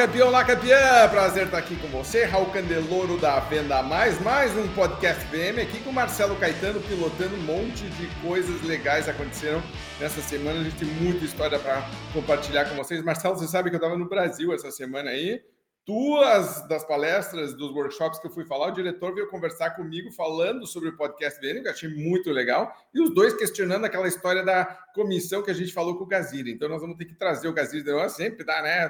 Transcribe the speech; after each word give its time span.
campeão, 0.00 0.28
olá, 0.28 0.42
campeã! 0.42 1.06
Prazer 1.10 1.44
estar 1.44 1.58
aqui 1.58 1.76
com 1.76 1.86
você, 1.88 2.24
Raul 2.24 2.46
Candeloro 2.46 3.18
da 3.18 3.38
Venda 3.38 3.82
Mais, 3.82 4.18
mais 4.22 4.56
um 4.56 4.66
podcast 4.68 5.22
VM 5.26 5.60
aqui 5.60 5.78
com 5.80 5.90
o 5.90 5.92
Marcelo 5.92 6.34
Caetano 6.36 6.80
pilotando 6.80 7.34
um 7.36 7.42
monte 7.42 7.84
de 7.84 8.06
coisas 8.22 8.62
legais 8.62 9.10
aconteceram 9.10 9.62
nessa 10.00 10.22
semana. 10.22 10.60
A 10.60 10.64
gente 10.64 10.76
tem 10.76 10.88
muita 10.88 11.22
história 11.22 11.58
para 11.58 11.86
compartilhar 12.14 12.64
com 12.64 12.76
vocês. 12.76 13.04
Marcelo, 13.04 13.36
você 13.36 13.46
sabe 13.46 13.68
que 13.68 13.76
eu 13.76 13.78
estava 13.78 13.98
no 13.98 14.08
Brasil 14.08 14.54
essa 14.54 14.70
semana 14.70 15.10
aí, 15.10 15.42
duas 15.90 16.68
das 16.68 16.84
palestras, 16.84 17.52
dos 17.52 17.72
workshops 17.72 18.20
que 18.20 18.28
eu 18.28 18.30
fui 18.30 18.44
falar, 18.44 18.68
o 18.68 18.70
diretor 18.70 19.12
veio 19.12 19.28
conversar 19.28 19.70
comigo 19.70 20.12
falando 20.12 20.64
sobre 20.64 20.90
o 20.90 20.96
podcast 20.96 21.40
dele, 21.40 21.62
que 21.62 21.66
eu 21.66 21.72
achei 21.72 21.88
muito 21.88 22.30
legal, 22.30 22.72
e 22.94 23.02
os 23.02 23.12
dois 23.12 23.34
questionando 23.34 23.86
aquela 23.86 24.06
história 24.06 24.44
da 24.44 24.64
comissão 24.94 25.42
que 25.42 25.50
a 25.50 25.54
gente 25.54 25.72
falou 25.72 25.98
com 25.98 26.04
o 26.04 26.06
Gazira. 26.06 26.48
Então 26.48 26.68
nós 26.68 26.80
vamos 26.80 26.96
ter 26.96 27.06
que 27.06 27.14
trazer 27.16 27.48
o 27.48 27.52
Gazira 27.52 27.82
de 27.82 27.90
novo, 27.90 28.08
sempre 28.08 28.44
dá, 28.44 28.62
né? 28.62 28.88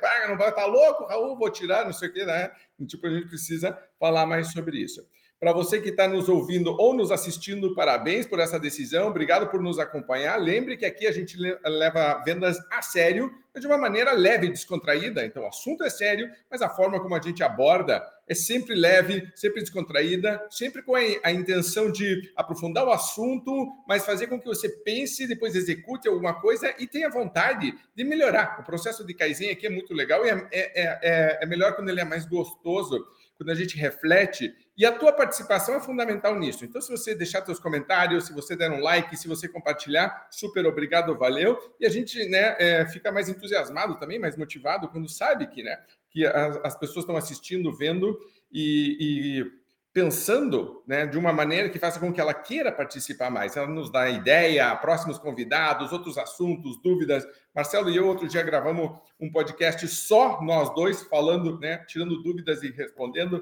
Paga, 0.00 0.26
não 0.28 0.36
vai, 0.36 0.52
tá 0.52 0.66
louco, 0.66 1.04
Raul, 1.04 1.38
vou 1.38 1.50
tirar, 1.50 1.84
não 1.84 1.92
sei 1.92 2.08
o 2.08 2.12
que, 2.12 2.24
né? 2.24 2.50
Tipo, 2.84 3.06
a 3.06 3.10
gente 3.10 3.28
precisa 3.28 3.78
falar 4.00 4.26
mais 4.26 4.50
sobre 4.50 4.78
isso. 4.78 5.06
Para 5.44 5.52
você 5.52 5.78
que 5.78 5.90
está 5.90 6.08
nos 6.08 6.26
ouvindo 6.26 6.74
ou 6.80 6.94
nos 6.94 7.10
assistindo, 7.10 7.74
parabéns 7.74 8.26
por 8.26 8.40
essa 8.40 8.58
decisão, 8.58 9.08
obrigado 9.08 9.46
por 9.50 9.60
nos 9.60 9.78
acompanhar. 9.78 10.40
Lembre 10.40 10.74
que 10.74 10.86
aqui 10.86 11.06
a 11.06 11.12
gente 11.12 11.36
leva 11.62 12.22
vendas 12.24 12.56
a 12.70 12.80
sério, 12.80 13.30
mas 13.52 13.60
de 13.60 13.66
uma 13.66 13.76
maneira 13.76 14.14
leve 14.14 14.46
e 14.46 14.50
descontraída. 14.50 15.22
Então, 15.22 15.42
o 15.42 15.46
assunto 15.46 15.84
é 15.84 15.90
sério, 15.90 16.30
mas 16.50 16.62
a 16.62 16.70
forma 16.70 16.98
como 16.98 17.14
a 17.14 17.20
gente 17.20 17.42
aborda 17.42 18.02
é 18.26 18.34
sempre 18.34 18.74
leve, 18.74 19.30
sempre 19.34 19.60
descontraída, 19.60 20.46
sempre 20.48 20.80
com 20.80 20.94
a, 20.94 21.30
intenção 21.30 21.92
de 21.92 22.32
aprofundar 22.34 22.86
o 22.86 22.90
assunto, 22.90 23.52
mas 23.86 24.06
fazer 24.06 24.28
com 24.28 24.40
que 24.40 24.46
você 24.46 24.70
pense, 24.82 25.26
depois 25.26 25.54
execute 25.54 26.08
alguma 26.08 26.40
coisa 26.40 26.74
e 26.78 26.86
tenha 26.86 27.10
vontade 27.10 27.74
de 27.94 28.02
melhorar. 28.02 28.60
O 28.60 28.64
processo 28.64 29.04
de 29.06 29.12
Kaizen 29.12 29.50
aqui 29.50 29.66
é 29.66 29.70
muito 29.70 29.92
legal 29.92 30.24
e 30.24 30.30
é, 30.30 30.48
é, 30.50 30.70
é, 31.02 31.38
é 31.42 31.46
melhor 31.46 31.76
quando 31.76 31.90
ele 31.90 32.00
é 32.00 32.04
mais 32.04 32.24
gostoso 32.24 33.06
quando 33.36 33.50
a 33.50 33.54
gente 33.54 33.76
reflete, 33.76 34.54
e 34.76 34.84
a 34.84 34.92
tua 34.92 35.12
participação 35.12 35.76
é 35.76 35.80
fundamental 35.80 36.36
nisso. 36.36 36.64
Então, 36.64 36.80
se 36.80 36.90
você 36.90 37.14
deixar 37.14 37.44
seus 37.44 37.60
comentários, 37.60 38.26
se 38.26 38.32
você 38.32 38.56
der 38.56 38.70
um 38.70 38.80
like, 38.80 39.16
se 39.16 39.28
você 39.28 39.48
compartilhar, 39.48 40.26
super 40.30 40.66
obrigado, 40.66 41.16
valeu. 41.16 41.56
E 41.78 41.86
a 41.86 41.88
gente 41.90 42.28
né, 42.28 42.56
é, 42.58 42.86
fica 42.86 43.12
mais 43.12 43.28
entusiasmado 43.28 43.98
também, 43.98 44.18
mais 44.18 44.36
motivado, 44.36 44.88
quando 44.88 45.08
sabe 45.08 45.46
que, 45.46 45.62
né, 45.62 45.80
que 46.10 46.26
as, 46.26 46.56
as 46.64 46.76
pessoas 46.76 47.04
estão 47.04 47.16
assistindo, 47.16 47.72
vendo 47.72 48.18
e, 48.50 48.96
e 49.00 49.64
pensando 49.92 50.82
né, 50.88 51.06
de 51.06 51.16
uma 51.16 51.32
maneira 51.32 51.68
que 51.68 51.78
faça 51.78 52.00
com 52.00 52.12
que 52.12 52.20
ela 52.20 52.34
queira 52.34 52.72
participar 52.72 53.30
mais. 53.30 53.56
Ela 53.56 53.68
nos 53.68 53.92
dá 53.92 54.10
ideia, 54.10 54.74
próximos 54.74 55.18
convidados, 55.18 55.92
outros 55.92 56.18
assuntos, 56.18 56.82
dúvidas. 56.82 57.24
Marcelo 57.54 57.88
e 57.88 57.96
eu, 57.96 58.08
outro 58.08 58.26
dia, 58.26 58.42
gravamos 58.42 58.98
um 59.20 59.30
podcast 59.30 59.86
só 59.86 60.42
nós 60.42 60.74
dois, 60.74 61.02
falando, 61.04 61.60
né, 61.60 61.78
tirando 61.86 62.20
dúvidas 62.24 62.64
e 62.64 62.72
respondendo. 62.72 63.40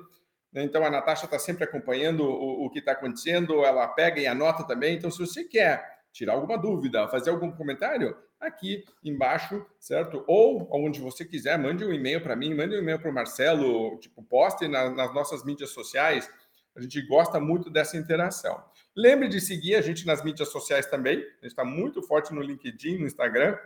Então, 0.55 0.85
a 0.85 0.91
Natasha 0.91 1.25
está 1.25 1.39
sempre 1.39 1.65
acompanhando 1.65 2.25
o, 2.25 2.67
o 2.67 2.71
que 2.71 2.79
está 2.79 2.93
acontecendo, 2.93 3.65
ela 3.65 3.89
pega 3.89 4.21
e 4.21 4.27
anota 4.27 4.65
também. 4.65 4.97
Então, 4.97 5.11
se 5.11 5.19
você 5.19 5.45
quer 5.45 6.01
tirar 6.13 6.35
alguma 6.35 6.59
dúvida, 6.59 7.09
fazer 7.09 7.31
algum 7.31 7.51
comentário, 7.51 8.15
aqui 8.39 8.85
embaixo, 9.05 9.65
certo? 9.79 10.25
Ou 10.27 10.69
onde 10.71 11.01
você 11.01 11.25
quiser, 11.25 11.59
mande 11.59 11.85
um 11.85 11.93
e-mail 11.93 12.21
para 12.21 12.37
mim, 12.37 12.55
mande 12.55 12.75
um 12.75 12.79
e-mail 12.79 12.99
para 12.99 13.11
o 13.11 13.15
Marcelo, 13.15 13.99
tipo, 13.99 14.23
poste 14.23 14.67
na, 14.69 14.91
nas 14.91 15.15
nossas 15.15 15.45
mídias 15.45 15.71
sociais, 15.71 16.29
a 16.75 16.81
gente 16.81 17.01
gosta 17.03 17.39
muito 17.39 17.71
dessa 17.71 17.97
interação. 17.97 18.63
Lembre 18.97 19.29
de 19.29 19.41
seguir 19.41 19.77
a 19.77 19.81
gente 19.81 20.07
nas 20.07 20.23
mídias 20.25 20.49
sociais 20.49 20.87
também. 20.87 21.19
A 21.19 21.21
gente 21.21 21.47
está 21.47 21.65
muito 21.65 22.03
forte 22.03 22.35
no 22.35 22.43
LinkedIn, 22.43 22.99
no 22.99 23.07
Instagram 23.07 23.57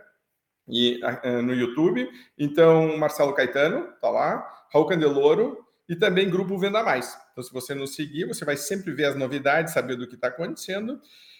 e 0.67 1.01
uh, 1.03 1.41
no 1.41 1.53
YouTube. 1.53 2.07
Então, 2.37 2.97
Marcelo 2.97 3.33
Caetano 3.33 3.89
está 3.93 4.09
lá, 4.09 4.65
Raul 4.71 4.85
Candeloro 4.85 5.65
e 5.87 5.95
também 5.95 6.29
Grupo 6.29 6.57
Venda 6.57 6.83
Mais. 6.83 7.17
Então, 7.31 7.43
se 7.43 7.51
você 7.51 7.73
nos 7.73 7.95
seguir, 7.95 8.25
você 8.25 8.43
vai 8.43 8.57
sempre 8.57 8.91
ver 8.91 9.05
as 9.05 9.15
novidades, 9.15 9.73
saber 9.73 9.95
do 9.95 10.07
que 10.07 10.15
está 10.15 10.27
acontecendo. 10.27 10.99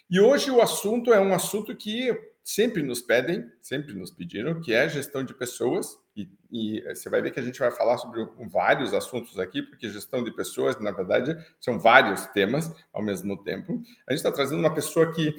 E 0.09 0.19
hoje 0.19 0.49
o 0.49 0.61
assunto 0.61 1.13
é 1.13 1.19
um 1.19 1.33
assunto 1.33 1.75
que 1.75 2.17
sempre 2.41 2.81
nos 2.81 3.01
pedem, 3.01 3.45
sempre 3.61 3.93
nos 3.93 4.09
pediram, 4.09 4.61
que 4.61 4.73
é 4.73 4.87
gestão 4.87 5.21
de 5.21 5.33
pessoas. 5.33 5.99
E, 6.15 6.29
e, 6.49 6.81
você 6.95 7.09
vai 7.09 7.21
ver 7.21 7.31
que 7.31 7.41
a 7.41 7.43
gente 7.43 7.59
vai 7.59 7.69
falar 7.71 7.97
sobre 7.97 8.25
vários 8.49 8.93
assuntos 8.93 9.37
aqui, 9.37 9.61
porque 9.61 9.89
gestão 9.89 10.23
de 10.23 10.31
pessoas, 10.31 10.79
na 10.79 10.91
verdade, 10.91 11.37
são 11.59 11.77
vários 11.77 12.25
temas 12.27 12.73
ao 12.93 13.03
mesmo 13.03 13.43
tempo. 13.43 13.73
A 14.07 14.13
gente 14.13 14.19
está 14.19 14.31
trazendo 14.31 14.59
uma 14.59 14.73
pessoa 14.73 15.11
que 15.13 15.35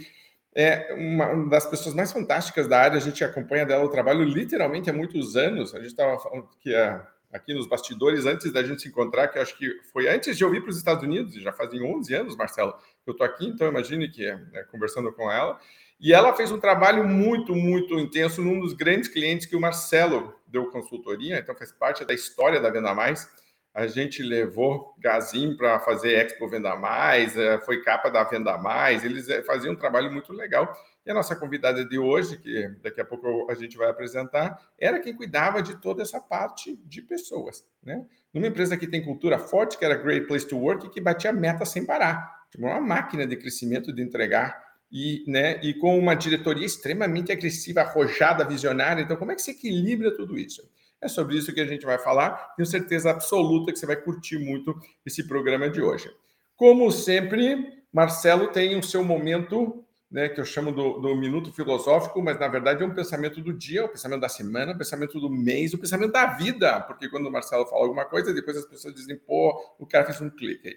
é 0.54 0.92
uma 0.94 1.48
das 1.48 1.64
pessoas 1.64 1.94
mais 1.94 2.12
fantásticas 2.12 2.68
da 2.68 2.78
área, 2.78 2.98
a 2.98 3.00
gente 3.00 3.24
acompanha 3.24 3.64
dela 3.64 3.84
o 3.84 3.90
trabalho 3.90 4.22
literalmente 4.22 4.90
há 4.90 4.92
muitos 4.92 5.34
anos. 5.34 5.74
A 5.74 5.78
gente 5.78 5.88
estava 5.88 6.18
falando 6.18 6.46
que 6.60 6.74
é 6.74 7.00
aqui 7.32 7.52
nos 7.52 7.66
bastidores, 7.66 8.24
antes 8.26 8.52
da 8.52 8.62
gente 8.62 8.82
se 8.82 8.88
encontrar, 8.88 9.28
que 9.28 9.38
acho 9.38 9.56
que 9.56 9.80
foi 9.92 10.08
antes 10.08 10.36
de 10.36 10.44
eu 10.44 10.50
vir 10.50 10.62
para 10.62 10.70
os 10.70 10.78
Estados 10.78 11.02
Unidos, 11.02 11.34
já 11.34 11.52
fazem 11.52 11.82
11 11.82 12.14
anos, 12.14 12.36
Marcelo, 12.36 12.72
que 13.04 13.10
eu 13.10 13.12
estou 13.12 13.26
aqui, 13.26 13.46
então 13.46 13.68
imagine 13.68 14.08
que 14.10 14.26
é, 14.26 14.64
conversando 14.70 15.12
com 15.12 15.30
ela. 15.30 15.58
E 16.00 16.12
ela 16.12 16.32
fez 16.34 16.52
um 16.52 16.60
trabalho 16.60 17.04
muito, 17.04 17.54
muito 17.54 17.98
intenso 17.98 18.40
num 18.40 18.60
dos 18.60 18.72
grandes 18.72 19.08
clientes 19.08 19.46
que 19.46 19.56
o 19.56 19.60
Marcelo 19.60 20.34
deu 20.46 20.70
consultoria, 20.70 21.38
então 21.38 21.54
faz 21.54 21.72
parte 21.72 22.04
da 22.04 22.14
história 22.14 22.60
da 22.60 22.70
Venda 22.70 22.94
Mais. 22.94 23.28
A 23.74 23.86
gente 23.86 24.22
levou 24.22 24.94
Gazin 24.98 25.56
para 25.56 25.78
fazer 25.80 26.14
Expo 26.14 26.48
Venda 26.48 26.76
Mais, 26.76 27.36
é, 27.36 27.58
foi 27.60 27.82
capa 27.82 28.10
da 28.10 28.24
Venda 28.24 28.56
Mais, 28.56 29.04
eles 29.04 29.28
é, 29.28 29.42
faziam 29.42 29.74
um 29.74 29.76
trabalho 29.76 30.10
muito 30.10 30.32
legal. 30.32 30.72
E 31.08 31.10
a 31.10 31.14
nossa 31.14 31.34
convidada 31.34 31.86
de 31.86 31.98
hoje, 31.98 32.36
que 32.36 32.68
daqui 32.82 33.00
a 33.00 33.04
pouco 33.04 33.50
a 33.50 33.54
gente 33.54 33.78
vai 33.78 33.88
apresentar, 33.88 34.60
era 34.78 35.00
quem 35.00 35.16
cuidava 35.16 35.62
de 35.62 35.80
toda 35.80 36.02
essa 36.02 36.20
parte 36.20 36.76
de 36.84 37.00
pessoas. 37.00 37.64
Né? 37.82 38.04
Numa 38.30 38.46
empresa 38.46 38.76
que 38.76 38.86
tem 38.86 39.02
cultura 39.02 39.38
forte, 39.38 39.78
que 39.78 39.86
era 39.86 39.94
Great 39.94 40.26
Place 40.26 40.46
to 40.46 40.58
Work, 40.58 40.90
que 40.90 41.00
batia 41.00 41.32
meta 41.32 41.64
sem 41.64 41.82
parar. 41.82 42.44
Tipo, 42.50 42.66
uma 42.66 42.78
máquina 42.78 43.26
de 43.26 43.36
crescimento, 43.36 43.90
de 43.90 44.02
entregar 44.02 44.62
e, 44.92 45.24
né, 45.26 45.58
e 45.62 45.72
com 45.72 45.98
uma 45.98 46.14
diretoria 46.14 46.66
extremamente 46.66 47.32
agressiva, 47.32 47.80
arrojada, 47.80 48.44
visionária. 48.44 49.00
Então, 49.00 49.16
como 49.16 49.32
é 49.32 49.34
que 49.34 49.40
se 49.40 49.52
equilibra 49.52 50.14
tudo 50.14 50.38
isso? 50.38 50.70
É 51.00 51.08
sobre 51.08 51.38
isso 51.38 51.54
que 51.54 51.60
a 51.62 51.66
gente 51.66 51.86
vai 51.86 51.98
falar. 51.98 52.52
Tenho 52.54 52.66
certeza 52.66 53.10
absoluta 53.10 53.72
que 53.72 53.78
você 53.78 53.86
vai 53.86 53.96
curtir 53.96 54.38
muito 54.38 54.78
esse 55.06 55.26
programa 55.26 55.70
de 55.70 55.80
hoje. 55.80 56.10
Como 56.54 56.92
sempre, 56.92 57.82
Marcelo 57.90 58.48
tem 58.48 58.76
o 58.76 58.82
seu 58.82 59.02
momento, 59.02 59.82
né, 60.10 60.28
que 60.28 60.40
eu 60.40 60.44
chamo 60.44 60.72
do, 60.72 60.98
do 60.98 61.14
minuto 61.14 61.52
filosófico, 61.52 62.22
mas 62.22 62.40
na 62.40 62.48
verdade 62.48 62.82
é 62.82 62.86
um 62.86 62.94
pensamento 62.94 63.40
do 63.42 63.52
dia, 63.52 63.84
o 63.84 63.88
pensamento 63.88 64.20
da 64.20 64.28
semana, 64.28 64.72
o 64.72 64.78
pensamento 64.78 65.20
do 65.20 65.28
mês, 65.28 65.74
o 65.74 65.78
pensamento 65.78 66.12
da 66.12 66.26
vida. 66.26 66.80
Porque 66.80 67.08
quando 67.08 67.26
o 67.26 67.30
Marcelo 67.30 67.66
fala 67.66 67.82
alguma 67.82 68.06
coisa, 68.06 68.32
depois 68.32 68.56
as 68.56 68.64
pessoas 68.64 68.94
dizem, 68.94 69.16
pô, 69.16 69.74
o 69.78 69.86
cara 69.86 70.06
fez 70.06 70.20
um 70.20 70.30
clique 70.30 70.68
aí. 70.68 70.76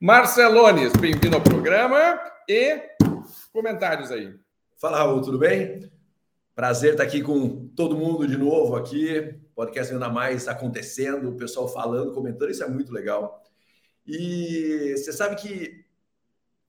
Marcelones, 0.00 0.92
bem-vindo 0.94 1.36
ao 1.36 1.42
programa 1.42 2.18
e 2.48 2.80
comentários 3.52 4.10
aí. 4.10 4.34
Fala, 4.78 4.96
Raul, 4.96 5.20
tudo 5.20 5.38
bem? 5.38 5.90
Prazer 6.54 6.92
estar 6.92 7.02
aqui 7.02 7.22
com 7.22 7.68
todo 7.76 7.96
mundo 7.96 8.26
de 8.26 8.36
novo 8.38 8.76
aqui. 8.76 9.34
Podcast 9.54 9.92
ainda 9.92 10.08
mais 10.08 10.48
acontecendo, 10.48 11.28
o 11.28 11.36
pessoal 11.36 11.68
falando, 11.68 12.14
comentando, 12.14 12.50
isso 12.50 12.64
é 12.64 12.68
muito 12.68 12.92
legal. 12.92 13.42
E 14.06 14.94
você 14.96 15.12
sabe 15.12 15.36
que 15.36 15.79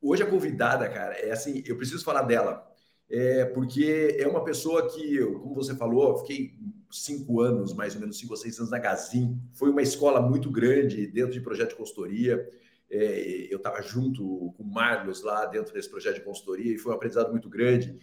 hoje 0.01 0.23
a 0.23 0.25
convidada, 0.25 0.89
cara, 0.89 1.13
é 1.13 1.31
assim, 1.31 1.63
eu 1.65 1.77
preciso 1.77 2.03
falar 2.03 2.23
dela, 2.23 2.67
é 3.09 3.43
porque 3.45 4.15
é 4.17 4.27
uma 4.27 4.43
pessoa 4.43 4.89
que, 4.89 5.19
como 5.19 5.53
você 5.53 5.75
falou, 5.75 6.17
fiquei 6.19 6.57
cinco 6.89 7.41
anos, 7.41 7.73
mais 7.73 7.93
ou 7.93 8.01
menos 8.01 8.17
cinco 8.17 8.33
ou 8.33 8.37
seis 8.37 8.57
anos 8.57 8.71
na 8.71 8.79
Gazin. 8.79 9.37
Foi 9.53 9.69
uma 9.69 9.81
escola 9.81 10.21
muito 10.21 10.49
grande 10.49 11.07
dentro 11.07 11.33
de 11.33 11.41
projeto 11.41 11.71
de 11.71 11.75
consultoria. 11.75 12.49
É, 12.89 13.47
eu 13.49 13.57
estava 13.57 13.81
junto 13.81 14.53
com 14.55 14.63
o 14.63 14.65
Marlos 14.65 15.23
lá 15.23 15.45
dentro 15.45 15.73
desse 15.73 15.89
projeto 15.89 16.15
de 16.15 16.21
consultoria 16.21 16.73
e 16.73 16.77
foi 16.77 16.91
um 16.93 16.95
aprendizado 16.95 17.31
muito 17.31 17.49
grande. 17.49 17.97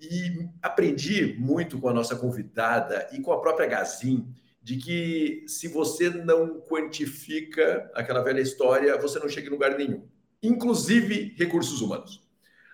E 0.00 0.48
aprendi 0.62 1.36
muito 1.38 1.78
com 1.78 1.88
a 1.88 1.94
nossa 1.94 2.16
convidada 2.16 3.08
e 3.12 3.20
com 3.20 3.32
a 3.32 3.40
própria 3.40 3.66
Gazin 3.68 4.34
de 4.62 4.76
que 4.76 5.44
se 5.46 5.68
você 5.68 6.10
não 6.10 6.60
quantifica 6.60 7.90
aquela 7.94 8.22
velha 8.22 8.40
história, 8.40 8.98
você 8.98 9.18
não 9.18 9.28
chega 9.28 9.48
em 9.48 9.50
lugar 9.50 9.76
nenhum, 9.76 10.06
inclusive 10.42 11.34
recursos 11.36 11.80
humanos. 11.80 12.22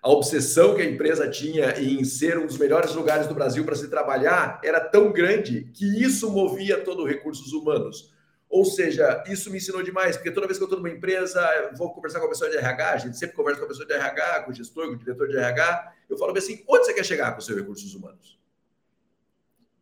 A 0.02 0.08
obsessão 0.10 0.74
que 0.74 0.82
a 0.82 0.84
empresa 0.84 1.28
tinha 1.28 1.80
em 1.80 2.04
ser 2.04 2.38
um 2.38 2.46
dos 2.46 2.58
melhores 2.58 2.94
lugares 2.94 3.26
do 3.26 3.34
Brasil 3.34 3.64
para 3.64 3.74
se 3.74 3.88
trabalhar 3.88 4.60
era 4.62 4.78
tão 4.78 5.10
grande 5.10 5.68
que 5.74 6.00
isso 6.00 6.30
movia 6.30 6.84
todo 6.84 7.04
recursos 7.04 7.52
humanos. 7.52 8.14
Ou 8.48 8.64
seja, 8.64 9.24
isso 9.26 9.50
me 9.50 9.58
ensinou 9.58 9.82
demais, 9.82 10.16
porque 10.16 10.30
toda 10.30 10.46
vez 10.46 10.58
que 10.58 10.62
eu 10.62 10.66
estou 10.66 10.78
numa 10.78 10.94
empresa, 10.94 11.42
vou 11.76 11.92
conversar 11.92 12.20
com 12.20 12.26
a 12.26 12.28
pessoa 12.28 12.48
de 12.48 12.56
RH, 12.56 12.90
a 12.92 12.96
gente 12.98 13.18
sempre 13.18 13.34
conversa 13.34 13.58
com 13.58 13.64
a 13.64 13.69
pessoa 13.69 13.86
de 13.86 13.92
RH, 13.92 14.42
com 14.44 14.50
o 14.52 14.54
gestor, 14.54 14.86
com 14.86 14.92
o 14.94 14.96
diretor 14.96 15.26
de 15.26 15.36
RH, 15.36 15.92
eu 16.08 16.16
falo 16.16 16.36
assim, 16.38 16.62
onde 16.69 16.84
você 16.84 16.94
quer 16.94 17.04
chegar 17.04 17.32
com 17.32 17.38
os 17.38 17.46
seus 17.46 17.58
recursos 17.58 17.92
humanos? 17.92 18.38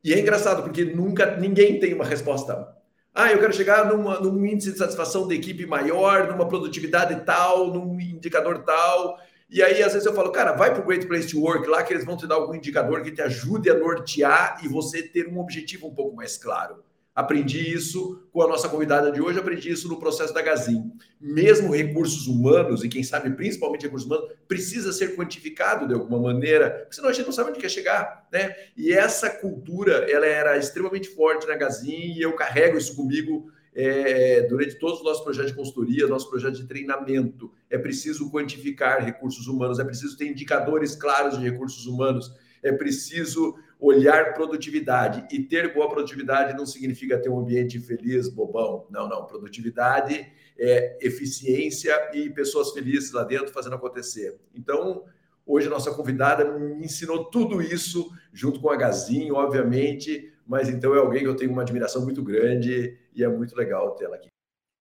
E 0.02 0.12
é 0.14 0.18
engraçado, 0.18 0.62
porque 0.62 0.84
nunca 0.84 1.36
ninguém 1.36 1.78
tem 1.78 1.92
uma 1.92 2.04
resposta. 2.04 2.74
Ah, 3.16 3.30
eu 3.30 3.38
quero 3.38 3.52
chegar 3.52 3.86
numa, 3.86 4.18
num 4.18 4.44
índice 4.44 4.72
de 4.72 4.78
satisfação 4.78 5.28
da 5.28 5.34
equipe 5.36 5.64
maior, 5.64 6.26
numa 6.26 6.48
produtividade 6.48 7.24
tal, 7.24 7.72
num 7.72 8.00
indicador 8.00 8.64
tal. 8.64 9.16
E 9.48 9.62
aí, 9.62 9.80
às 9.84 9.92
vezes, 9.92 10.04
eu 10.04 10.12
falo, 10.12 10.32
cara, 10.32 10.52
vai 10.52 10.72
para 10.74 10.82
o 10.82 10.84
Great 10.84 11.06
Place 11.06 11.28
to 11.28 11.40
Work 11.40 11.68
lá, 11.68 11.84
que 11.84 11.92
eles 11.94 12.04
vão 12.04 12.16
te 12.16 12.26
dar 12.26 12.34
algum 12.34 12.56
indicador 12.56 13.02
que 13.04 13.12
te 13.12 13.22
ajude 13.22 13.70
a 13.70 13.78
nortear 13.78 14.58
e 14.64 14.68
você 14.68 15.00
ter 15.00 15.28
um 15.28 15.38
objetivo 15.38 15.86
um 15.86 15.94
pouco 15.94 16.16
mais 16.16 16.36
claro. 16.36 16.82
Aprendi 17.14 17.72
isso 17.72 18.26
com 18.32 18.42
a 18.42 18.48
nossa 18.48 18.68
convidada 18.68 19.12
de 19.12 19.20
hoje, 19.20 19.38
aprendi 19.38 19.70
isso 19.70 19.86
no 19.86 20.00
processo 20.00 20.34
da 20.34 20.42
Gazin. 20.42 20.90
Mesmo 21.20 21.72
recursos 21.72 22.26
humanos, 22.26 22.82
e 22.82 22.88
quem 22.88 23.04
sabe 23.04 23.30
principalmente 23.30 23.82
recursos 23.82 24.10
humanos, 24.10 24.32
precisa 24.48 24.92
ser 24.92 25.14
quantificado 25.14 25.86
de 25.86 25.94
alguma 25.94 26.18
maneira, 26.18 26.88
senão 26.90 27.08
a 27.08 27.12
gente 27.12 27.26
não 27.26 27.32
sabe 27.32 27.50
onde 27.50 27.60
quer 27.60 27.68
chegar. 27.68 28.26
Né? 28.32 28.56
E 28.76 28.92
essa 28.92 29.30
cultura 29.30 30.10
ela 30.10 30.26
era 30.26 30.58
extremamente 30.58 31.08
forte 31.08 31.46
na 31.46 31.54
Gazin 31.54 32.14
e 32.16 32.20
eu 32.20 32.32
carrego 32.32 32.76
isso 32.76 32.96
comigo 32.96 33.48
é, 33.72 34.42
durante 34.48 34.76
todos 34.78 34.98
os 34.98 35.04
nossos 35.04 35.22
projetos 35.22 35.52
de 35.52 35.56
consultoria, 35.56 36.08
nosso 36.08 36.28
projeto 36.28 36.56
de 36.56 36.66
treinamento. 36.66 37.52
É 37.70 37.78
preciso 37.78 38.28
quantificar 38.30 39.04
recursos 39.04 39.46
humanos, 39.46 39.78
é 39.78 39.84
preciso 39.84 40.16
ter 40.16 40.26
indicadores 40.26 40.96
claros 40.96 41.38
de 41.38 41.48
recursos 41.48 41.86
humanos, 41.86 42.32
é 42.62 42.72
preciso 42.72 43.56
olhar 43.84 44.32
produtividade. 44.32 45.26
E 45.30 45.42
ter 45.42 45.74
boa 45.74 45.88
produtividade 45.88 46.56
não 46.56 46.64
significa 46.64 47.18
ter 47.18 47.28
um 47.28 47.38
ambiente 47.38 47.78
feliz, 47.78 48.28
bobão. 48.30 48.86
Não, 48.90 49.06
não. 49.06 49.26
Produtividade 49.26 50.26
é 50.58 50.98
eficiência 51.02 51.92
e 52.14 52.30
pessoas 52.30 52.72
felizes 52.72 53.12
lá 53.12 53.24
dentro 53.24 53.52
fazendo 53.52 53.76
acontecer. 53.76 54.38
Então, 54.54 55.04
hoje 55.44 55.66
a 55.66 55.70
nossa 55.70 55.92
convidada 55.92 56.58
me 56.58 56.84
ensinou 56.84 57.26
tudo 57.26 57.60
isso, 57.60 58.10
junto 58.32 58.58
com 58.58 58.70
a 58.70 58.76
Gazinho, 58.76 59.34
obviamente, 59.34 60.32
mas 60.46 60.70
então 60.70 60.94
é 60.94 60.98
alguém 60.98 61.22
que 61.22 61.28
eu 61.28 61.36
tenho 61.36 61.52
uma 61.52 61.62
admiração 61.62 62.02
muito 62.02 62.22
grande 62.22 62.98
e 63.14 63.22
é 63.22 63.28
muito 63.28 63.54
legal 63.54 63.94
tê-la 63.96 64.16
aqui. 64.16 64.28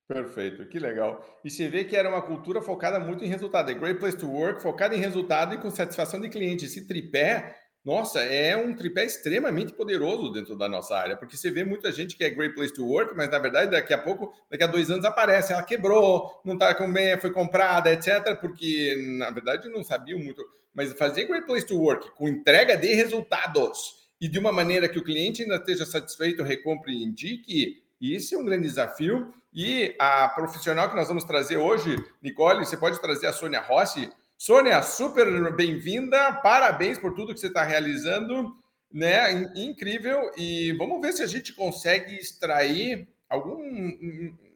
Perfeito, 0.07 0.65
que 0.67 0.79
legal. 0.79 1.25
E 1.43 1.49
você 1.49 1.67
vê 1.67 1.83
que 1.83 1.95
era 1.95 2.09
uma 2.09 2.21
cultura 2.21 2.61
focada 2.61 2.99
muito 2.99 3.23
em 3.23 3.27
resultado. 3.27 3.71
É 3.71 3.73
Great 3.73 3.99
Place 3.99 4.17
to 4.17 4.29
Work, 4.29 4.61
focada 4.61 4.95
em 4.95 4.99
resultado 4.99 5.55
e 5.55 5.57
com 5.57 5.71
satisfação 5.71 6.19
de 6.19 6.29
cliente. 6.29 6.65
Esse 6.65 6.85
tripé 6.85 7.55
nossa, 7.85 8.21
é 8.21 8.55
um 8.55 8.73
tripé 8.73 9.03
extremamente 9.03 9.73
poderoso 9.73 10.31
dentro 10.31 10.57
da 10.57 10.69
nossa 10.69 10.95
área, 10.95 11.17
porque 11.17 11.35
você 11.35 11.51
vê 11.51 11.65
muita 11.65 11.91
gente 11.91 12.15
que 12.15 12.23
é 12.23 12.29
great 12.29 12.55
place 12.55 12.73
to 12.73 12.85
work, 12.85 13.13
mas 13.15 13.29
na 13.29 13.39
verdade 13.39 13.71
daqui 13.71 13.93
a 13.93 13.97
pouco, 13.97 14.33
daqui 14.49 14.63
a 14.63 14.67
dois 14.67 14.89
anos 14.89 15.03
aparece, 15.03 15.51
ela 15.51 15.63
quebrou, 15.63 16.41
não 16.45 16.53
está 16.53 16.73
com 16.73 16.91
bem, 16.91 17.19
foi 17.19 17.31
comprada, 17.31 17.91
etc. 17.91 18.39
Porque 18.39 18.95
na 19.17 19.29
verdade 19.31 19.67
não 19.67 19.83
sabiam 19.83 20.17
muito, 20.17 20.41
mas 20.73 20.93
fazer 20.93 21.25
great 21.25 21.45
place 21.45 21.65
to 21.65 21.77
work 21.77 22.09
com 22.15 22.29
entrega 22.29 22.77
de 22.77 22.93
resultados 22.93 24.03
e 24.19 24.29
de 24.29 24.39
uma 24.39 24.53
maneira 24.53 24.87
que 24.87 24.97
o 24.97 25.03
cliente 25.03 25.41
ainda 25.41 25.57
esteja 25.57 25.85
satisfeito, 25.85 26.41
recompre 26.41 26.93
e 26.93 27.03
indique, 27.03 27.83
isso 27.99 28.33
é 28.33 28.37
um 28.37 28.45
grande 28.45 28.63
desafio. 28.63 29.33
E 29.53 29.93
a 29.99 30.29
profissional 30.29 30.89
que 30.89 30.95
nós 30.95 31.09
vamos 31.09 31.25
trazer 31.25 31.57
hoje, 31.57 31.95
Nicole, 32.21 32.65
você 32.65 32.77
pode 32.77 32.99
trazer 33.01 33.27
a 33.27 33.33
Sônia 33.33 33.59
Rossi 33.59 34.09
Sônia, 34.45 34.83
super 34.83 35.55
bem-vinda, 35.55 36.33
parabéns 36.43 36.99
por 36.99 37.13
tudo 37.13 37.33
que 37.33 37.39
você 37.39 37.47
está 37.47 37.63
realizando, 37.63 38.53
né? 38.91 39.31
Incrível. 39.55 40.33
E 40.35 40.73
vamos 40.73 40.99
ver 40.99 41.13
se 41.13 41.23
a 41.23 41.27
gente 41.27 41.53
consegue 41.53 42.13
extrair 42.15 43.07
algum. 43.29 43.63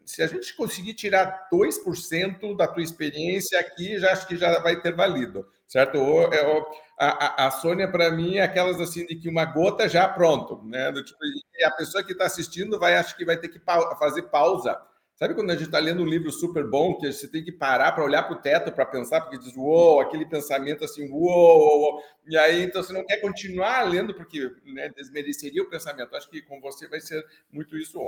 Se 0.06 0.22
a 0.22 0.28
gente 0.28 0.54
conseguir 0.57 0.94
tirar 0.94 1.48
2% 1.50 2.57
da 2.57 2.68
tua 2.68 2.84
experiência 2.84 3.57
aqui, 3.62 3.98
já 3.98 4.12
acho 4.12 4.28
que 4.28 4.36
já 4.36 4.60
vai 4.60 4.78
ter 4.81 4.94
valido, 4.94 5.48
certo? 5.66 5.98
É, 6.34 6.66
a, 7.00 7.48
a, 7.48 7.51
Sônia, 7.51 7.89
para 7.89 8.12
mim, 8.12 8.36
é 8.36 8.42
aquelas 8.42 8.81
assim 8.81 9.06
de 9.06 9.16
que 9.16 9.30
uma 9.30 9.45
gota 9.45 9.88
já 9.88 10.06
pronto, 10.06 10.62
né? 10.66 10.92
Tipo, 11.01 11.19
e 11.57 11.63
a 11.63 11.72
pessoa 11.72 12.04
que 12.04 12.12
está 12.12 12.25
assistindo 12.25 12.78
vai, 12.78 12.98
acho 12.98 13.16
que 13.16 13.24
vai 13.24 13.38
ter 13.38 13.48
que 13.48 13.62
fazer 13.98 14.24
pausa 14.24 14.78
Sabe 15.17 15.33
quando 15.33 15.49
a 15.49 15.55
gente 15.55 15.65
está 15.65 15.79
lendo 15.79 16.03
um 16.03 16.05
livro 16.05 16.31
super 16.31 16.63
bom, 16.63 16.95
que 16.95 17.11
você 17.11 17.27
tem 17.27 17.43
que 17.43 17.51
parar 17.51 17.91
para 17.91 18.03
olhar 18.03 18.21
para 18.21 18.37
o 18.37 18.39
teto 18.39 18.71
para 18.71 18.85
pensar, 18.85 19.19
porque 19.21 19.39
diz, 19.39 19.57
uou, 19.57 19.99
aquele 19.99 20.27
pensamento 20.27 20.85
assim, 20.85 21.09
uou, 21.11 21.79
uou, 21.79 22.03
e 22.27 22.37
aí 22.37 22.61
então 22.61 22.83
você 22.83 22.93
não 22.93 23.03
quer 23.03 23.17
continuar 23.17 23.81
lendo, 23.89 24.13
porque 24.13 24.51
né, 24.63 24.89
desmereceria 24.95 25.63
o 25.63 25.69
pensamento. 25.71 26.15
Acho 26.15 26.29
que 26.29 26.39
com 26.43 26.61
você 26.61 26.87
vai 26.87 26.99
ser 26.99 27.25
muito 27.51 27.75
isso 27.75 27.99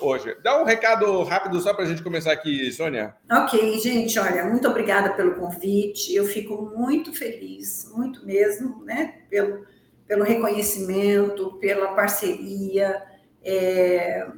hoje. 0.00 0.36
Dá 0.44 0.62
um 0.62 0.64
recado 0.64 1.24
rápido 1.24 1.60
só 1.60 1.74
para 1.74 1.82
a 1.82 1.88
gente 1.88 2.00
começar 2.00 2.30
aqui, 2.30 2.70
Sônia. 2.70 3.16
Ok, 3.28 3.80
gente, 3.80 4.16
olha, 4.20 4.44
muito 4.44 4.68
obrigada 4.68 5.14
pelo 5.14 5.34
convite. 5.34 6.14
Eu 6.14 6.26
fico 6.26 6.72
muito 6.76 7.12
feliz, 7.12 7.90
muito 7.92 8.24
mesmo, 8.24 8.84
né, 8.84 9.22
pelo, 9.28 9.66
pelo 10.06 10.22
reconhecimento, 10.22 11.58
pela 11.58 11.88
parceria. 11.88 13.02
É 13.44 14.28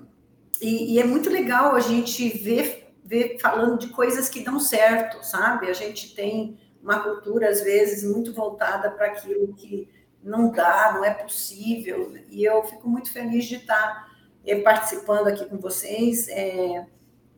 e, 0.60 0.94
e, 0.94 0.98
é 0.98 1.04
muito 1.04 1.30
legal 1.30 1.74
a 1.74 1.80
gente 1.80 2.28
ver, 2.28 2.94
ver 3.04 3.38
falando 3.40 3.78
de 3.78 3.88
coisas 3.88 4.28
que 4.28 4.44
dão 4.44 4.58
certo, 4.60 5.24
sabe? 5.24 5.68
A 5.68 5.72
gente 5.72 6.14
tem 6.14 6.58
uma 6.82 7.00
cultura, 7.00 7.48
às 7.48 7.62
vezes, 7.62 8.04
muito 8.04 8.32
voltada 8.32 8.90
para 8.90 9.06
aquilo 9.06 9.54
que 9.54 9.88
não 10.22 10.50
dá, 10.50 10.92
não 10.94 11.04
é 11.04 11.12
possível. 11.12 12.14
E 12.30 12.44
eu 12.44 12.62
fico 12.64 12.88
muito 12.88 13.12
feliz 13.12 13.44
de 13.44 13.56
estar 13.56 14.08
é, 14.46 14.60
participando 14.60 15.28
aqui 15.28 15.44
com 15.46 15.58
vocês 15.58 16.28
é, 16.28 16.86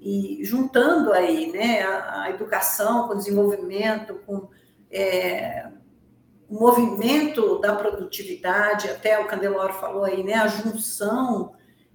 e 0.00 0.40
juntando 0.44 1.12
aí 1.12 1.50
né, 1.52 1.82
a, 1.82 2.22
a, 2.22 2.30
educação 2.30 3.06
com 3.06 3.14
o 3.14 3.16
desenvolvimento, 3.16 4.14
com 4.26 4.48
é, 4.90 5.69
o 6.48 6.54
movimento 6.54 7.58
da 7.60 7.74
produtividade, 7.74 8.88
até 8.88 9.19
o 9.19 9.26
Candeloro 9.26 9.74
falou 9.74 10.04
aí, 10.04 10.22
né, 10.22 10.34
a 10.34 10.46
junção 10.46 11.54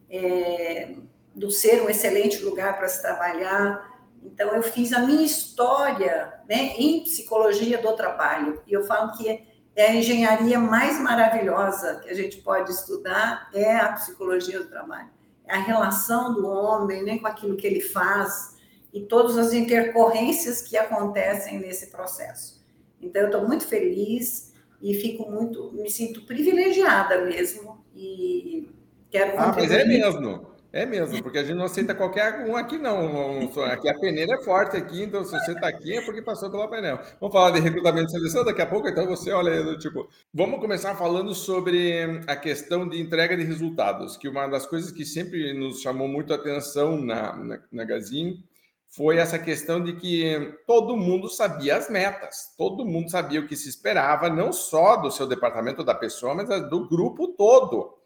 é, 0.09 0.95
do 1.33 1.50
ser 1.50 1.81
um 1.81 1.89
excelente 1.89 2.44
lugar 2.44 2.78
para 2.78 2.88
se 2.88 3.01
trabalhar. 3.01 4.00
Então, 4.24 4.54
eu 4.56 4.62
fiz 4.62 4.94
a 4.94 5.00
minha 5.00 5.25
história 5.25 6.33
né, 6.48 6.74
em 6.78 7.04
psicologia 7.04 7.81
do 7.81 7.94
trabalho. 7.94 8.62
E 8.68 8.74
eu 8.74 8.83
falo 8.83 9.12
que 9.13 9.48
é 9.75 9.88
a 9.88 9.95
engenharia 9.95 10.60
mais 10.60 11.00
maravilhosa 11.00 12.01
que 12.04 12.10
a 12.10 12.13
gente 12.13 12.38
pode 12.38 12.72
estudar 12.72 13.50
é 13.54 13.78
a 13.78 13.94
psicologia 13.94 14.60
do 14.60 14.69
trabalho. 14.69 15.10
É 15.45 15.56
a 15.56 15.60
relação 15.62 16.33
do 16.33 16.48
homem 16.48 17.04
né, 17.04 17.18
com 17.19 17.28
aquilo 17.28 17.56
que 17.56 17.66
ele 17.66 17.81
faz 17.81 18.57
e 18.94 19.01
todas 19.01 19.38
as 19.38 19.54
intercorrências 19.54 20.62
que 20.62 20.77
acontecem 20.77 21.60
nesse 21.60 21.88
processo. 21.88 22.62
Então, 23.01 23.22
eu 23.24 23.27
estou 23.27 23.48
muito 23.48 23.66
feliz 23.66 24.54
e 24.81 24.94
fico 24.94 25.30
muito, 25.31 25.72
me 25.72 25.89
sinto 25.89 26.22
privilegiada 26.25 27.24
mesmo 27.24 27.84
e 27.95 28.69
quero. 29.10 29.39
Ah, 29.39 29.54
mas 29.56 29.72
é 29.72 29.86
mesmo. 29.86 30.50
É 30.73 30.85
mesmo, 30.85 31.21
porque 31.21 31.38
a 31.38 31.44
gente 31.44 31.57
não 31.57 31.65
aceita 31.65 31.94
qualquer 31.94 32.47
um 32.47 32.56
aqui, 32.56 32.77
não. 32.77 33.51
Aqui 33.65 33.89
a 33.89 34.00
peneira 34.00 34.36
é 34.36 34.41
forte 34.41 34.77
aqui, 34.77 35.03
então 35.03 35.25
se 35.25 35.31
você 35.31 35.51
está 35.51 35.67
aqui 35.67 35.98
é 35.98 36.01
porque 36.01 36.22
passou 36.22 36.50
pela 36.50 36.69
peneira. 36.69 37.03
Vamos 37.19 37.34
falar 37.34 37.51
de 37.51 37.60
recrutamento 37.60 38.07
e 38.07 38.12
seleção 38.12 38.46
daqui 38.46 38.62
a 38.62 38.65
pouco, 38.65 38.88
então 38.88 39.05
você 39.05 39.34
olha 39.34 39.77
tipo. 39.77 40.07
Vamos 40.34 40.62
começar 40.62 40.96
falando 40.96 41.36
sobre 41.36 42.24
a 42.25 42.38
questão 42.38 42.88
de 42.88 43.01
entrega 43.01 43.36
de 43.36 43.43
resultados, 43.43 44.15
que 44.15 44.29
uma 44.29 44.48
das 44.48 44.65
coisas 44.65 44.91
que 44.91 45.05
sempre 45.05 45.53
nos 45.53 45.81
chamou 45.81 46.07
muito 46.07 46.31
a 46.31 46.38
atenção 46.38 46.98
na, 46.98 47.36
na, 47.36 47.60
na 47.69 47.84
Gazin 47.84 48.41
foi 48.88 49.17
essa 49.17 49.38
questão 49.38 49.84
de 49.84 49.93
que 49.93 50.53
todo 50.65 50.96
mundo 50.96 51.27
sabia 51.29 51.75
as 51.75 51.89
metas, 51.89 52.53
todo 52.57 52.86
mundo 52.86 53.10
sabia 53.10 53.41
o 53.41 53.48
que 53.48 53.57
se 53.57 53.67
esperava, 53.67 54.29
não 54.29 54.53
só 54.53 54.96
do 54.96 55.12
seu 55.12 55.27
departamento 55.27 55.84
da 55.84 55.96
pessoa, 55.96 56.34
mas 56.34 56.48
do 56.69 56.88
grupo 56.88 57.27
todo. 57.29 58.00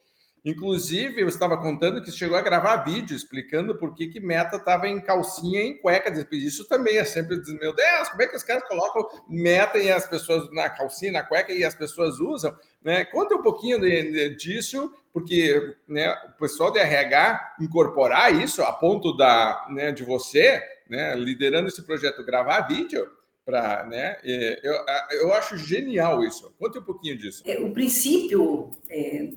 Inclusive, 0.46 1.20
eu 1.20 1.28
estava 1.28 1.58
contando 1.58 2.04
que 2.04 2.12
chegou 2.12 2.38
a 2.38 2.42
gravar 2.42 2.78
vídeo 2.78 3.16
explicando 3.16 3.76
por 3.80 3.96
que, 3.96 4.06
que 4.06 4.20
meta 4.20 4.58
estava 4.58 4.88
em 4.88 5.02
calcinha 5.02 5.60
e 5.60 5.70
em 5.70 5.78
cueca. 5.78 6.14
Isso 6.32 6.68
também 6.68 6.98
é 6.98 7.04
sempre, 7.04 7.42
meu 7.60 7.74
Deus, 7.74 8.10
como 8.10 8.22
é 8.22 8.28
que 8.28 8.36
os 8.36 8.44
caras 8.44 8.64
colocam 8.68 9.10
meta 9.28 9.80
e 9.80 9.92
as 9.92 10.08
pessoas 10.08 10.48
na 10.52 10.70
calcinha, 10.70 11.14
na 11.14 11.24
cueca 11.24 11.52
e 11.52 11.64
as 11.64 11.74
pessoas 11.74 12.20
usam? 12.20 12.56
Né? 12.84 13.04
Conta 13.06 13.34
um 13.34 13.42
pouquinho 13.42 13.80
de, 13.80 14.36
disso, 14.36 14.94
porque 15.12 15.76
né, 15.88 16.14
o 16.30 16.40
pessoal 16.40 16.72
de 16.72 16.78
RH 16.78 17.56
incorporar 17.62 18.32
isso 18.32 18.62
a 18.62 18.72
ponto 18.72 19.18
da, 19.18 19.66
né, 19.72 19.92
de 19.92 20.04
você, 20.04 20.62
né, 20.88 21.16
liderando 21.16 21.70
esse 21.70 21.82
projeto, 21.82 22.24
gravar 22.24 22.68
vídeo, 22.68 23.10
para, 23.44 23.86
né? 23.86 24.18
Eu, 24.24 24.74
eu 25.12 25.34
acho 25.34 25.56
genial 25.56 26.24
isso. 26.24 26.52
Conte 26.58 26.80
um 26.80 26.84
pouquinho 26.84 27.16
disso. 27.16 27.44
É, 27.46 27.60
o 27.60 27.72
princípio 27.72 28.72
é, 28.90 29.30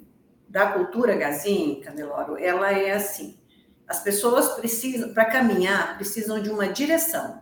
da 0.48 0.72
cultura 0.72 1.14
Gazin, 1.14 1.80
Candeloro, 1.84 2.36
ela 2.38 2.72
é 2.72 2.92
assim: 2.92 3.38
as 3.86 4.02
pessoas 4.02 4.48
precisam, 4.54 5.12
para 5.12 5.26
caminhar, 5.26 5.96
precisam 5.96 6.40
de 6.40 6.50
uma 6.50 6.68
direção. 6.68 7.40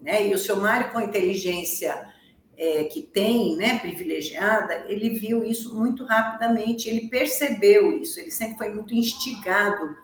Né? 0.00 0.28
E 0.28 0.34
o 0.34 0.38
seu 0.38 0.56
Mário, 0.56 0.90
com 0.92 0.98
a 0.98 1.04
inteligência 1.04 2.12
é, 2.56 2.84
que 2.84 3.02
tem, 3.02 3.56
né, 3.56 3.78
privilegiada, 3.78 4.84
ele 4.86 5.10
viu 5.10 5.44
isso 5.44 5.74
muito 5.74 6.04
rapidamente, 6.04 6.88
ele 6.88 7.08
percebeu 7.08 7.98
isso, 8.00 8.20
ele 8.20 8.30
sempre 8.30 8.58
foi 8.58 8.72
muito 8.72 8.94
instigado 8.94 9.96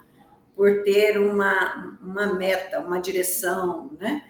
por 0.57 0.83
ter 0.83 1.19
uma, 1.19 1.99
uma 2.03 2.35
meta, 2.35 2.81
uma 2.81 3.01
direção, 3.01 3.91
né? 3.99 4.30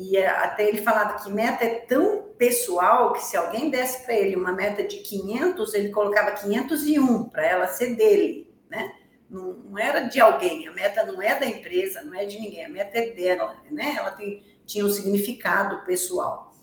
E 0.00 0.16
é, 0.16 0.28
até 0.28 0.68
ele 0.68 0.80
falava 0.80 1.18
que 1.20 1.28
meta 1.28 1.64
é 1.64 1.80
tão 1.80 2.28
pessoal 2.38 3.12
que 3.12 3.24
se 3.24 3.36
alguém 3.36 3.68
desse 3.68 4.04
para 4.04 4.14
ele 4.14 4.36
uma 4.36 4.52
meta 4.52 4.84
de 4.84 4.98
500, 4.98 5.74
ele 5.74 5.88
colocava 5.88 6.30
501 6.30 7.24
para 7.24 7.44
ela 7.44 7.66
ser 7.66 7.96
dele, 7.96 8.48
né? 8.70 8.92
Não, 9.28 9.54
não, 9.54 9.76
era 9.76 10.02
de 10.02 10.20
alguém, 10.20 10.68
a 10.68 10.72
meta 10.72 11.04
não 11.04 11.20
é 11.20 11.36
da 11.36 11.44
empresa, 11.44 12.00
não 12.02 12.14
é 12.14 12.24
de 12.24 12.38
ninguém, 12.38 12.64
a 12.64 12.68
meta 12.68 12.96
é 12.96 13.10
dela, 13.10 13.56
né? 13.72 13.96
Ela 13.98 14.12
tem, 14.12 14.44
tinha 14.64 14.86
um 14.86 14.88
significado 14.88 15.84
pessoal. 15.84 16.54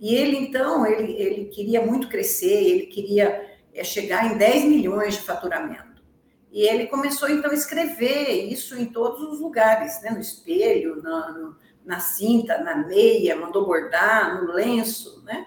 E 0.00 0.16
ele, 0.16 0.36
então, 0.36 0.84
ele, 0.84 1.12
ele 1.12 1.44
queria 1.44 1.80
muito 1.80 2.08
crescer, 2.08 2.52
ele 2.52 2.86
queria 2.86 3.56
é, 3.72 3.84
chegar 3.84 4.34
em 4.34 4.36
10 4.36 4.64
milhões 4.64 5.14
de 5.14 5.20
faturamento. 5.20 6.02
E 6.50 6.66
ele 6.66 6.88
começou 6.88 7.28
então 7.28 7.52
a 7.52 7.54
escrever 7.54 8.50
isso 8.50 8.76
em 8.76 8.86
todos 8.86 9.22
os 9.22 9.38
lugares, 9.38 10.02
né? 10.02 10.10
no 10.10 10.18
espelho, 10.18 11.00
na, 11.00 11.30
no, 11.30 11.56
na 11.84 12.00
cinta, 12.00 12.58
na 12.58 12.76
meia, 12.76 13.36
mandou 13.36 13.66
bordar, 13.66 14.42
no 14.42 14.52
lenço, 14.52 15.22
né? 15.24 15.46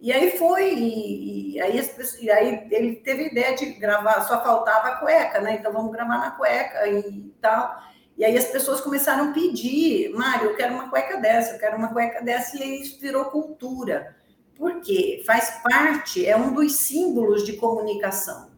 E 0.00 0.12
aí 0.12 0.36
foi, 0.36 0.74
e, 0.74 1.54
e 1.54 1.60
aí, 1.60 1.80
e 2.20 2.30
aí 2.30 2.68
ele 2.70 2.96
teve 2.96 3.22
a 3.22 3.26
ideia 3.26 3.56
de 3.56 3.66
gravar, 3.72 4.20
só 4.22 4.42
faltava 4.42 4.88
a 4.88 4.96
cueca, 4.96 5.40
né? 5.40 5.54
Então 5.54 5.72
vamos 5.72 5.92
gravar 5.92 6.18
na 6.18 6.30
cueca 6.32 6.86
e 6.88 7.32
tal. 7.40 7.82
E 8.16 8.24
aí 8.24 8.36
as 8.36 8.46
pessoas 8.46 8.80
começaram 8.80 9.30
a 9.30 9.32
pedir, 9.32 10.10
Mário, 10.10 10.50
eu 10.50 10.56
quero 10.56 10.74
uma 10.74 10.88
cueca 10.90 11.16
dessa, 11.18 11.54
eu 11.54 11.58
quero 11.58 11.76
uma 11.76 11.92
cueca 11.92 12.22
dessa, 12.22 12.56
e 12.56 12.62
aí 12.62 12.82
isso 12.82 13.00
virou 13.00 13.24
cultura. 13.26 14.14
Por 14.54 14.80
quê? 14.80 15.22
Faz 15.26 15.62
parte, 15.62 16.24
é 16.24 16.36
um 16.36 16.52
dos 16.54 16.76
símbolos 16.76 17.44
de 17.44 17.54
comunicação. 17.54 18.52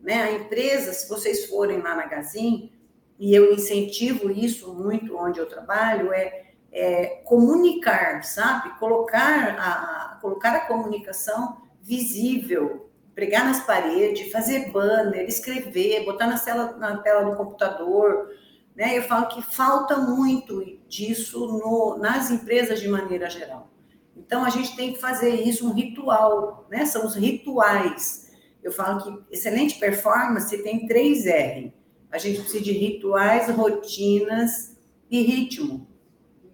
Né? 0.00 0.22
A 0.22 0.32
empresa, 0.32 0.92
se 0.92 1.08
vocês 1.08 1.46
forem 1.46 1.80
lá 1.80 1.94
na 1.94 2.06
Gazin, 2.06 2.70
e 3.18 3.34
eu 3.34 3.52
incentivo 3.52 4.30
isso 4.30 4.72
muito 4.72 5.16
onde 5.16 5.38
eu 5.38 5.46
trabalho, 5.46 6.12
é, 6.12 6.49
é 6.72 7.06
comunicar, 7.24 8.22
sabe? 8.22 8.78
Colocar 8.78 9.56
a, 9.58 10.18
colocar 10.20 10.54
a 10.54 10.66
comunicação 10.66 11.62
visível, 11.82 12.90
pregar 13.14 13.44
nas 13.44 13.60
paredes, 13.60 14.30
fazer 14.30 14.70
banner, 14.70 15.26
escrever, 15.28 16.04
botar 16.04 16.26
na 16.26 16.38
tela, 16.38 16.76
na 16.76 16.98
tela 16.98 17.28
do 17.28 17.36
computador, 17.36 18.30
né? 18.74 18.96
Eu 18.96 19.02
falo 19.02 19.26
que 19.28 19.42
falta 19.42 19.96
muito 19.96 20.78
disso 20.88 21.46
no, 21.46 21.98
nas 21.98 22.30
empresas 22.30 22.80
de 22.80 22.88
maneira 22.88 23.28
geral. 23.28 23.68
Então, 24.16 24.44
a 24.44 24.50
gente 24.50 24.76
tem 24.76 24.92
que 24.92 25.00
fazer 25.00 25.34
isso 25.34 25.68
um 25.68 25.72
ritual, 25.72 26.66
né? 26.70 26.86
São 26.86 27.06
os 27.06 27.14
rituais. 27.14 28.30
Eu 28.62 28.70
falo 28.70 29.02
que 29.02 29.34
excelente 29.34 29.78
performance 29.78 30.62
tem 30.62 30.86
três 30.86 31.26
R. 31.26 31.72
A 32.12 32.18
gente 32.18 32.40
precisa 32.40 32.62
de 32.62 32.72
rituais, 32.72 33.48
rotinas 33.48 34.76
e 35.10 35.22
ritmo. 35.22 35.89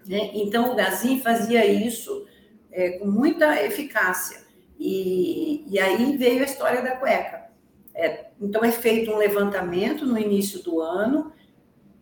Né? 0.06 0.30
Então, 0.34 0.72
o 0.72 0.74
Gazin 0.76 1.20
fazia 1.20 1.64
isso 1.66 2.26
é, 2.70 2.98
com 2.98 3.06
muita 3.06 3.62
eficácia. 3.62 4.44
E, 4.78 5.64
e 5.68 5.78
aí 5.78 6.16
veio 6.16 6.42
a 6.42 6.44
história 6.44 6.82
da 6.82 6.96
cueca. 6.96 7.46
É, 7.94 8.26
então, 8.40 8.64
é 8.64 8.70
feito 8.70 9.10
um 9.10 9.16
levantamento 9.16 10.04
no 10.04 10.18
início 10.18 10.62
do 10.62 10.80
ano, 10.80 11.32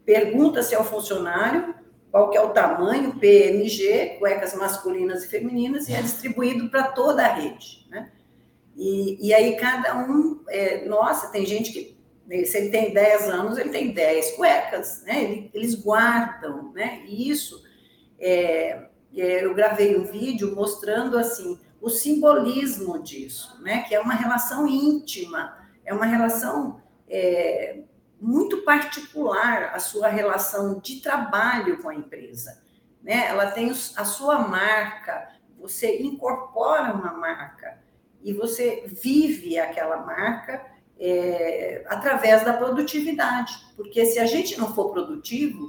pergunta-se 0.05 0.75
ao 0.75 0.85
funcionário 0.85 1.75
qual 2.15 2.31
que 2.31 2.37
é 2.37 2.41
o 2.41 2.51
tamanho, 2.51 3.19
PMG, 3.19 4.19
cuecas 4.21 4.55
masculinas 4.55 5.25
e 5.25 5.29
femininas, 5.29 5.89
e 5.89 5.95
é 5.95 6.01
distribuído 6.01 6.71
para 6.71 6.85
toda 6.85 7.25
a 7.25 7.35
rede, 7.35 7.85
né? 7.91 8.13
E, 8.77 9.19
e 9.21 9.35
aí 9.35 9.57
cada 9.57 9.97
um, 9.97 10.41
é, 10.49 10.85
nossa, 10.85 11.33
tem 11.33 11.45
gente 11.45 11.73
que, 11.73 11.99
né, 12.25 12.45
se 12.45 12.57
ele 12.57 12.69
tem 12.71 12.95
10 12.95 13.29
anos, 13.31 13.59
ele 13.59 13.71
tem 13.71 13.93
10 13.93 14.37
cuecas, 14.37 15.03
né? 15.03 15.49
Eles 15.53 15.75
guardam, 15.75 16.73
né? 16.73 17.03
Isso, 17.05 17.65
é, 18.19 18.89
é, 19.17 19.45
eu 19.45 19.55
gravei 19.55 19.97
um 19.97 20.05
vídeo 20.05 20.55
mostrando, 20.55 21.19
assim, 21.19 21.59
o 21.81 21.89
simbolismo 21.89 23.03
disso, 23.03 23.61
né? 23.63 23.83
Que 23.83 23.95
é 23.95 24.01
uma 24.01 24.15
relação 24.15 24.67
íntima, 24.67 25.57
é 25.85 25.93
uma 25.93 26.07
relação... 26.07 26.81
É, 27.09 27.81
muito 28.25 28.63
particular 28.63 29.75
a 29.75 29.79
sua 29.79 30.09
relação 30.09 30.81
de 30.81 31.01
trabalho 31.01 31.83
com 31.83 31.91
a 31.91 31.95
empresa. 31.95 32.63
Né? 33.03 33.27
Ela 33.27 33.51
tem 33.51 33.71
a 33.71 34.05
sua 34.05 34.39
marca, 34.39 35.29
você 35.59 36.01
incorpora 36.01 36.95
uma 36.95 37.13
marca 37.13 37.79
e 38.23 38.33
você 38.33 38.85
vive 38.87 39.59
aquela 39.59 39.99
marca 39.99 40.65
é, 40.99 41.85
através 41.87 42.43
da 42.45 42.55
produtividade. 42.55 43.53
Porque 43.77 44.07
se 44.07 44.19
a 44.19 44.25
gente 44.25 44.59
não 44.59 44.75
for 44.75 44.91
produtivo, 44.91 45.69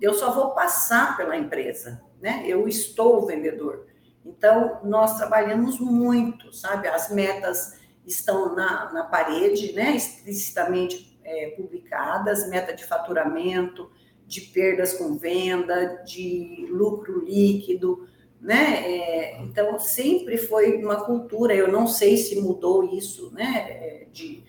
eu 0.00 0.14
só 0.14 0.32
vou 0.32 0.50
passar 0.50 1.16
pela 1.16 1.36
empresa, 1.36 2.02
né? 2.20 2.44
Eu 2.46 2.68
estou 2.68 3.22
o 3.22 3.26
vendedor. 3.26 3.86
Então, 4.24 4.80
nós 4.82 5.16
trabalhamos 5.16 5.78
muito, 5.78 6.52
sabe? 6.52 6.88
As 6.88 7.10
metas 7.10 7.78
estão 8.06 8.54
na, 8.54 8.92
na 8.92 9.04
parede, 9.04 9.72
né? 9.72 9.94
Explicitamente 9.94 11.18
é, 11.24 11.50
publicadas, 11.50 12.48
meta 12.48 12.72
de 12.72 12.84
faturamento, 12.84 13.90
de 14.26 14.40
perdas 14.40 14.94
com 14.94 15.16
venda, 15.16 16.02
de 16.04 16.66
lucro 16.70 17.24
líquido, 17.24 18.08
né? 18.40 18.84
É, 18.84 19.42
então 19.42 19.78
sempre 19.78 20.36
foi 20.36 20.82
uma 20.82 21.04
cultura. 21.04 21.54
Eu 21.54 21.68
não 21.68 21.86
sei 21.86 22.16
se 22.16 22.40
mudou 22.40 22.96
isso, 22.96 23.32
né? 23.32 23.66
É, 23.68 24.06
de 24.12 24.44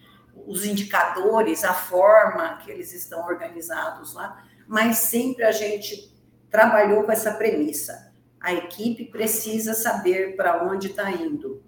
os 0.46 0.66
indicadores, 0.66 1.66
a 1.66 1.74
forma 1.74 2.58
que 2.58 2.72
eles 2.72 2.94
estão 2.94 3.25
organizados 3.25 4.13
lá, 4.13 4.47
mas 4.67 4.97
sempre 4.97 5.43
a 5.43 5.51
gente 5.51 6.13
trabalhou 6.50 7.03
com 7.03 7.12
essa 7.12 7.33
premissa. 7.33 8.12
A 8.39 8.53
equipe 8.53 9.05
precisa 9.05 9.74
saber 9.74 10.36
para 10.36 10.63
onde 10.63 10.88
está 10.88 11.12
indo, 11.12 11.63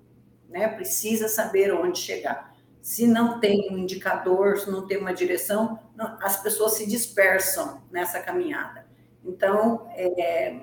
né? 0.48 0.68
Precisa 0.68 1.28
saber 1.28 1.74
onde 1.74 2.00
chegar. 2.00 2.56
Se 2.82 3.08
não 3.08 3.40
tem 3.40 3.70
um 3.72 3.78
indicador, 3.78 4.58
se 4.58 4.70
não 4.70 4.88
tem 4.88 4.98
uma 4.98 5.14
direção, 5.14 5.80
não, 5.96 6.18
as 6.22 6.42
pessoas 6.42 6.74
se 6.74 6.88
dispersam 6.88 7.82
nessa 7.92 8.20
caminhada. 8.20 8.88
Então, 9.24 9.88
é, 9.96 10.62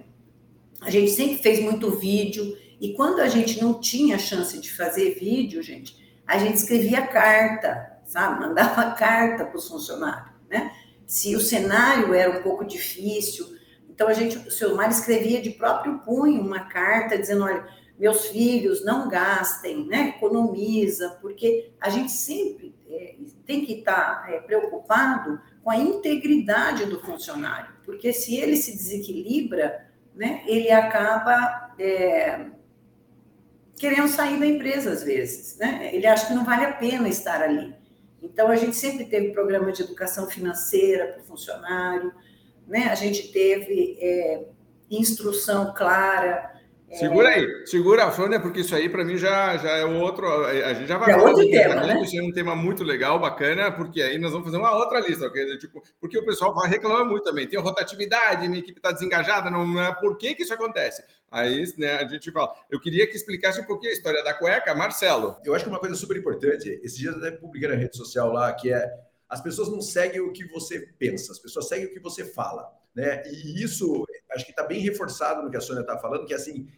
a 0.81 0.90
gente 0.90 1.11
sempre 1.11 1.38
fez 1.38 1.61
muito 1.61 1.90
vídeo, 1.90 2.57
e 2.81 2.93
quando 2.95 3.21
a 3.21 3.28
gente 3.28 3.61
não 3.61 3.81
tinha 3.81 4.19
chance 4.19 4.59
de 4.61 4.73
fazer 4.73 5.14
vídeo, 5.14 5.62
gente, 5.62 5.97
a 6.26 6.38
gente 6.38 6.57
escrevia 6.57 7.07
carta, 7.07 8.00
sabe? 8.05 8.40
Mandava 8.40 8.93
carta 8.97 9.45
para 9.45 9.57
os 9.57 9.69
funcionários, 9.69 10.33
né? 10.49 10.73
Se 11.07 11.37
o 11.37 11.41
cenário 11.41 12.13
era 12.13 12.39
um 12.39 12.43
pouco 12.43 12.65
difícil, 12.65 13.47
então 13.89 14.09
a 14.09 14.13
gente, 14.13 14.37
o 14.37 14.51
seu 14.51 14.75
Mário 14.75 14.93
escrevia 14.93 15.41
de 15.41 15.51
próprio 15.51 16.01
punho 16.01 16.43
uma 16.43 16.61
carta 16.61 17.17
dizendo, 17.17 17.45
olha, 17.45 17.67
meus 17.99 18.27
filhos, 18.27 18.85
não 18.85 19.09
gastem, 19.09 19.87
né? 19.87 20.15
economiza, 20.17 21.19
porque 21.23 21.71
a 21.81 21.89
gente 21.89 22.13
sempre 22.13 22.75
é, 22.89 23.15
tem 23.47 23.65
que 23.65 23.75
estar 23.75 24.27
é, 24.29 24.41
preocupado 24.41 25.41
com 25.63 25.71
a 25.71 25.77
integridade 25.77 26.85
do 26.85 27.01
funcionário, 27.01 27.75
porque 27.85 28.13
se 28.13 28.37
ele 28.37 28.57
se 28.57 28.73
desequilibra, 28.73 29.87
né, 30.15 30.43
ele 30.47 30.71
acaba 30.71 31.75
é, 31.79 32.47
querendo 33.77 34.09
sair 34.09 34.39
da 34.39 34.47
empresa 34.47 34.91
às 34.91 35.03
vezes, 35.03 35.57
né? 35.59 35.91
ele 35.93 36.07
acha 36.07 36.27
que 36.27 36.35
não 36.35 36.45
vale 36.45 36.65
a 36.65 36.73
pena 36.73 37.09
estar 37.09 37.43
ali. 37.43 37.75
Então, 38.33 38.49
a 38.49 38.56
gente 38.56 38.76
sempre 38.76 39.04
teve 39.04 39.33
programa 39.33 39.73
de 39.73 39.83
educação 39.83 40.28
financeira 40.28 41.12
para 41.12 41.23
o 41.23 41.25
funcionário, 41.25 42.12
né? 42.66 42.88
a 42.90 42.95
gente 42.95 43.33
teve 43.33 43.97
é, 44.00 44.45
instrução 44.90 45.73
clara, 45.75 46.56
Segura 46.93 47.31
aí, 47.31 47.66
segura 47.66 48.05
a 48.05 48.12
Fânia, 48.12 48.38
porque 48.38 48.61
isso 48.61 48.75
aí 48.75 48.88
para 48.88 49.05
mim 49.05 49.16
já, 49.16 49.57
já 49.57 49.71
é 49.71 49.85
outro. 49.85 50.26
A 50.45 50.73
gente 50.73 50.87
já 50.87 50.97
vai 50.97 51.11
é 51.11 51.16
outro 51.16 51.45
tema, 51.50 51.75
né? 51.75 52.00
Isso 52.00 52.16
é 52.16 52.23
um 52.23 52.31
tema 52.31 52.55
muito 52.55 52.85
legal, 52.85 53.19
bacana, 53.19 53.73
porque 53.73 54.00
aí 54.00 54.19
nós 54.19 54.31
vamos 54.31 54.47
fazer 54.47 54.57
uma 54.57 54.73
outra 54.73 55.00
lista, 55.00 55.26
okay? 55.26 55.59
tipo, 55.59 55.83
porque 56.00 56.16
o 56.16 56.25
pessoal 56.25 56.55
reclama 56.61 57.05
muito 57.05 57.25
também. 57.25 57.47
Tem 57.47 57.59
rotatividade, 57.59 58.49
minha 58.49 58.61
equipe 58.61 58.78
está 58.78 58.93
desengajada, 58.93 59.50
não 59.50 59.83
é 59.83 59.93
por 59.95 60.16
que, 60.16 60.35
que 60.35 60.45
isso 60.45 60.55
acontece? 60.55 61.02
Aí 61.31 61.64
né, 61.76 61.97
a 61.97 62.07
gente 62.07 62.31
fala. 62.31 62.55
Eu 62.71 62.81
queria 62.81 63.07
que 63.07 63.16
explicasse 63.16 63.61
um 63.61 63.64
pouquinho 63.64 63.90
a 63.90 63.95
história 63.95 64.23
da 64.23 64.33
cueca, 64.33 64.75
Marcelo. 64.75 65.37
Eu 65.45 65.55
acho 65.55 65.64
que 65.64 65.71
uma 65.71 65.81
coisa 65.81 65.97
super 65.97 66.16
importante, 66.16 66.81
esses 66.85 66.97
dias 66.97 67.14
eu 67.14 67.21
até 67.21 67.33
publiquei 67.33 67.69
na 67.69 67.75
rede 67.75 67.97
social 67.97 68.33
lá, 68.33 68.52
que 68.52 68.73
é 68.73 68.88
as 69.28 69.40
pessoas 69.40 69.69
não 69.69 69.81
seguem 69.81 70.21
o 70.21 70.33
que 70.33 70.47
você 70.47 70.88
pensa, 70.99 71.33
as 71.33 71.38
pessoas 71.38 71.69
seguem 71.69 71.87
o 71.87 71.90
que 71.93 71.99
você 71.99 72.25
fala. 72.25 72.73
Né? 72.95 73.25
E 73.26 73.62
isso 73.62 74.07
acho 74.33 74.45
que 74.45 74.50
está 74.50 74.64
bem 74.64 74.80
reforçado 74.80 75.42
no 75.42 75.50
que 75.50 75.56
a 75.56 75.61
Sônia 75.61 75.80
está 75.80 75.99
falando, 75.99 76.26
que 76.26 76.33
é 76.33 76.37
assim, 76.37 76.68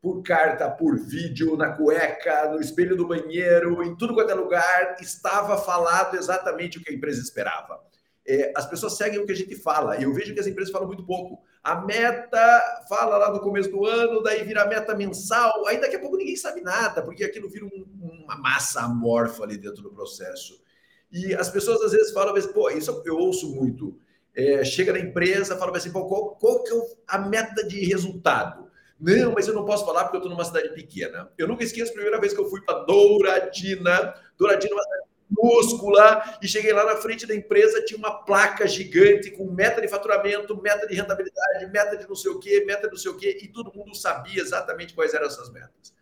por 0.00 0.22
carta, 0.22 0.70
por 0.70 0.98
vídeo, 0.98 1.56
na 1.56 1.72
cueca, 1.72 2.50
no 2.50 2.60
espelho 2.60 2.96
do 2.96 3.06
banheiro, 3.06 3.82
em 3.82 3.96
tudo 3.96 4.14
quanto 4.14 4.30
é 4.30 4.34
lugar, 4.34 4.96
estava 5.00 5.58
falado 5.58 6.16
exatamente 6.16 6.78
o 6.78 6.82
que 6.82 6.90
a 6.90 6.94
empresa 6.94 7.20
esperava. 7.20 7.80
É, 8.26 8.52
as 8.54 8.66
pessoas 8.66 8.96
seguem 8.96 9.18
o 9.18 9.26
que 9.26 9.32
a 9.32 9.36
gente 9.36 9.56
fala, 9.56 9.96
e 9.96 10.04
eu 10.04 10.12
vejo 10.12 10.34
que 10.34 10.40
as 10.40 10.46
empresas 10.46 10.70
falam 10.70 10.86
muito 10.86 11.04
pouco. 11.04 11.42
A 11.62 11.80
meta 11.80 12.84
fala 12.88 13.16
lá 13.16 13.32
no 13.32 13.40
começo 13.40 13.70
do 13.70 13.86
ano, 13.86 14.22
daí 14.22 14.44
vira 14.44 14.66
meta 14.66 14.94
mensal, 14.94 15.66
aí 15.66 15.80
daqui 15.80 15.96
a 15.96 16.00
pouco 16.00 16.16
ninguém 16.16 16.36
sabe 16.36 16.60
nada, 16.60 17.02
porque 17.02 17.24
aquilo 17.24 17.48
vira 17.48 17.64
um, 17.64 17.86
uma 18.24 18.36
massa 18.36 18.82
amorfa 18.82 19.44
ali 19.44 19.56
dentro 19.56 19.82
do 19.82 19.90
processo. 19.90 20.62
E 21.10 21.34
as 21.34 21.48
pessoas 21.48 21.80
às 21.82 21.92
vezes 21.92 22.12
falam, 22.12 22.34
pô, 22.52 22.70
isso 22.70 23.02
eu 23.04 23.16
ouço 23.16 23.54
muito. 23.54 23.98
É, 24.34 24.64
chega 24.64 24.92
na 24.92 25.00
empresa, 25.00 25.56
fala 25.56 25.76
assim, 25.76 25.90
qual, 25.90 26.06
qual 26.06 26.62
que 26.62 26.72
é 26.72 26.80
a 27.08 27.18
meta 27.18 27.66
de 27.66 27.84
resultado? 27.84 28.68
Não, 29.00 29.32
mas 29.32 29.46
eu 29.46 29.54
não 29.54 29.64
posso 29.64 29.84
falar 29.84 30.04
porque 30.04 30.16
eu 30.16 30.20
estou 30.20 30.32
numa 30.32 30.44
cidade 30.44 30.70
pequena. 30.70 31.30
Eu 31.38 31.46
nunca 31.46 31.64
esqueço 31.64 31.90
a 31.90 31.94
primeira 31.94 32.20
vez 32.20 32.32
que 32.32 32.40
eu 32.40 32.48
fui 32.48 32.60
para 32.62 32.80
Douradina. 32.80 34.14
Douradina 34.36 34.72
é 34.72 34.74
uma 34.74 34.82
cidade 34.82 35.08
minúscula, 35.30 36.38
e 36.42 36.48
cheguei 36.48 36.72
lá 36.72 36.84
na 36.84 36.96
frente 36.96 37.26
da 37.26 37.34
empresa, 37.34 37.84
tinha 37.84 37.98
uma 37.98 38.24
placa 38.24 38.66
gigante 38.66 39.30
com 39.30 39.50
meta 39.50 39.80
de 39.80 39.88
faturamento, 39.88 40.60
meta 40.60 40.86
de 40.86 40.94
rentabilidade, 40.94 41.66
meta 41.66 41.96
de 41.96 42.08
não 42.08 42.16
sei 42.16 42.30
o 42.30 42.38
quê, 42.38 42.64
meta 42.66 42.86
de 42.86 42.92
não 42.92 42.98
sei 42.98 43.10
o 43.10 43.16
quê, 43.16 43.38
e 43.42 43.48
todo 43.48 43.72
mundo 43.74 43.94
sabia 43.94 44.40
exatamente 44.40 44.94
quais 44.94 45.12
eram 45.14 45.26
essas 45.26 45.50
metas. 45.50 45.94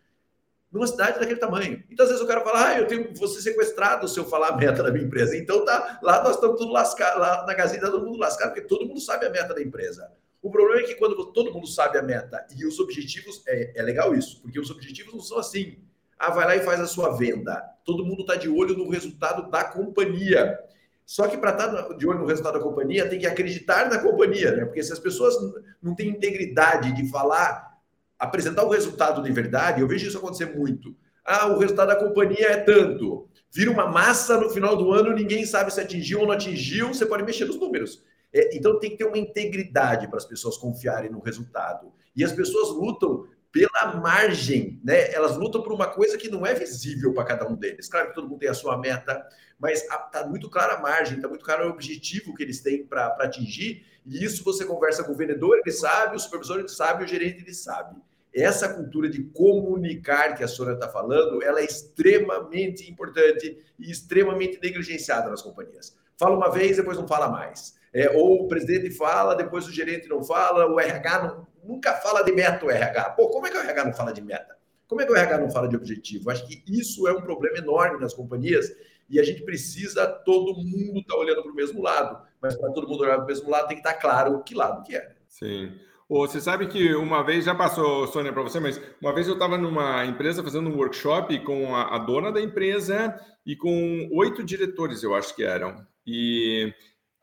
Numa 0.71 0.87
cidade 0.87 1.19
daquele 1.19 1.39
tamanho. 1.39 1.83
Então, 1.91 2.05
às 2.05 2.11
vezes 2.11 2.25
o 2.25 2.27
cara 2.27 2.43
fala, 2.43 2.69
ah, 2.69 2.79
eu 2.79 2.87
tenho 2.87 3.15
você 3.15 3.41
sequestrado 3.41 4.09
se 4.09 4.19
eu 4.19 4.25
falar 4.25 4.49
a 4.49 4.57
meta 4.57 4.83
da 4.83 4.91
minha 4.91 5.05
empresa. 5.05 5.37
Então, 5.37 5.65
tá, 5.65 5.99
lá 6.03 6.23
nós 6.23 6.35
estamos 6.35 6.59
tudo 6.59 6.73
lascado, 6.73 7.19
lá 7.21 7.47
na 7.47 7.55
Gazeta 7.55 7.91
todo 7.91 8.05
mundo 8.05 8.19
lascado, 8.19 8.53
porque 8.53 8.67
todo 8.67 8.87
mundo 8.87 9.01
sabe 9.01 9.27
a 9.27 9.31
meta 9.31 9.55
da 9.55 9.63
empresa. 9.63 10.11
O 10.43 10.51
problema 10.51 10.83
é 10.83 10.85
que 10.85 10.95
quando 10.95 11.33
todo 11.33 11.53
mundo 11.53 11.67
sabe 11.67 11.99
a 11.99 12.03
meta 12.03 12.47
e 12.57 12.65
os 12.67 12.79
objetivos, 12.79 13.43
é, 13.47 13.81
é 13.81 13.83
legal 13.83 14.15
isso, 14.15 14.41
porque 14.43 14.61
os 14.61 14.71
objetivos 14.71 15.13
não 15.13 15.21
são 15.21 15.39
assim. 15.39 15.79
Ah, 16.19 16.31
vai 16.31 16.47
lá 16.47 16.57
e 16.57 16.61
faz 16.61 16.81
a 16.81 16.87
sua 16.87 17.17
venda. 17.17 17.63
Todo 17.85 18.05
mundo 18.05 18.21
está 18.21 18.37
de 18.37 18.49
olho 18.49 18.77
no 18.77 18.89
resultado 18.89 19.51
da 19.51 19.65
companhia. 19.65 20.59
Só 21.05 21.29
que 21.29 21.37
para 21.37 21.51
estar 21.51 21.69
tá 21.71 21.95
de 21.95 22.07
olho 22.07 22.19
no 22.19 22.27
resultado 22.27 22.55
da 22.55 22.65
companhia, 22.65 23.09
tem 23.09 23.19
que 23.19 23.27
acreditar 23.27 23.89
na 23.89 23.99
companhia, 23.99 24.51
né? 24.53 24.65
Porque 24.65 24.83
se 24.83 24.93
as 24.93 24.99
pessoas 24.99 25.35
não 25.83 25.95
têm 25.95 26.09
integridade 26.09 26.93
de 26.93 27.09
falar, 27.11 27.76
apresentar 28.19 28.65
o 28.65 28.71
resultado 28.71 29.23
de 29.23 29.33
verdade, 29.33 29.81
eu 29.81 29.89
vejo 29.89 30.07
isso 30.07 30.19
acontecer 30.19 30.57
muito. 30.57 30.95
Ah, 31.25 31.47
o 31.49 31.59
resultado 31.59 31.89
da 31.89 31.97
companhia 31.97 32.53
é 32.53 32.57
tanto. 32.57 33.29
Vira 33.53 33.71
uma 33.71 33.87
massa 33.87 34.39
no 34.39 34.51
final 34.51 34.77
do 34.77 34.93
ano, 34.93 35.15
ninguém 35.15 35.45
sabe 35.45 35.73
se 35.73 35.81
atingiu 35.81 36.21
ou 36.21 36.27
não 36.27 36.35
atingiu, 36.35 36.89
você 36.89 37.07
pode 37.07 37.25
mexer 37.25 37.45
nos 37.47 37.59
números. 37.59 38.05
É, 38.33 38.57
então 38.57 38.79
tem 38.79 38.91
que 38.91 38.99
ter 38.99 39.05
uma 39.05 39.19
integridade 39.19 40.09
para 40.09 40.19
as 40.19 40.25
pessoas 40.25 40.57
confiarem 40.57 41.11
no 41.11 41.21
resultado. 41.21 41.93
E 42.15 42.25
as 42.25 42.33
pessoas 42.33 42.69
lutam 42.71 43.27
pela 43.57 43.95
margem, 43.97 44.81
né? 44.85 45.13
Elas 45.13 45.37
lutam 45.37 45.63
por 45.63 45.73
uma 45.73 45.87
coisa 45.87 46.19
que 46.19 46.29
não 46.29 46.45
é 46.45 46.55
visível 46.55 47.15
para 47.15 47.25
cada 47.25 47.49
um 47.49 47.55
deles. 47.55 47.89
Claro 47.89 48.09
que 48.09 48.15
todo 48.15 48.29
mundo 48.29 48.39
tem 48.39 48.49
a 48.49 48.55
sua 48.55 48.77
meta, 48.77 49.27
mas 49.59 49.83
está 49.83 50.27
muito 50.27 50.51
clara 50.51 50.75
a 50.75 50.81
margem, 50.81 51.17
está 51.17 51.29
muito 51.29 51.45
claro 51.45 51.67
o 51.67 51.71
objetivo 51.71 52.35
que 52.35 52.43
eles 52.43 52.61
têm 52.61 52.85
para 52.85 53.07
atingir. 53.21 53.85
E 54.05 54.23
isso 54.23 54.45
você 54.45 54.65
conversa 54.65 55.03
com 55.03 55.13
o 55.13 55.17
vendedor, 55.17 55.59
ele 55.59 55.73
sabe, 55.73 56.17
o 56.17 56.19
supervisor 56.19 56.59
ele 56.59 56.69
sabe, 56.69 57.05
o 57.05 57.09
gerente 57.09 57.43
ele 57.43 57.55
sabe. 57.55 57.97
Essa 58.33 58.69
cultura 58.69 59.09
de 59.09 59.23
comunicar 59.23 60.35
que 60.35 60.45
a 60.45 60.49
Sônia 60.49 60.75
está 60.75 60.89
falando, 60.89 61.43
ela 61.43 61.61
é 61.61 61.65
extremamente 61.65 62.89
importante 62.91 63.59
e 63.79 63.91
extremamente 63.91 64.61
negligenciada 64.63 65.31
nas 65.31 65.41
companhias. 65.41 65.97
Fala 66.19 66.37
uma 66.37 66.51
vez, 66.51 66.77
depois 66.77 66.99
não 66.99 67.09
fala 67.09 67.29
mais. 67.29 67.75
É, 67.95 68.11
ou 68.11 68.45
o 68.45 68.49
presidente 68.49 68.91
fala, 68.91 69.35
depois 69.35 69.67
o 69.67 69.73
gerente 69.73 70.07
não 70.07 70.23
fala, 70.23 70.67
o 70.67 70.79
RH 70.79 71.23
não, 71.23 71.47
nunca 71.67 71.95
fala 71.95 72.23
de 72.23 72.33
meta, 72.33 72.65
o 72.65 72.71
RH. 72.71 73.11
Pô, 73.11 73.29
como 73.29 73.47
é 73.47 73.51
que 73.51 73.57
o 73.57 73.61
RH 73.61 73.85
não 73.85 73.93
fala 73.93 74.13
de 74.13 74.23
meta? 74.23 74.57
Como 74.87 75.01
é 75.01 75.07
que 75.07 75.13
o 75.13 75.17
RH 75.17 75.39
não 75.39 75.51
fala 75.51 75.69
de 75.69 75.77
objetivo? 75.77 76.31
Acho 76.31 76.47
que 76.47 76.63
isso 76.67 77.09
é 77.09 77.13
um 77.13 77.21
problema 77.21 77.59
enorme 77.59 78.01
nas 78.01 78.15
companhias 78.15 78.71
e 79.09 79.21
a 79.21 79.23
gente 79.23 79.43
precisa, 79.43 80.07
todo 80.07 80.55
mundo 80.55 81.01
estar 81.01 81.15
tá 81.15 81.21
olhando 81.21 81.43
para 81.43 81.53
o 81.53 81.55
mesmo 81.55 81.83
lado. 81.83 82.25
Mas 82.41 82.57
para 82.57 82.71
todo 82.73 82.89
mundo 82.89 83.03
olhar 83.03 83.17
para 83.17 83.25
o 83.25 83.27
mesmo 83.27 83.51
lado, 83.51 83.69
tem 83.69 83.77
que 83.77 83.87
estar 83.87 83.95
tá 83.95 84.01
claro 84.01 84.43
que 84.43 84.55
lado 84.55 84.83
que 84.83 84.97
é. 84.97 85.15
Sim. 85.29 85.73
você 86.09 86.41
sabe 86.41 86.67
que 86.69 86.95
uma 86.95 87.23
vez, 87.23 87.45
já 87.45 87.55
passou, 87.55 88.07
Sônia, 88.07 88.33
para 88.33 88.43
você, 88.43 88.61
mas 88.61 88.81
uma 89.01 89.13
vez 89.13 89.27
eu 89.27 89.35
estava 89.35 89.59
numa 89.59 90.05
empresa 90.05 90.43
fazendo 90.43 90.71
um 90.71 90.77
workshop 90.77 91.39
com 91.41 91.75
a, 91.75 91.97
a 91.97 91.99
dona 91.99 92.31
da 92.33 92.41
empresa 92.41 93.19
e 93.45 93.57
com 93.57 94.09
oito 94.13 94.43
diretores, 94.45 95.03
eu 95.03 95.15
acho 95.15 95.35
que 95.35 95.45
eram. 95.45 95.85
E 96.07 96.73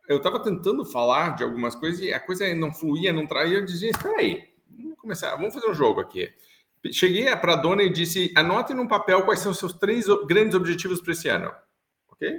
eu 0.08 0.18
estava 0.18 0.40
tentando 0.40 0.84
falar 0.86 1.36
de 1.36 1.44
algumas 1.44 1.76
coisas 1.76 2.02
e 2.02 2.14
a 2.14 2.20
coisa 2.20 2.54
não 2.54 2.74
fluía, 2.74 3.14
não 3.14 3.26
traía. 3.26 3.58
Eu 3.58 3.66
dizia: 3.66 3.90
Espera 3.90 4.18
aí, 4.20 4.50
vamos 4.70 4.98
começar, 4.98 5.36
vamos 5.36 5.54
fazer 5.54 5.70
um 5.70 5.74
jogo 5.74 6.02
aqui. 6.02 6.32
Cheguei 6.92 7.34
para 7.38 7.54
a 7.54 7.58
dona 7.58 7.84
e 7.84 7.90
disse: 7.90 8.34
Anote 8.36 8.74
no 8.74 8.88
papel 8.88 9.24
quais 9.24 9.40
são 9.40 9.54
seus 9.54 9.74
três 9.74 10.06
grandes 10.28 10.56
objetivos 10.56 11.02
para 11.02 11.12
esse 11.14 11.30
ano. 11.30 11.52
Ok? 12.10 12.36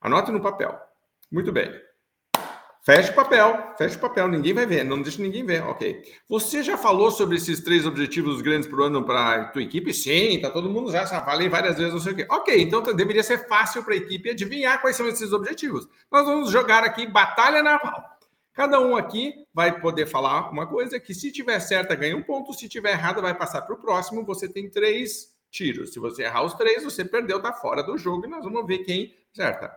Anote 0.00 0.32
no 0.32 0.40
papel. 0.40 0.76
Muito 1.30 1.52
bem. 1.52 1.72
Fecha 2.84 3.12
o 3.12 3.14
papel, 3.14 3.74
fecha 3.78 3.96
o 3.96 4.00
papel, 4.00 4.28
ninguém 4.28 4.52
vai 4.52 4.66
ver, 4.66 4.84
não 4.84 5.00
deixa 5.00 5.22
ninguém 5.22 5.42
ver, 5.42 5.62
ok. 5.62 6.02
Você 6.28 6.62
já 6.62 6.76
falou 6.76 7.10
sobre 7.10 7.36
esses 7.36 7.60
três 7.60 7.86
objetivos 7.86 8.42
grandes 8.42 8.68
para 8.68 8.78
o 8.78 8.82
ano 8.82 9.02
para 9.02 9.36
a 9.36 9.44
tua 9.46 9.62
equipe? 9.62 9.94
Sim, 9.94 10.38
tá 10.38 10.50
todo 10.50 10.68
mundo 10.68 10.92
já, 10.92 11.02
já 11.06 11.22
falei 11.22 11.48
várias 11.48 11.78
vezes, 11.78 11.94
não 11.94 12.00
sei 12.00 12.12
o 12.12 12.16
quê. 12.16 12.26
Ok, 12.28 12.60
então 12.60 12.82
deveria 12.82 13.22
ser 13.22 13.48
fácil 13.48 13.82
para 13.82 13.94
a 13.94 13.96
equipe 13.96 14.28
adivinhar 14.28 14.82
quais 14.82 14.96
são 14.96 15.08
esses 15.08 15.32
objetivos. 15.32 15.88
Nós 16.12 16.26
vamos 16.26 16.50
jogar 16.50 16.84
aqui 16.84 17.06
batalha 17.06 17.62
naval. 17.62 18.04
Cada 18.52 18.78
um 18.78 18.94
aqui 18.94 19.32
vai 19.54 19.80
poder 19.80 20.04
falar 20.04 20.50
uma 20.50 20.66
coisa 20.66 21.00
que 21.00 21.14
se 21.14 21.32
tiver 21.32 21.60
certa 21.60 21.94
ganha 21.94 22.14
um 22.14 22.22
ponto, 22.22 22.52
se 22.52 22.68
tiver 22.68 22.90
errada 22.90 23.22
vai 23.22 23.34
passar 23.34 23.62
para 23.62 23.74
o 23.74 23.78
próximo, 23.78 24.26
você 24.26 24.46
tem 24.46 24.68
três 24.68 25.34
tiros. 25.50 25.94
Se 25.94 25.98
você 25.98 26.24
errar 26.24 26.42
os 26.42 26.52
três, 26.52 26.84
você 26.84 27.02
perdeu, 27.02 27.40
tá 27.40 27.50
fora 27.50 27.82
do 27.82 27.96
jogo 27.96 28.26
e 28.26 28.28
nós 28.28 28.44
vamos 28.44 28.66
ver 28.66 28.80
quem 28.80 29.14
certa. 29.32 29.72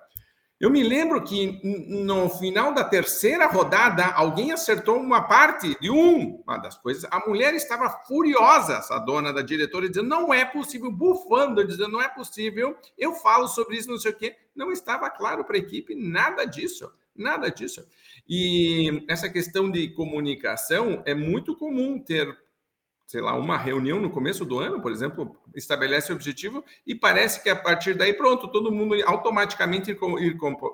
Eu 0.60 0.72
me 0.72 0.82
lembro 0.82 1.24
que 1.24 1.62
no 1.64 2.28
final 2.32 2.74
da 2.74 2.84
terceira 2.84 3.46
rodada, 3.46 4.06
alguém 4.08 4.52
acertou 4.52 4.98
uma 4.98 5.22
parte 5.22 5.78
de 5.80 5.92
um, 5.92 6.42
uma 6.48 6.58
das 6.58 6.76
coisas. 6.76 7.08
A 7.12 7.20
mulher 7.28 7.54
estava 7.54 7.88
furiosa, 8.08 8.78
essa 8.78 8.98
dona 8.98 9.32
da 9.32 9.44
diretora, 9.44 9.88
dizendo: 9.88 10.10
não 10.10 10.34
é 10.34 10.44
possível, 10.44 10.92
bufando, 10.92 11.64
dizendo: 11.64 11.92
não 11.92 12.02
é 12.02 12.10
possível. 12.10 12.76
Eu 12.98 13.14
falo 13.14 13.48
sobre 13.48 13.78
isso, 13.78 13.88
não 13.88 14.00
sei 14.00 14.12
o 14.12 14.16
quê. 14.16 14.36
Não 14.56 14.72
estava 14.72 15.12
claro 15.12 15.46
para 15.46 15.58
a 15.58 15.60
equipe 15.60 15.94
nada 15.94 16.44
disso, 16.44 16.92
nada 17.16 17.50
disso. 17.50 17.88
E 18.28 19.06
essa 19.08 19.30
questão 19.30 19.70
de 19.70 19.90
comunicação 19.90 21.04
é 21.06 21.14
muito 21.14 21.56
comum 21.56 22.00
ter 22.00 22.36
sei 23.08 23.22
lá, 23.22 23.34
uma 23.36 23.58
reunião 23.58 24.02
no 24.02 24.10
começo 24.10 24.44
do 24.44 24.60
ano, 24.60 24.82
por 24.82 24.92
exemplo, 24.92 25.34
estabelece 25.56 26.12
o 26.12 26.16
objetivo 26.16 26.64
e 26.86 26.94
parece 26.94 27.42
que 27.42 27.50
a 27.50 27.56
partir 27.56 27.94
daí, 27.94 28.14
pronto, 28.14 28.50
todo 28.50 28.72
mundo 28.72 28.96
automaticamente 29.06 29.98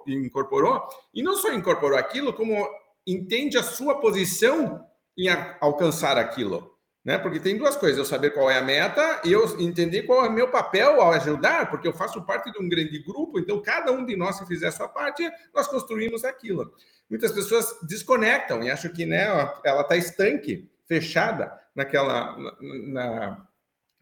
incorporou, 0.07 0.81
e 1.13 1.21
não 1.21 1.35
só 1.35 1.53
incorporou 1.53 1.95
aquilo, 1.97 2.33
como 2.33 2.67
entende 3.05 3.55
a 3.55 3.61
sua 3.61 3.99
posição 3.99 4.83
em 5.15 5.27
alcançar 5.61 6.17
aquilo. 6.17 6.73
Né? 7.05 7.19
Porque 7.19 7.39
tem 7.39 7.55
duas 7.55 7.75
coisas: 7.75 7.99
eu 7.99 8.05
saber 8.05 8.31
qual 8.31 8.49
é 8.49 8.57
a 8.57 8.63
meta 8.63 9.21
e 9.23 9.31
eu 9.31 9.59
entender 9.59 10.03
qual 10.03 10.25
é 10.25 10.29
o 10.29 10.33
meu 10.33 10.49
papel 10.49 10.99
ao 11.01 11.11
ajudar, 11.11 11.69
porque 11.69 11.87
eu 11.87 11.93
faço 11.93 12.25
parte 12.25 12.51
de 12.51 12.59
um 12.59 12.67
grande 12.67 12.97
grupo, 13.03 13.37
então 13.37 13.61
cada 13.61 13.91
um 13.91 14.03
de 14.03 14.15
nós, 14.15 14.37
se 14.37 14.45
fizer 14.47 14.69
a 14.69 14.71
sua 14.71 14.87
parte, 14.87 15.29
nós 15.53 15.67
construímos 15.67 16.23
aquilo. 16.23 16.73
Muitas 17.07 17.31
pessoas 17.31 17.77
desconectam 17.83 18.63
e 18.63 18.71
acham 18.71 18.91
que 18.91 19.05
né, 19.05 19.25
ela 19.63 19.81
está 19.81 19.95
estanque, 19.95 20.67
fechada 20.87 21.51
naquela 21.75 22.37
na, 22.61 23.47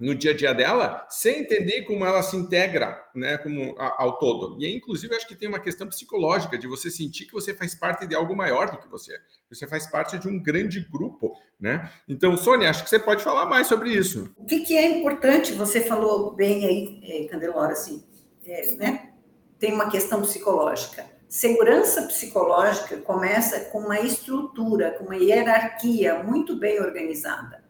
no 0.02 0.16
dia 0.16 0.32
a 0.32 0.36
dia 0.36 0.52
dela, 0.52 1.06
sem 1.12 1.42
entender 1.42 1.84
como 1.84 2.04
ela 2.04 2.24
se 2.24 2.36
integra, 2.36 3.00
né, 3.14 3.38
como 3.38 3.76
a, 3.78 4.02
ao 4.02 4.18
todo. 4.18 4.58
E 4.60 4.76
inclusive 4.76 5.16
acho 5.16 5.28
que 5.28 5.36
tem 5.36 5.48
uma 5.48 5.60
questão 5.60 5.88
psicológica 5.88 6.58
de 6.58 6.68
você 6.68 6.90
sentir 6.90 7.26
que 7.28 7.34
você 7.34 7.54
faz 7.54 7.76
parte 7.76 8.08
de 8.08 8.16
algo 8.16 8.36
maior 8.36 8.72
do 8.72 8.80
que 8.80 8.88
você. 8.88 9.16
Você 9.48 9.68
faz 9.68 9.86
parte 9.86 10.18
de 10.18 10.28
um 10.28 10.42
grande 10.42 10.80
grupo, 10.92 11.38
né? 11.60 11.92
Então, 12.10 12.36
Sônia, 12.36 12.72
acho 12.72 12.84
que 12.84 12.90
você 12.90 12.98
pode 12.98 13.24
falar 13.24 13.46
mais 13.46 13.68
sobre 13.68 13.92
isso. 13.92 14.34
O 14.38 14.46
que, 14.46 14.62
que 14.62 14.76
é 14.76 14.90
importante? 14.90 15.54
Você 15.54 15.82
falou 15.82 16.34
bem 16.34 16.66
aí, 16.66 17.00
é, 17.04 17.28
Candelora, 17.28 17.74
assim, 17.74 18.04
é, 18.44 18.72
né? 18.78 19.14
Tem 19.60 19.72
uma 19.72 19.92
questão 19.92 20.22
psicológica. 20.22 21.06
Segurança 21.32 22.02
psicológica 22.02 22.98
começa 22.98 23.62
com 23.62 23.80
uma 23.80 24.02
estrutura, 24.02 24.92
com 24.92 25.06
uma 25.06 25.16
hierarquia 25.16 26.22
muito 26.22 26.58
bem 26.58 26.82
organizada. 26.82 27.64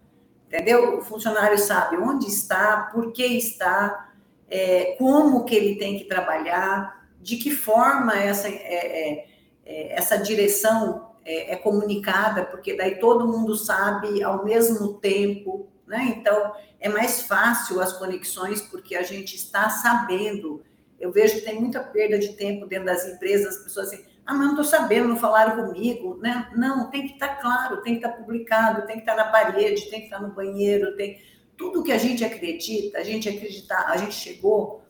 Entendeu? 0.47 0.97
O 0.97 1.03
funcionário 1.03 1.59
sabe 1.59 1.95
onde 1.95 2.25
está, 2.25 2.89
por 2.91 3.11
que 3.11 3.23
está, 3.23 4.09
é, 4.49 4.95
como 4.97 5.45
que 5.45 5.53
ele 5.53 5.75
tem 5.75 5.95
que 5.95 6.05
trabalhar, 6.05 7.07
de 7.21 7.37
que 7.37 7.51
forma 7.51 8.15
essa, 8.15 8.47
é, 8.47 8.53
é, 8.53 9.27
é 9.63 9.93
essa 9.93 10.17
direção 10.17 11.11
é, 11.23 11.53
é, 11.53 11.55
comunicada, 11.55 12.43
porque 12.45 12.75
daí 12.75 12.95
todo 12.95 13.27
mundo 13.27 13.55
sabe 13.55 14.23
ao 14.23 14.43
mesmo 14.43 14.95
tempo, 14.95 15.69
né? 15.85 16.15
Então 16.17 16.55
é 16.79 16.89
mais 16.89 17.21
fácil 17.21 17.79
as 17.79 17.93
conexões 17.93 18.59
porque 18.59 18.95
a 18.95 19.03
gente 19.03 19.35
está 19.35 19.69
sabendo 19.69 20.63
eu 21.01 21.11
vejo 21.11 21.35
que 21.35 21.41
tem 21.41 21.59
muita 21.59 21.79
perda 21.79 22.17
de 22.17 22.33
tempo 22.33 22.65
dentro 22.65 22.85
das 22.85 23.05
empresas, 23.05 23.57
as 23.57 23.63
pessoas 23.63 23.87
assim, 23.87 24.05
ah, 24.25 24.33
mas 24.33 24.41
não 24.41 24.49
estou 24.49 24.65
sabendo, 24.65 25.09
não 25.09 25.17
falaram 25.17 25.65
comigo, 25.65 26.17
né? 26.21 26.49
Não, 26.55 26.89
tem 26.89 27.07
que 27.07 27.13
estar 27.13 27.29
tá 27.29 27.35
claro, 27.35 27.81
tem 27.81 27.99
que 27.99 28.05
estar 28.05 28.15
tá 28.15 28.23
publicado, 28.23 28.85
tem 28.85 28.95
que 28.95 29.01
estar 29.01 29.15
tá 29.15 29.25
na 29.25 29.31
parede, 29.31 29.89
tem 29.89 29.99
que 29.99 30.05
estar 30.05 30.21
no 30.21 30.33
banheiro, 30.33 30.95
tem 30.95 31.19
tudo 31.57 31.83
que 31.83 31.91
a 31.91 31.97
gente 31.97 32.23
acredita, 32.23 32.99
a 32.99 33.03
gente 33.03 33.27
acreditar, 33.27 33.87
a 33.87 33.97
gente 33.97 34.13
chegou 34.13 34.81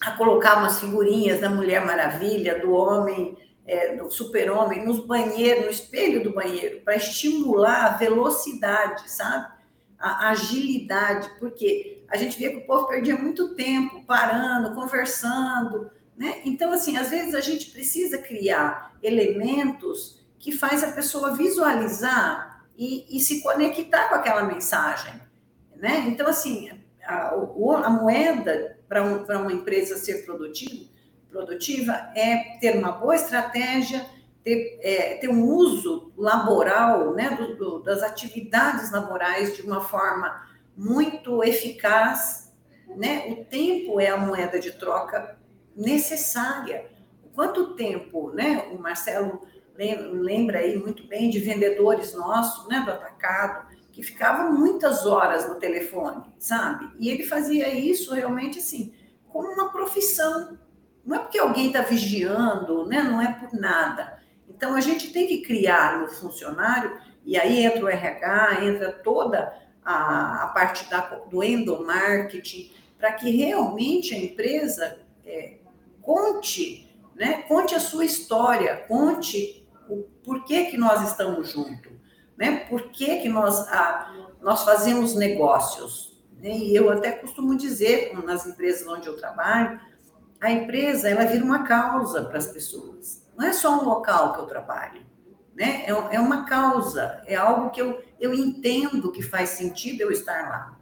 a 0.00 0.12
colocar 0.12 0.56
umas 0.58 0.80
figurinhas 0.80 1.40
da 1.40 1.50
Mulher 1.50 1.84
Maravilha, 1.84 2.58
do 2.58 2.72
homem, 2.72 3.36
é, 3.66 3.96
do 3.96 4.10
super-homem, 4.10 4.84
nos 4.84 5.00
banheiros, 5.00 5.64
no 5.64 5.70
espelho 5.70 6.22
do 6.22 6.32
banheiro, 6.32 6.80
para 6.80 6.96
estimular 6.96 7.84
a 7.84 7.96
velocidade, 7.96 9.10
sabe? 9.10 9.52
A 9.98 10.30
agilidade, 10.30 11.30
porque 11.38 11.99
a 12.10 12.16
gente 12.16 12.36
via 12.36 12.50
que 12.50 12.58
o 12.58 12.66
povo 12.66 12.88
perdia 12.88 13.16
muito 13.16 13.54
tempo 13.54 14.04
parando, 14.04 14.74
conversando, 14.74 15.90
né? 16.16 16.40
Então, 16.44 16.72
assim, 16.72 16.96
às 16.96 17.08
vezes 17.08 17.34
a 17.34 17.40
gente 17.40 17.70
precisa 17.70 18.18
criar 18.18 18.92
elementos 19.02 20.20
que 20.38 20.52
faz 20.52 20.82
a 20.82 20.92
pessoa 20.92 21.36
visualizar 21.36 22.66
e, 22.76 23.06
e 23.16 23.20
se 23.20 23.42
conectar 23.42 24.08
com 24.08 24.16
aquela 24.16 24.42
mensagem, 24.42 25.14
né? 25.76 26.04
Então, 26.08 26.26
assim, 26.26 26.70
a, 27.04 27.28
a 27.30 27.90
moeda 27.90 28.78
para 28.88 29.04
um, 29.04 29.24
uma 29.24 29.52
empresa 29.52 29.96
ser 29.96 30.24
produtiva, 30.24 30.90
produtiva 31.30 31.92
é 32.16 32.58
ter 32.60 32.76
uma 32.76 32.90
boa 32.90 33.14
estratégia, 33.14 34.04
ter, 34.42 34.80
é, 34.82 35.14
ter 35.18 35.28
um 35.28 35.44
uso 35.44 36.12
laboral, 36.16 37.14
né, 37.14 37.30
do, 37.30 37.56
do, 37.56 37.78
das 37.82 38.02
atividades 38.02 38.90
laborais 38.90 39.54
de 39.54 39.62
uma 39.62 39.80
forma 39.80 40.49
muito 40.80 41.44
eficaz, 41.44 42.50
né? 42.96 43.26
O 43.28 43.44
tempo 43.44 44.00
é 44.00 44.08
a 44.08 44.16
moeda 44.16 44.58
de 44.58 44.72
troca 44.72 45.38
necessária. 45.76 46.90
Quanto 47.34 47.74
tempo, 47.74 48.30
né? 48.30 48.66
O 48.72 48.78
Marcelo 48.78 49.46
lembra 49.76 50.60
aí 50.60 50.78
muito 50.78 51.06
bem 51.06 51.28
de 51.28 51.38
vendedores 51.38 52.14
nossos, 52.14 52.66
né, 52.68 52.80
do 52.80 52.90
atacado, 52.90 53.66
que 53.92 54.02
ficavam 54.02 54.52
muitas 54.52 55.06
horas 55.06 55.48
no 55.48 55.56
telefone, 55.56 56.24
sabe? 56.38 56.90
E 56.98 57.10
ele 57.10 57.24
fazia 57.24 57.68
isso 57.72 58.14
realmente 58.14 58.58
assim, 58.58 58.94
como 59.28 59.48
uma 59.48 59.70
profissão. 59.70 60.58
Não 61.04 61.16
é 61.16 61.18
porque 61.18 61.38
alguém 61.38 61.66
está 61.68 61.82
vigiando, 61.82 62.86
né? 62.86 63.02
Não 63.02 63.20
é 63.20 63.32
por 63.32 63.52
nada. 63.58 64.18
Então 64.48 64.74
a 64.74 64.80
gente 64.80 65.12
tem 65.12 65.26
que 65.26 65.42
criar 65.42 66.00
no 66.00 66.08
funcionário, 66.08 66.98
e 67.24 67.38
aí 67.38 67.64
entra 67.64 67.84
o 67.84 67.88
RH, 67.88 68.64
entra 68.64 68.92
toda 68.92 69.69
a, 69.84 70.44
a 70.44 70.46
parte 70.48 70.88
da, 70.90 71.00
do 71.00 71.42
endomarketing, 71.42 72.72
para 72.98 73.12
que 73.12 73.30
realmente 73.30 74.14
a 74.14 74.18
empresa 74.18 74.98
é, 75.24 75.58
conte, 76.02 76.88
né? 77.14 77.42
Conte 77.42 77.74
a 77.74 77.80
sua 77.80 78.04
história, 78.04 78.84
conte 78.88 79.66
o 79.88 80.04
porquê 80.24 80.66
que 80.66 80.76
nós 80.76 81.08
estamos 81.08 81.50
juntos, 81.50 81.92
né? 82.36 82.64
Por 82.68 82.90
que, 82.90 83.20
que 83.20 83.28
nós, 83.28 83.58
a, 83.68 84.12
nós 84.40 84.64
fazemos 84.64 85.14
negócios. 85.14 86.18
Né? 86.40 86.50
E 86.50 86.74
eu 86.74 86.90
até 86.90 87.12
costumo 87.12 87.56
dizer, 87.56 88.12
nas 88.24 88.46
empresas 88.46 88.86
onde 88.86 89.06
eu 89.06 89.16
trabalho, 89.16 89.80
a 90.40 90.50
empresa 90.50 91.08
ela 91.08 91.24
vira 91.26 91.44
uma 91.44 91.64
causa 91.64 92.24
para 92.24 92.38
as 92.38 92.46
pessoas. 92.46 93.26
Não 93.36 93.46
é 93.46 93.52
só 93.52 93.78
um 93.78 93.84
local 93.84 94.34
que 94.34 94.40
eu 94.40 94.46
trabalho, 94.46 95.02
né? 95.54 95.84
É, 95.86 96.16
é 96.16 96.20
uma 96.20 96.44
causa, 96.44 97.22
é 97.26 97.36
algo 97.36 97.70
que 97.70 97.80
eu, 97.80 98.02
eu 98.18 98.34
entendo 98.34 99.12
que 99.12 99.22
faz 99.22 99.50
sentido 99.50 100.02
eu 100.02 100.10
estar 100.10 100.48
lá. 100.48 100.78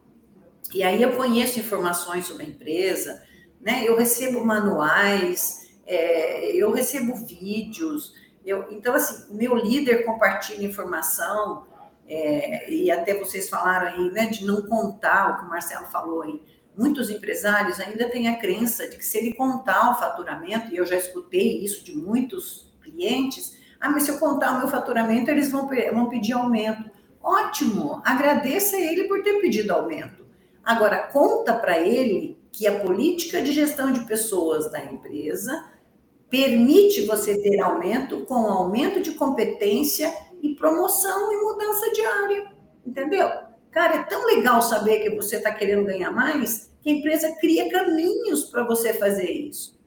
E 0.72 0.82
aí 0.82 1.02
eu 1.02 1.16
conheço 1.16 1.58
informações 1.58 2.26
sobre 2.26 2.44
a 2.44 2.48
empresa, 2.48 3.22
né? 3.60 3.84
Eu 3.86 3.96
recebo 3.96 4.44
manuais, 4.44 5.68
é, 5.86 6.52
eu 6.54 6.70
recebo 6.70 7.14
vídeos, 7.14 8.14
eu, 8.44 8.66
então, 8.70 8.94
assim, 8.94 9.30
o 9.30 9.36
meu 9.36 9.54
líder 9.54 10.04
compartilha 10.04 10.64
informação, 10.64 11.66
é, 12.06 12.70
e 12.72 12.90
até 12.90 13.12
vocês 13.12 13.48
falaram 13.48 13.88
aí, 13.88 14.10
né, 14.10 14.26
de 14.26 14.46
não 14.46 14.62
contar 14.62 15.30
o 15.30 15.36
que 15.36 15.44
o 15.44 15.48
Marcelo 15.50 15.86
falou 15.88 16.22
aí. 16.22 16.42
Muitos 16.74 17.10
empresários 17.10 17.78
ainda 17.78 18.08
têm 18.08 18.28
a 18.28 18.38
crença 18.38 18.88
de 18.88 18.96
que 18.96 19.04
se 19.04 19.18
ele 19.18 19.34
contar 19.34 19.90
o 19.90 19.98
faturamento, 19.98 20.72
e 20.72 20.78
eu 20.78 20.86
já 20.86 20.96
escutei 20.96 21.62
isso 21.62 21.84
de 21.84 21.94
muitos 21.94 22.72
clientes, 22.82 23.57
ah, 23.80 23.90
mas 23.90 24.04
se 24.04 24.10
eu 24.10 24.18
contar 24.18 24.52
o 24.52 24.58
meu 24.58 24.68
faturamento, 24.68 25.30
eles 25.30 25.50
vão, 25.50 25.68
vão 25.92 26.08
pedir 26.08 26.32
aumento. 26.32 26.90
Ótimo, 27.22 28.00
agradeça 28.04 28.76
ele 28.76 29.04
por 29.04 29.22
ter 29.22 29.40
pedido 29.40 29.72
aumento. 29.72 30.26
Agora, 30.64 30.98
conta 30.98 31.54
para 31.54 31.78
ele 31.78 32.38
que 32.50 32.66
a 32.66 32.80
política 32.80 33.40
de 33.40 33.52
gestão 33.52 33.92
de 33.92 34.00
pessoas 34.00 34.70
da 34.70 34.82
empresa 34.84 35.70
permite 36.28 37.06
você 37.06 37.40
ter 37.40 37.60
aumento 37.60 38.24
com 38.26 38.46
aumento 38.46 39.00
de 39.00 39.12
competência 39.12 40.12
e 40.42 40.54
promoção 40.54 41.32
e 41.32 41.36
mudança 41.42 41.90
diária, 41.92 42.52
entendeu? 42.84 43.28
Cara, 43.70 43.96
é 43.96 44.02
tão 44.04 44.26
legal 44.26 44.60
saber 44.60 45.00
que 45.00 45.16
você 45.16 45.36
está 45.36 45.52
querendo 45.52 45.86
ganhar 45.86 46.10
mais 46.10 46.70
que 46.82 46.90
a 46.90 46.92
empresa 46.92 47.34
cria 47.40 47.70
caminhos 47.70 48.44
para 48.44 48.64
você 48.64 48.92
fazer 48.94 49.30
isso. 49.30 49.77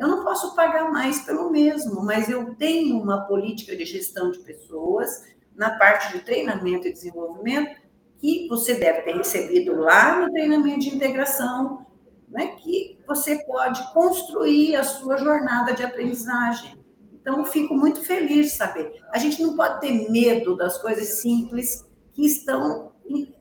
Eu 0.00 0.08
não 0.08 0.24
posso 0.24 0.54
pagar 0.56 0.90
mais 0.90 1.20
pelo 1.20 1.50
mesmo, 1.50 2.02
mas 2.02 2.30
eu 2.30 2.54
tenho 2.54 2.98
uma 2.98 3.26
política 3.26 3.76
de 3.76 3.84
gestão 3.84 4.30
de 4.30 4.38
pessoas 4.38 5.26
na 5.54 5.76
parte 5.76 6.10
de 6.14 6.24
treinamento 6.24 6.88
e 6.88 6.92
desenvolvimento 6.92 7.78
que 8.18 8.48
você 8.48 8.74
deve 8.74 9.02
ter 9.02 9.14
recebido 9.14 9.76
lá 9.76 10.18
no 10.18 10.32
treinamento 10.32 10.80
de 10.80 10.96
integração, 10.96 11.84
né, 12.30 12.56
que 12.62 12.98
você 13.06 13.44
pode 13.44 13.92
construir 13.92 14.74
a 14.76 14.84
sua 14.84 15.18
jornada 15.18 15.74
de 15.74 15.82
aprendizagem. 15.82 16.82
Então, 17.12 17.44
fico 17.44 17.74
muito 17.74 18.02
feliz 18.02 18.46
de 18.46 18.56
saber. 18.56 19.02
A 19.12 19.18
gente 19.18 19.42
não 19.42 19.54
pode 19.54 19.80
ter 19.80 20.10
medo 20.10 20.56
das 20.56 20.78
coisas 20.78 21.20
simples 21.20 21.86
que 22.14 22.24
estão 22.24 22.92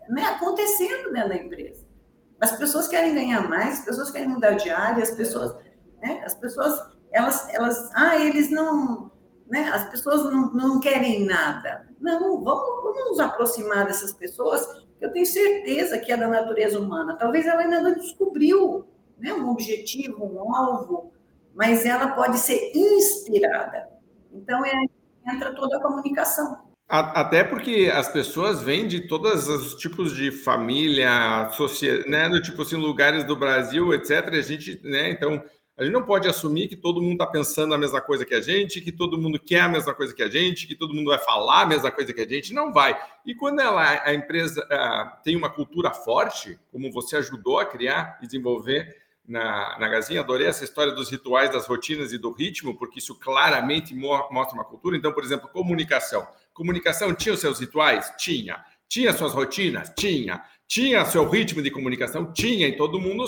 né, 0.10 0.24
acontecendo 0.24 1.14
dentro 1.14 1.30
da 1.30 1.38
empresa. 1.38 1.88
As 2.42 2.52
pessoas 2.58 2.90
querem 2.90 3.14
ganhar 3.14 3.48
mais, 3.48 3.80
as 3.80 3.86
pessoas 3.86 4.12
querem 4.12 4.28
mudar 4.28 4.52
de 4.52 4.70
área, 4.70 5.02
as 5.02 5.12
pessoas, 5.12 5.56
né, 6.02 6.22
as 6.26 6.36
pessoas, 6.36 6.80
elas, 7.12 7.48
elas, 7.54 7.92
ah, 7.96 8.18
eles 8.18 8.50
não, 8.50 9.12
né, 9.50 9.70
as 9.74 9.90
pessoas 9.90 10.24
não, 10.26 10.52
não 10.54 10.80
querem 10.80 11.26
nada. 11.26 11.88
Não, 12.00 12.42
vamos, 12.42 12.84
vamos 12.84 13.10
nos 13.10 13.20
aproximar 13.20 13.86
dessas 13.86 14.14
pessoas 14.14 14.66
eu 15.02 15.12
tenho 15.12 15.26
certeza 15.26 15.98
que 15.98 16.12
é 16.12 16.18
da 16.18 16.28
natureza 16.28 16.80
humana. 16.80 17.16
Talvez 17.16 17.46
ela 17.46 17.62
ainda 17.62 17.82
não 17.82 17.94
descobriu 17.94 18.86
né, 19.18 19.34
um 19.34 19.50
objetivo, 19.50 20.26
um 20.26 20.56
alvo, 20.56 21.14
mas 21.56 21.86
ela 21.86 22.10
pode 22.10 22.38
ser 22.38 22.72
inspirada. 22.76 23.88
Então, 24.32 24.66
é, 24.66 24.74
entra 25.28 25.54
toda 25.54 25.78
a 25.78 25.82
comunicação. 25.82 26.70
Até 26.88 27.44
porque 27.44 27.92
as 27.94 28.10
pessoas 28.10 28.64
vêm 28.64 28.88
de 28.88 29.08
todos 29.08 29.48
os 29.48 29.76
tipos 29.76 30.16
de 30.16 30.32
família, 30.32 31.48
né, 32.08 32.28
do 32.28 32.42
tipo 32.42 32.64
assim, 32.64 32.78
lugares 32.78 33.24
do 33.24 33.36
Brasil, 33.36 33.94
etc. 33.94 34.28
A 34.30 34.42
gente, 34.42 34.82
né, 34.84 35.12
então, 35.12 35.42
a 35.80 35.86
gente 35.86 35.94
não 35.94 36.04
pode 36.04 36.28
assumir 36.28 36.68
que 36.68 36.76
todo 36.76 37.02
mundo 37.02 37.14
está 37.14 37.26
pensando 37.26 37.74
a 37.74 37.78
mesma 37.78 38.02
coisa 38.02 38.26
que 38.26 38.36
a 38.36 38.42
gente, 38.42 38.82
que 38.82 38.92
todo 38.92 39.18
mundo 39.18 39.40
quer 39.40 39.62
a 39.62 39.70
mesma 39.70 39.94
coisa 39.94 40.14
que 40.14 40.22
a 40.22 40.30
gente, 40.30 40.68
que 40.68 40.76
todo 40.76 40.94
mundo 40.94 41.08
vai 41.08 41.20
falar 41.20 41.62
a 41.62 41.66
mesma 41.66 41.90
coisa 41.90 42.14
que 42.14 42.20
a 42.20 42.28
gente. 42.28 42.54
Não 42.54 42.74
vai. 42.74 43.02
E 43.26 43.34
quando 43.34 43.62
ela, 43.62 44.02
a 44.04 44.14
empresa 44.14 44.62
uh, 44.66 45.24
tem 45.24 45.38
uma 45.38 45.50
cultura 45.50 45.92
forte, 45.92 46.60
como 46.70 46.92
você 46.92 47.16
ajudou 47.16 47.60
a 47.60 47.66
criar 47.66 48.20
e 48.22 48.26
desenvolver 48.26 48.94
na, 49.26 49.80
na 49.80 49.88
Gazinha, 49.88 50.20
adorei 50.20 50.48
essa 50.48 50.66
história 50.66 50.92
dos 50.92 51.10
rituais, 51.10 51.50
das 51.50 51.66
rotinas 51.66 52.12
e 52.12 52.18
do 52.18 52.34
ritmo, 52.34 52.78
porque 52.78 53.00
isso 53.00 53.16
claramente 53.16 53.96
mostra 53.96 54.56
uma 54.56 54.66
cultura. 54.66 54.98
Então, 54.98 55.14
por 55.14 55.24
exemplo, 55.24 55.48
comunicação. 55.48 56.28
Comunicação 56.54 57.14
tinha 57.14 57.34
os 57.34 57.40
seus 57.40 57.58
rituais? 57.58 58.12
Tinha. 58.18 58.62
Tinha 58.90 59.14
suas 59.14 59.32
rotinas? 59.34 59.94
Tinha. 59.98 60.44
Tinha 60.68 61.06
seu 61.06 61.30
ritmo 61.30 61.62
de 61.62 61.72
comunicação? 61.72 62.34
Tinha. 62.34 62.68
E 62.68 62.76
todo 62.76 63.00
mundo. 63.00 63.24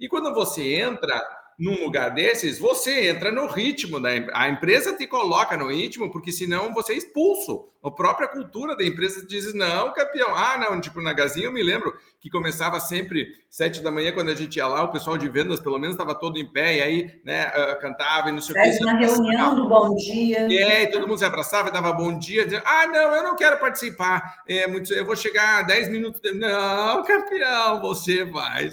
E 0.00 0.08
quando 0.08 0.34
você 0.34 0.74
entra 0.74 1.22
num 1.58 1.84
lugar 1.84 2.10
desses, 2.10 2.58
você 2.58 3.08
entra 3.08 3.30
no 3.30 3.46
ritmo 3.46 4.00
da 4.00 4.10
a 4.32 4.48
empresa 4.48 4.96
te 4.96 5.06
coloca 5.06 5.56
no 5.56 5.68
ritmo, 5.68 6.10
porque 6.10 6.32
senão 6.32 6.72
você 6.74 6.94
é 6.94 6.96
expulso. 6.96 7.68
A 7.82 7.90
própria 7.90 8.26
cultura 8.26 8.74
da 8.74 8.84
empresa 8.84 9.26
diz: 9.26 9.52
não, 9.52 9.92
campeão. 9.92 10.34
Ah, 10.34 10.56
não, 10.58 10.80
tipo, 10.80 11.02
na 11.02 11.12
Gazinha 11.12 11.46
eu 11.46 11.52
me 11.52 11.62
lembro 11.62 11.94
que 12.18 12.30
começava 12.30 12.80
sempre 12.80 13.28
sete 13.50 13.82
da 13.82 13.90
manhã, 13.90 14.10
quando 14.10 14.30
a 14.30 14.34
gente 14.34 14.56
ia 14.56 14.66
lá, 14.66 14.82
o 14.82 14.90
pessoal 14.90 15.18
de 15.18 15.28
vendas, 15.28 15.60
pelo 15.60 15.78
menos, 15.78 15.94
estava 15.94 16.14
todo 16.18 16.38
em 16.38 16.50
pé, 16.50 16.78
e 16.78 16.82
aí, 16.82 17.20
né, 17.22 17.48
uh, 17.48 17.78
cantava 17.78 18.30
e 18.30 18.32
não 18.32 18.40
sei 18.40 18.58
o 18.58 18.78
que. 18.78 18.84
Na 18.84 18.94
reunião 18.94 19.54
do 19.54 19.68
bom 19.68 19.94
dia. 19.94 20.48
É, 20.50 20.84
e 20.84 20.86
todo 20.86 21.06
mundo 21.06 21.18
se 21.18 21.24
abraçava, 21.26 21.70
dava 21.70 21.92
bom 21.92 22.18
dia, 22.18 22.44
dizia, 22.44 22.62
ah, 22.64 22.86
não, 22.86 23.14
eu 23.14 23.22
não 23.22 23.36
quero 23.36 23.58
participar, 23.58 24.42
é, 24.48 24.66
muito, 24.66 24.92
eu 24.94 25.04
vou 25.04 25.14
chegar 25.14 25.66
dez 25.66 25.88
minutos. 25.90 26.20
De... 26.22 26.32
Não, 26.32 27.04
campeão, 27.04 27.82
você 27.82 28.24
vai. 28.24 28.72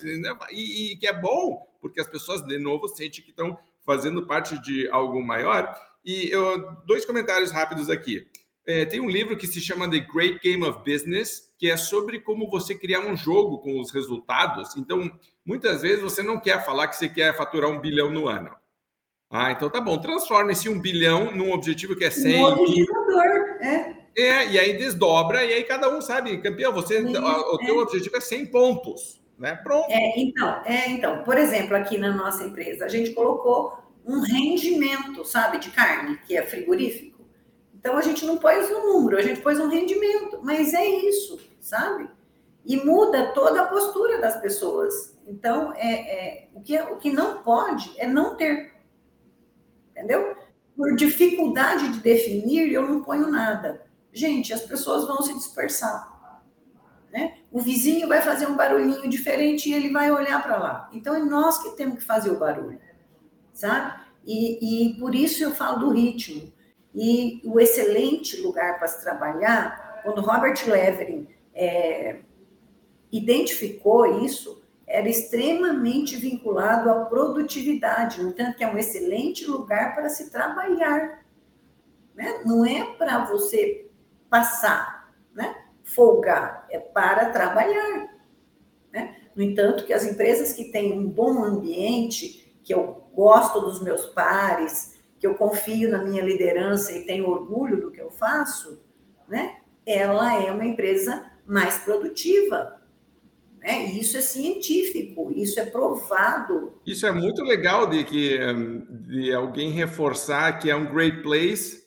E, 0.52 0.94
e 0.94 0.96
que 0.96 1.06
é 1.06 1.14
bom, 1.14 1.68
porque 1.82 2.00
as 2.00 2.08
pessoas, 2.08 2.42
de 2.44 2.60
novo, 2.60 2.88
sentem 2.88 3.24
que 3.24 3.32
estão 3.32 3.58
fazendo 3.84 4.26
parte 4.26 4.62
de 4.62 4.88
algo 4.90 5.22
maior. 5.22 5.76
E 6.06 6.30
eu, 6.30 6.72
dois 6.86 7.06
comentários 7.06 7.52
rápidos 7.52 7.90
aqui. 7.90 8.28
É, 8.66 8.86
tem 8.86 9.02
um 9.02 9.10
livro 9.10 9.36
que 9.36 9.48
se 9.48 9.60
chama 9.60 9.90
The 9.90 10.00
Great 10.00 10.40
Game 10.44 10.64
of 10.64 10.80
Business, 10.80 11.52
que 11.58 11.70
é 11.70 11.76
sobre 11.76 12.20
como 12.20 12.50
você 12.50 12.76
criar 12.76 13.00
um 13.00 13.18
jogo 13.18 13.58
com 13.60 13.80
os 13.80 13.92
resultados. 13.92 14.78
Então, 14.78 15.12
muitas 15.44 15.82
vezes 15.82 16.02
você 16.02 16.22
não 16.22 16.40
quer 16.40 16.64
falar 16.64 16.88
que 16.88 16.96
você 16.96 17.10
quer 17.10 17.36
faturar 17.36 17.70
um 17.72 17.82
bilhão 17.82 18.12
no 18.12 18.28
ano. 18.28 18.52
Ah, 19.30 19.52
então 19.52 19.70
tá 19.70 19.80
bom, 19.80 19.98
transforma 19.98 20.52
esse 20.52 20.68
um 20.68 20.80
bilhão 20.80 21.34
num 21.34 21.54
objetivo 21.54 21.96
que 21.96 22.04
é 22.04 22.12
100 22.12 22.46
um 22.46 22.64
mil. 22.64 22.86
É. 23.62 23.96
é, 24.18 24.52
e 24.52 24.60
aí 24.60 24.78
desdobra, 24.78 25.46
e 25.46 25.54
aí 25.54 25.64
cada 25.64 25.90
um 25.90 26.02
sabe, 26.02 26.38
campeão, 26.40 26.74
você, 26.74 27.00
o 27.00 27.58
teu 27.60 27.80
é. 27.80 27.82
objetivo 27.82 28.18
é 28.18 28.20
100 28.20 28.48
pontos 28.48 29.21
né? 29.42 29.56
Pronto. 29.56 29.90
É, 29.90 30.20
então, 30.20 30.62
é, 30.64 30.90
então, 30.92 31.24
por 31.24 31.38
exemplo, 31.38 31.76
aqui 31.76 31.98
na 31.98 32.16
nossa 32.16 32.44
empresa, 32.44 32.86
a 32.86 32.88
gente 32.88 33.12
colocou 33.12 33.76
um 34.06 34.22
rendimento, 34.22 35.26
sabe, 35.26 35.58
de 35.58 35.72
carne, 35.72 36.18
que 36.26 36.38
é 36.38 36.44
frigorífico. 36.44 37.20
Então 37.74 37.98
a 37.98 38.02
gente 38.02 38.24
não 38.24 38.38
pôs 38.38 38.70
um 38.70 38.94
número, 38.94 39.18
a 39.18 39.22
gente 39.24 39.42
pôs 39.42 39.60
um 39.60 39.68
rendimento, 39.68 40.40
mas 40.44 40.74
é 40.76 40.86
isso, 40.86 41.40
sabe? 41.60 42.08
E 42.64 42.78
muda 42.78 43.34
toda 43.34 43.64
a 43.64 43.68
postura 43.68 44.22
das 44.22 44.40
pessoas. 44.40 45.18
Então, 45.26 45.74
é, 45.76 45.94
é 45.94 46.48
o, 46.54 46.62
que, 46.62 46.80
o 46.80 46.98
que 46.98 47.12
não 47.12 47.42
pode 47.42 47.92
é 47.98 48.06
não 48.06 48.36
ter. 48.36 48.72
Entendeu? 49.90 50.36
Por 50.78 50.96
dificuldade 50.96 51.90
de 51.94 52.00
definir, 52.00 52.72
eu 52.72 52.88
não 52.88 53.02
ponho 53.02 53.28
nada. 53.28 53.84
Gente, 54.14 54.54
as 54.54 54.62
pessoas 54.62 55.08
vão 55.08 55.24
se 55.24 55.34
dispersar. 55.34 56.21
O 57.52 57.60
vizinho 57.60 58.08
vai 58.08 58.22
fazer 58.22 58.48
um 58.48 58.56
barulhinho 58.56 59.10
diferente 59.10 59.70
e 59.70 59.74
ele 59.74 59.90
vai 59.90 60.10
olhar 60.10 60.42
para 60.42 60.58
lá. 60.58 60.90
Então 60.94 61.14
é 61.14 61.20
nós 61.20 61.62
que 61.62 61.76
temos 61.76 62.00
que 62.00 62.06
fazer 62.06 62.30
o 62.30 62.40
barulho, 62.40 62.80
sabe? 63.54 64.00
E, 64.26 64.92
e 64.92 65.00
por 65.00 65.14
isso 65.14 65.44
eu 65.44 65.52
falo 65.52 65.80
do 65.80 65.90
ritmo. 65.90 66.52
E 66.96 67.42
o 67.44 67.60
excelente 67.60 68.40
lugar 68.42 68.78
para 68.78 68.88
se 68.88 69.02
trabalhar, 69.02 70.02
quando 70.04 70.22
Robert 70.22 70.58
Levering 70.66 71.28
é, 71.54 72.20
identificou 73.12 74.24
isso, 74.24 74.62
era 74.88 75.08
extremamente 75.08 76.18
vinculado 76.18 76.90
à 76.90 77.06
produtividade, 77.06 78.22
no 78.22 78.34
tanto 78.34 78.58
que 78.58 78.64
é 78.64 78.68
um 78.68 78.78
excelente 78.78 79.46
lugar 79.46 79.96
para 79.96 80.10
se 80.10 80.30
trabalhar. 80.30 81.24
Né? 82.14 82.42
Não 82.46 82.66
é 82.66 82.84
para 82.96 83.26
você 83.26 83.90
passar? 84.30 85.01
Folgar, 85.96 86.68
é 86.70 86.80
para 86.80 87.30
trabalhar. 87.30 88.10
Né? 88.92 89.16
No 89.36 89.44
entanto, 89.44 89.86
que 89.86 89.94
as 89.94 90.06
empresas 90.06 90.54
que 90.54 90.72
têm 90.72 90.98
um 90.98 91.08
bom 91.08 91.44
ambiente, 91.44 92.60
que 92.64 92.74
eu 92.74 93.08
gosto 93.14 93.62
dos 93.62 93.82
meus 93.82 94.06
pares, 94.08 95.00
que 95.20 95.28
eu 95.28 95.36
confio 95.36 95.90
na 95.90 96.04
minha 96.04 96.24
liderança 96.24 96.92
e 96.92 97.06
tenho 97.06 97.30
orgulho 97.30 97.80
do 97.80 97.92
que 97.92 98.02
eu 98.02 98.10
faço, 98.12 98.82
né? 99.28 99.58
ela 99.86 100.42
é 100.42 100.52
uma 100.52 100.66
empresa 100.66 101.26
mais 101.46 101.78
produtiva. 101.80 102.82
Né? 103.60 103.86
Isso 103.86 104.18
é 104.18 104.22
científico, 104.22 105.32
isso 105.36 105.60
é 105.60 105.66
provado. 105.66 106.74
Isso 106.86 107.06
é 107.06 107.12
muito 107.12 107.44
legal 107.44 107.88
de 107.88 108.04
que 108.04 108.40
de 108.90 109.34
alguém 109.34 109.72
reforçar 109.72 110.60
que 110.60 110.70
é 110.70 110.76
um 110.76 110.92
great 110.92 111.22
place 111.22 111.84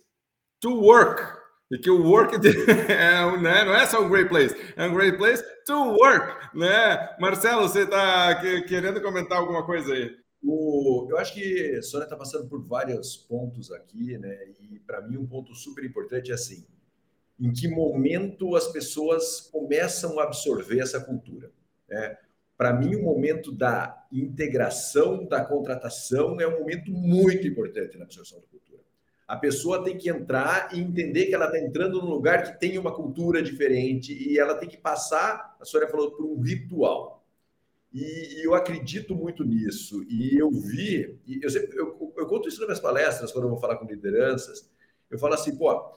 to 0.60 0.70
work. 0.80 1.43
Que 1.82 1.90
o 1.90 2.02
work 2.02 2.36
é, 2.88 3.40
né, 3.40 3.64
não 3.64 3.74
é 3.74 3.86
só 3.86 4.02
um 4.04 4.08
great 4.08 4.28
place, 4.28 4.54
é 4.76 4.86
um 4.86 4.94
great 4.94 5.16
place 5.16 5.42
to 5.66 5.74
work, 5.74 6.56
né? 6.56 7.16
Marcelo, 7.18 7.62
você 7.62 7.82
está 7.82 8.40
querendo 8.66 9.00
comentar 9.00 9.38
alguma 9.38 9.64
coisa 9.64 9.92
aí? 9.92 10.10
O, 10.42 11.06
eu 11.10 11.16
acho 11.16 11.32
que 11.34 11.76
a 11.76 11.82
Sônia 11.82 12.04
está 12.04 12.16
passando 12.16 12.48
por 12.48 12.62
vários 12.62 13.16
pontos 13.16 13.72
aqui, 13.72 14.18
né? 14.18 14.36
E 14.60 14.78
para 14.80 15.00
mim 15.00 15.16
um 15.16 15.26
ponto 15.26 15.54
super 15.54 15.84
importante 15.84 16.30
é 16.30 16.34
assim: 16.34 16.66
em 17.38 17.52
que 17.52 17.66
momento 17.66 18.54
as 18.54 18.68
pessoas 18.68 19.40
começam 19.52 20.18
a 20.20 20.24
absorver 20.24 20.80
essa 20.80 21.00
cultura? 21.00 21.50
Né? 21.88 22.16
Para 22.56 22.72
mim, 22.72 22.94
o 22.94 23.02
momento 23.02 23.50
da 23.50 24.06
integração, 24.12 25.26
da 25.26 25.44
contratação, 25.44 26.40
é 26.40 26.46
um 26.46 26.60
momento 26.60 26.90
muito 26.92 27.46
importante 27.46 27.98
na 27.98 28.04
absorção 28.04 28.38
da 28.38 28.46
cultura. 28.46 28.63
A 29.26 29.36
pessoa 29.36 29.82
tem 29.82 29.96
que 29.96 30.10
entrar 30.10 30.74
e 30.74 30.80
entender 30.80 31.26
que 31.26 31.34
ela 31.34 31.46
está 31.46 31.58
entrando 31.58 32.00
num 32.00 32.10
lugar 32.10 32.42
que 32.42 32.60
tem 32.60 32.78
uma 32.78 32.94
cultura 32.94 33.42
diferente 33.42 34.12
e 34.12 34.38
ela 34.38 34.54
tem 34.54 34.68
que 34.68 34.76
passar, 34.76 35.56
a 35.58 35.64
senhora 35.64 35.90
falou, 35.90 36.10
por 36.10 36.26
um 36.26 36.40
ritual. 36.40 37.24
E, 37.92 38.40
e, 38.40 38.44
eu 38.44 38.54
acredito 38.54 39.14
muito 39.14 39.44
nisso. 39.44 40.02
E 40.10 40.36
eu 40.36 40.50
vi, 40.50 41.18
e 41.26 41.40
eu, 41.42 41.48
sempre, 41.48 41.78
eu, 41.78 42.12
eu, 42.16 42.26
conto 42.26 42.48
isso 42.48 42.58
nas 42.58 42.66
minhas 42.66 42.80
palestras, 42.80 43.30
quando 43.32 43.44
eu 43.44 43.50
vou 43.50 43.60
falar 43.60 43.76
com 43.76 43.86
lideranças. 43.86 44.68
Eu 45.08 45.18
falo 45.18 45.34
assim, 45.34 45.56
pô, 45.56 45.92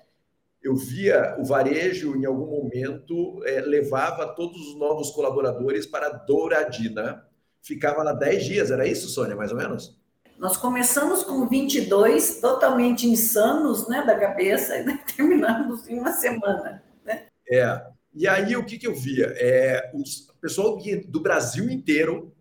eu 0.62 0.76
via 0.76 1.36
o 1.40 1.44
varejo, 1.44 2.16
em 2.16 2.26
algum 2.26 2.46
momento, 2.46 3.44
é, 3.46 3.62
levava 3.62 4.28
todos 4.36 4.60
os 4.70 4.76
novos 4.78 5.10
colaboradores 5.10 5.86
para 5.88 6.10
Douradina. 6.10 7.28
Ficava 7.62 8.04
lá 8.04 8.14
10 8.14 8.46
dias, 8.46 8.72
era 8.72 8.88
isso, 8.88 9.10
Sônia, 9.10 9.36
mais 9.36 9.52
ou 9.52 9.58
menos? 9.58 10.00
Nós 10.38 10.56
começamos 10.56 11.24
com 11.24 11.48
22, 11.48 12.40
totalmente 12.40 13.08
insanos 13.08 13.88
né, 13.88 14.04
da 14.06 14.16
cabeça, 14.18 14.78
e 14.78 14.98
terminamos 15.16 15.88
em 15.88 16.00
uma 16.00 16.12
semana. 16.12 16.84
Né? 17.04 17.26
É. 17.52 17.82
E 18.14 18.28
aí, 18.28 18.56
o 18.56 18.64
que, 18.64 18.78
que 18.78 18.88
eu 18.88 18.96
via? 18.96 19.34
É, 19.38 19.92
os, 19.94 20.28
pessoal 20.40 20.78
do 21.08 21.20
Brasil 21.20 21.70
inteiro, 21.70 22.34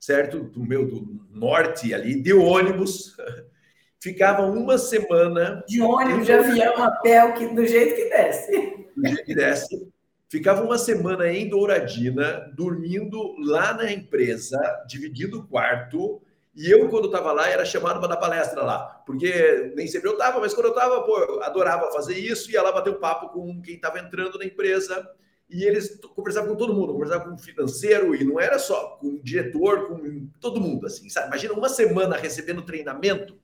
certo? 0.00 0.40
Do 0.40 0.64
meu 0.64 0.86
do 0.86 1.20
norte 1.30 1.92
ali, 1.92 2.20
de 2.20 2.32
ônibus, 2.32 3.14
ficava 4.00 4.46
uma 4.46 4.78
semana. 4.78 5.62
De 5.68 5.82
ônibus, 5.82 6.26
de 6.26 6.32
avião, 6.32 6.82
a 6.82 6.90
pé, 6.90 7.30
que, 7.32 7.48
do 7.48 7.66
jeito 7.66 7.94
que 7.94 8.08
desce. 8.08 8.86
Do 8.96 9.06
jeito 9.06 9.24
que 9.24 9.34
desce. 9.34 9.92
Ficava 10.30 10.64
uma 10.64 10.78
semana 10.78 11.30
em 11.30 11.48
Douradina, 11.48 12.50
dormindo 12.54 13.36
lá 13.38 13.74
na 13.74 13.92
empresa, 13.92 14.58
dividindo 14.88 15.40
o 15.40 15.46
quarto. 15.46 16.20
E 16.56 16.70
eu, 16.70 16.88
quando 16.88 17.06
estava 17.06 17.32
lá, 17.32 17.48
era 17.48 17.64
chamado 17.64 17.98
para 17.98 18.08
dar 18.08 18.16
palestra 18.16 18.62
lá. 18.62 19.02
Porque 19.04 19.72
nem 19.74 19.88
sempre 19.88 20.08
eu 20.08 20.12
estava, 20.12 20.38
mas 20.38 20.54
quando 20.54 20.66
eu 20.66 20.72
estava, 20.72 21.02
pô, 21.02 21.18
eu 21.18 21.42
adorava 21.42 21.90
fazer 21.90 22.16
isso, 22.16 22.50
ia 22.50 22.62
lá 22.62 22.70
bater 22.70 22.90
um 22.90 23.00
papo 23.00 23.28
com 23.30 23.60
quem 23.60 23.74
estava 23.74 23.98
entrando 23.98 24.38
na 24.38 24.44
empresa 24.44 25.04
e 25.48 25.64
eles 25.64 26.00
conversavam 26.14 26.50
com 26.50 26.56
todo 26.56 26.74
mundo, 26.74 26.92
conversavam 26.92 27.28
com 27.28 27.34
o 27.34 27.38
financeiro, 27.38 28.14
e 28.14 28.24
não 28.24 28.40
era 28.40 28.58
só 28.58 28.96
com 28.96 29.08
o 29.08 29.22
diretor, 29.22 29.88
com 29.88 30.26
todo 30.40 30.60
mundo, 30.60 30.86
assim, 30.86 31.08
sabe? 31.08 31.28
Imagina 31.28 31.54
uma 31.54 31.68
semana 31.68 32.16
recebendo 32.16 32.62
treinamento, 32.62 33.38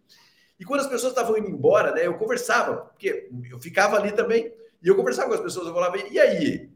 e 0.59 0.65
quando 0.65 0.81
as 0.81 0.87
pessoas 0.87 1.13
estavam 1.13 1.37
indo 1.37 1.49
embora, 1.49 1.93
né, 1.93 2.07
eu 2.07 2.15
conversava, 2.15 2.77
porque 2.77 3.29
eu 3.51 3.61
ficava 3.61 3.97
ali 3.97 4.13
também, 4.13 4.53
e 4.83 4.89
eu 4.89 4.97
conversava 4.97 5.29
com 5.29 5.35
as 5.35 5.41
pessoas, 5.41 5.67
eu 5.67 5.75
falava, 5.75 5.99
e 5.99 6.19
aí? 6.19 6.70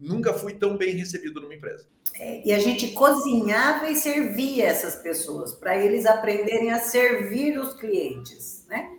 Nunca 0.00 0.32
fui 0.32 0.54
tão 0.54 0.76
bem 0.76 0.94
recebido 0.96 1.40
numa 1.40 1.54
empresa. 1.54 1.86
É, 2.14 2.46
e 2.46 2.52
a 2.52 2.58
gente 2.58 2.92
cozinhava 2.92 3.90
e 3.90 3.96
servia 3.96 4.66
essas 4.66 4.96
pessoas, 4.96 5.52
para 5.52 5.76
eles 5.76 6.06
aprenderem 6.06 6.72
a 6.72 6.78
servir 6.78 7.58
os 7.58 7.74
clientes, 7.74 8.66
né? 8.68 8.96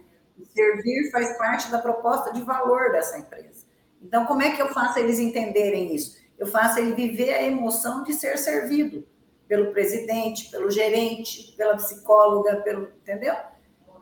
servir 0.54 1.12
faz 1.12 1.38
parte 1.38 1.70
da 1.72 1.80
proposta 1.80 2.32
de 2.34 2.42
valor 2.42 2.92
dessa 2.92 3.18
empresa. 3.18 3.66
Então, 4.02 4.26
como 4.26 4.42
é 4.42 4.52
que 4.56 4.62
eu 4.62 4.70
faço 4.70 5.00
eles 5.00 5.20
entenderem 5.20 5.94
isso? 5.94 6.18
Eu 6.38 6.48
faço 6.48 6.80
ele 6.80 6.94
viver 6.94 7.34
a 7.34 7.44
emoção 7.44 8.04
de 8.04 8.14
ser 8.14 8.38
servido 8.38 9.06
pelo 9.48 9.72
presidente, 9.72 10.50
pelo 10.50 10.72
gerente, 10.72 11.54
pela 11.56 11.76
psicóloga, 11.76 12.58
pelo, 12.58 12.90
entendeu? 13.02 13.36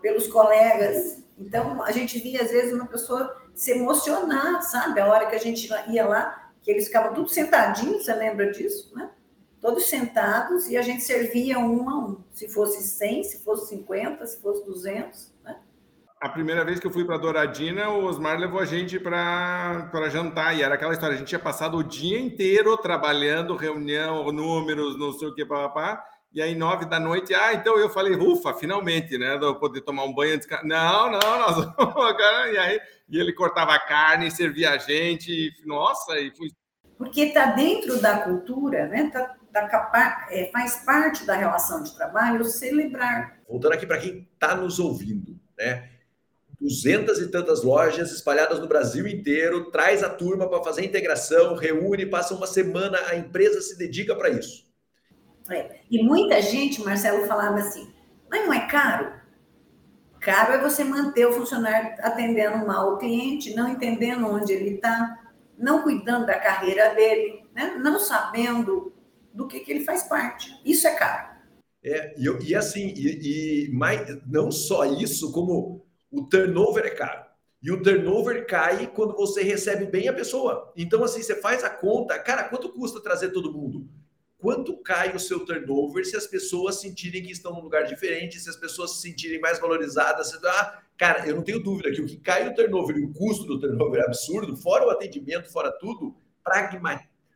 Pelos 0.01 0.27
colegas. 0.27 1.23
Então, 1.37 1.83
a 1.83 1.91
gente 1.91 2.19
via, 2.19 2.41
às 2.41 2.51
vezes, 2.51 2.73
uma 2.73 2.85
pessoa 2.85 3.35
se 3.53 3.71
emocionar, 3.71 4.61
sabe? 4.61 5.01
A 5.01 5.07
hora 5.07 5.25
que 5.25 5.35
a 5.35 5.39
gente 5.39 5.69
ia 5.89 6.05
lá, 6.05 6.48
que 6.69 6.73
eles 6.73 6.85
ficavam 6.85 7.15
tudo 7.15 7.29
sentadinhos, 7.29 8.05
você 8.05 8.13
lembra 8.13 8.51
disso, 8.51 8.95
né? 8.95 9.09
Todos 9.59 9.89
sentados 9.89 10.67
e 10.69 10.77
a 10.77 10.83
gente 10.83 11.01
servia 11.01 11.57
um 11.57 11.89
a 11.89 11.97
um. 11.97 12.23
Se 12.31 12.47
fosse 12.47 12.83
100, 12.83 13.23
se 13.23 13.43
fosse 13.43 13.69
50, 13.69 14.23
se 14.27 14.39
fosse 14.39 14.63
200, 14.63 15.33
né? 15.43 15.59
a 16.21 16.29
primeira 16.29 16.63
vez 16.63 16.79
que 16.79 16.85
eu 16.85 16.91
fui 16.91 17.03
para 17.03 17.17
Douradina, 17.17 17.89
o 17.89 18.05
Osmar 18.05 18.37
levou 18.37 18.59
a 18.59 18.65
gente 18.65 18.99
para 18.99 20.09
jantar. 20.11 20.55
E 20.55 20.61
era 20.61 20.75
aquela 20.75 20.93
história: 20.93 21.15
a 21.15 21.17
gente 21.17 21.29
tinha 21.29 21.39
passado 21.39 21.75
o 21.75 21.83
dia 21.83 22.19
inteiro 22.19 22.77
trabalhando, 22.77 23.55
reunião, 23.55 24.31
números, 24.31 24.95
não 24.97 25.11
sei 25.11 25.27
o 25.27 25.33
que, 25.33 25.43
papá. 25.43 26.03
E 26.31 26.39
aí, 26.43 26.53
nove 26.53 26.85
da 26.85 26.99
noite, 26.99 27.33
ah, 27.33 27.55
então 27.55 27.75
eu 27.79 27.89
falei, 27.89 28.15
ufa, 28.15 28.53
finalmente, 28.53 29.17
né? 29.17 29.39
Eu 29.41 29.55
poder 29.55 29.81
tomar 29.81 30.03
um 30.03 30.13
banho. 30.13 30.39
De... 30.39 30.45
Não, 30.63 31.09
não, 31.09 31.19
nós 31.19 31.55
vamos. 31.75 32.15
E 32.53 32.57
aí, 32.57 32.79
e 33.09 33.19
ele 33.19 33.33
cortava 33.33 33.73
a 33.73 33.79
carne, 33.79 34.29
servia 34.29 34.71
a 34.71 34.77
gente. 34.77 35.31
E, 35.31 35.51
nossa, 35.65 36.19
e 36.19 36.29
fui. 36.35 36.49
Porque 36.99 37.21
está 37.21 37.53
dentro 37.53 37.99
da 38.01 38.19
cultura, 38.19 38.87
né? 38.87 39.09
Tá, 39.09 39.35
tá 39.53 39.67
capa... 39.69 40.27
é, 40.29 40.51
faz 40.51 40.83
parte 40.85 41.25
da 41.25 41.33
relação 41.33 41.81
de 41.81 41.95
trabalho 41.95 42.43
celebrar. 42.43 43.39
Voltando 43.47 43.73
aqui 43.73 43.87
para 43.87 43.97
quem 43.97 44.27
está 44.33 44.53
nos 44.53 44.79
ouvindo, 44.79 45.39
né? 45.57 45.89
duzentas 46.59 47.19
e 47.19 47.27
tantas 47.27 47.63
lojas 47.63 48.11
espalhadas 48.11 48.59
no 48.59 48.67
Brasil 48.67 49.07
inteiro, 49.07 49.71
traz 49.71 50.03
a 50.03 50.09
turma 50.09 50.49
para 50.49 50.61
fazer 50.61 50.83
integração, 50.83 51.55
reúne, 51.55 52.05
passa 52.05 52.35
uma 52.35 52.45
semana, 52.45 52.99
a 53.07 53.15
empresa 53.15 53.61
se 53.61 53.77
dedica 53.77 54.13
para 54.13 54.29
isso. 54.29 54.67
É. 55.49 55.77
E 55.89 56.03
muita 56.03 56.41
gente, 56.41 56.81
Marcelo, 56.83 57.25
falava 57.25 57.59
assim, 57.59 57.89
mas 58.29 58.45
não 58.45 58.53
é 58.53 58.67
caro? 58.67 59.13
Caro 60.19 60.51
é 60.51 60.61
você 60.61 60.83
manter 60.83 61.25
o 61.25 61.31
funcionário 61.31 61.95
atendendo 61.99 62.67
mal 62.67 62.93
o 62.93 62.97
cliente, 62.97 63.55
não 63.55 63.69
entendendo 63.69 64.27
onde 64.27 64.51
ele 64.51 64.75
está, 64.75 65.17
não 65.59 65.83
cuidando 65.83 66.25
da 66.25 66.39
carreira 66.39 66.95
dele, 66.95 67.43
né? 67.53 67.75
não 67.77 67.99
sabendo 67.99 68.93
do 69.33 69.47
que, 69.47 69.59
que 69.59 69.71
ele 69.71 69.83
faz 69.83 70.03
parte. 70.03 70.59
Isso 70.65 70.87
é 70.87 70.95
caro. 70.95 71.37
É, 71.83 72.15
e, 72.17 72.49
e 72.49 72.55
assim, 72.55 72.93
e, 72.95 73.67
e 73.67 73.71
mais, 73.71 74.01
não 74.25 74.51
só 74.51 74.85
isso, 74.85 75.31
como 75.31 75.85
o 76.11 76.23
turnover 76.23 76.85
é 76.85 76.89
caro. 76.89 77.29
E 77.61 77.71
o 77.71 77.81
turnover 77.81 78.47
cai 78.47 78.87
quando 78.87 79.15
você 79.15 79.43
recebe 79.43 79.85
bem 79.85 80.07
a 80.07 80.13
pessoa. 80.13 80.71
Então, 80.77 81.03
assim, 81.03 81.21
você 81.21 81.35
faz 81.35 81.63
a 81.63 81.69
conta. 81.69 82.17
Cara, 82.17 82.45
quanto 82.45 82.69
custa 82.69 83.01
trazer 83.01 83.29
todo 83.29 83.51
mundo? 83.51 83.89
Quanto 84.39 84.77
cai 84.77 85.13
o 85.13 85.19
seu 85.19 85.45
turnover 85.45 86.05
se 86.05 86.15
as 86.15 86.25
pessoas 86.25 86.79
sentirem 86.79 87.21
que 87.21 87.31
estão 87.31 87.53
num 87.53 87.59
lugar 87.59 87.83
diferente, 87.83 88.39
se 88.39 88.49
as 88.49 88.55
pessoas 88.55 88.95
se 88.95 89.01
sentirem 89.01 89.37
mais 89.39 89.59
valorizadas? 89.59 90.33
Ah, 90.45 90.81
cara, 90.97 91.27
eu 91.27 91.35
não 91.35 91.43
tenho 91.43 91.61
dúvida 91.61 91.91
que 91.91 92.01
o 92.01 92.05
que 92.05 92.15
cai 92.15 92.47
o 92.47 92.55
turnover 92.55 92.95
e 92.95 93.03
o 93.03 93.13
custo 93.13 93.45
do 93.45 93.59
turnover 93.59 93.99
é 93.99 94.05
absurdo, 94.05 94.55
fora 94.55 94.87
o 94.87 94.89
atendimento, 94.89 95.51
fora 95.51 95.69
tudo, 95.73 96.15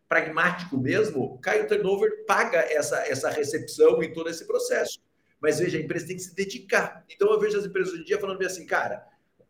pragmático 0.07 0.77
mesmo, 0.77 1.37
cai 1.39 1.61
o 1.61 1.67
turnover, 1.67 2.25
paga 2.25 2.59
essa, 2.59 2.97
essa 3.05 3.29
recepção 3.29 4.01
em 4.01 4.13
todo 4.13 4.29
esse 4.29 4.47
processo. 4.47 4.97
Mas 5.41 5.59
veja, 5.59 5.77
a 5.77 5.81
empresa 5.81 6.07
tem 6.07 6.15
que 6.15 6.23
se 6.23 6.33
dedicar. 6.33 7.03
Então 7.09 7.29
eu 7.33 7.39
vejo 7.39 7.57
as 7.57 7.65
empresas 7.65 7.91
hoje 7.91 8.03
em 8.03 8.05
dia 8.05 8.17
falando 8.17 8.41
assim, 8.45 8.65
cara, 8.65 9.05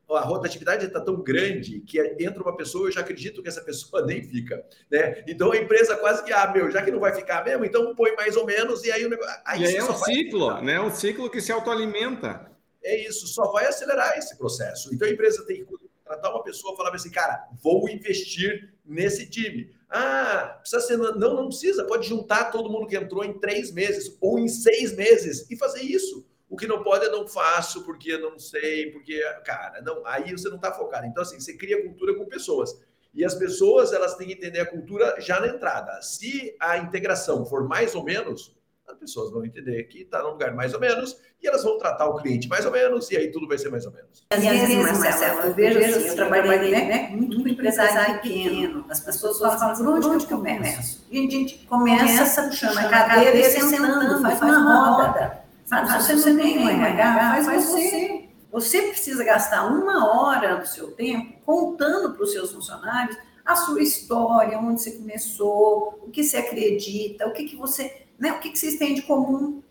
a 0.10 0.22
rotatividade 0.22 0.86
está 0.86 1.00
tão 1.00 1.22
grande 1.22 1.80
que 1.82 2.00
entra 2.20 2.44
uma 2.44 2.56
pessoa, 2.56 2.88
eu 2.88 2.92
já 2.92 3.02
acredito 3.02 3.42
que 3.42 3.48
essa 3.48 3.62
pessoa 3.62 4.04
nem 4.08 4.22
fica, 4.22 4.64
né? 4.92 5.24
Então 5.28 5.52
a 5.52 5.58
empresa 5.58 5.96
quase 5.98 6.24
que, 6.24 6.34
ah, 6.34 6.52
meu, 6.52 6.70
já 6.70 6.82
que 6.82 6.92
não 6.92 7.00
vai 7.00 7.14
ficar 7.14 7.44
mesmo, 7.44 7.66
então 7.66 7.96
põe 7.96 8.16
mais 8.16 8.36
ou 8.36 8.46
menos 8.46 8.84
e 8.84 8.92
aí 8.92 9.06
o 9.06 9.10
negócio... 9.10 9.34
Aí 9.46 9.64
é 9.76 9.84
um 9.84 9.94
ciclo, 9.94 10.62
né? 10.62 10.80
Um 10.80 10.92
ciclo 10.92 11.30
que 11.30 11.42
se 11.42 11.52
autoalimenta. 11.52 12.52
É 12.84 13.08
isso, 13.08 13.28
só 13.28 13.52
vai 13.52 13.66
acelerar 13.66 14.18
esse 14.18 14.38
processo. 14.38 14.94
Então 14.94 15.08
a 15.08 15.12
empresa 15.12 15.46
tem 15.46 15.64
que 15.64 15.74
tratar 16.04 16.32
uma 16.32 16.44
pessoa 16.44 16.74
e 16.74 16.78
falar 16.78 16.94
assim, 16.94 17.10
cara, 17.10 17.48
vou 17.62 17.90
investir 17.90 18.74
nesse 18.86 19.30
time. 19.30 19.74
Ah, 19.90 20.58
precisa 20.60 20.82
ser. 20.82 20.98
Não, 20.98 21.36
não 21.36 21.48
precisa. 21.48 21.86
Pode 21.86 22.08
juntar 22.08 22.46
todo 22.46 22.70
mundo 22.70 22.88
que 22.88 22.98
entrou 22.98 23.24
em 23.24 23.40
três 23.40 23.72
meses 23.72 24.18
ou 24.20 24.40
em 24.40 24.48
seis 24.48 24.96
meses 24.96 25.50
e 25.50 25.56
fazer 25.56 25.82
isso. 25.82 26.26
O 26.54 26.56
que 26.56 26.68
não 26.68 26.84
pode 26.84 27.04
é 27.04 27.10
não 27.10 27.28
faço, 27.28 27.84
porque 27.84 28.16
não 28.16 28.38
sei, 28.38 28.92
porque, 28.92 29.20
cara, 29.44 29.82
não, 29.82 30.06
aí 30.06 30.32
você 30.32 30.50
não 30.50 30.58
está 30.58 30.72
focado. 30.72 31.08
Então, 31.08 31.24
assim, 31.24 31.40
você 31.40 31.58
cria 31.58 31.82
cultura 31.82 32.14
com 32.14 32.28
pessoas. 32.28 32.80
E 33.12 33.26
as 33.26 33.34
pessoas, 33.34 33.92
elas 33.92 34.14
têm 34.14 34.28
que 34.28 34.34
entender 34.34 34.60
a 34.60 34.66
cultura 34.68 35.16
já 35.20 35.40
na 35.40 35.48
entrada. 35.48 36.00
Se 36.04 36.56
a 36.60 36.78
integração 36.78 37.44
for 37.44 37.68
mais 37.68 37.96
ou 37.96 38.04
menos, 38.04 38.56
as 38.88 38.96
pessoas 39.00 39.32
vão 39.32 39.44
entender 39.44 39.86
que 39.86 40.04
está 40.04 40.22
num 40.22 40.30
lugar 40.30 40.54
mais 40.54 40.76
ou 40.76 40.80
menos 40.80 41.18
e 41.42 41.48
elas 41.48 41.64
vão 41.64 41.80
tratar 41.80 42.06
o 42.06 42.18
cliente 42.18 42.48
mais 42.48 42.68
ou 42.68 42.72
menos 42.72 43.10
e 43.10 43.18
aí 43.18 43.32
tudo 43.32 43.48
vai 43.48 43.58
ser 43.58 43.70
mais 43.70 43.88
ou 43.88 43.92
menos. 43.92 44.24
Às 44.30 44.44
vezes, 44.44 44.76
Marcelo, 44.76 45.40
eu 45.40 45.54
vejo 45.56 45.80
assim, 45.80 46.08
eu 46.08 46.16
trabalhei 46.16 46.86
né, 46.86 47.10
muito 47.10 47.42
com 47.42 47.48
empresário 47.48 48.22
pequeno, 48.22 48.86
as 48.90 49.00
pessoas 49.00 49.40
falam, 49.40 49.76
por 49.76 49.88
onde, 49.88 50.06
onde 50.06 50.28
que 50.28 50.34
eu 50.34 50.38
começo? 50.38 51.04
E 51.10 51.18
a 51.18 51.32
gente 51.32 51.66
começa 51.66 52.44
puxando 52.44 52.78
a 52.78 52.90
cadeira 52.90 53.38
e 53.40 53.44
sentando, 53.44 54.22
faz 54.22 54.40
uma 54.40 54.98
roda. 54.98 55.43
Sabe, 55.74 56.04
se 56.04 56.14
você 56.14 56.36
tem 56.36 56.60
um 56.60 56.70
RH, 56.70 57.44
faz 57.44 57.66
você. 57.66 58.30
Você 58.52 58.82
precisa 58.84 59.24
gastar 59.24 59.66
uma 59.66 60.14
hora 60.14 60.58
do 60.58 60.68
seu 60.68 60.92
tempo 60.92 61.40
contando 61.44 62.14
para 62.14 62.24
os 62.24 62.32
seus 62.32 62.52
funcionários 62.52 63.18
a 63.44 63.56
sua 63.56 63.82
história, 63.82 64.58
onde 64.60 64.82
você 64.82 64.92
começou, 64.92 66.00
o 66.06 66.12
que 66.12 66.24
você 66.24 66.38
acredita, 66.38 67.28
o 67.28 67.34
que, 67.34 67.46
que 67.46 67.56
você, 67.56 68.06
né, 68.18 68.32
o 68.32 68.40
que, 68.40 68.52
que 68.52 68.60
vocês 68.60 68.78
têm 68.78 68.94
de 68.94 69.02
comum. 69.02 69.62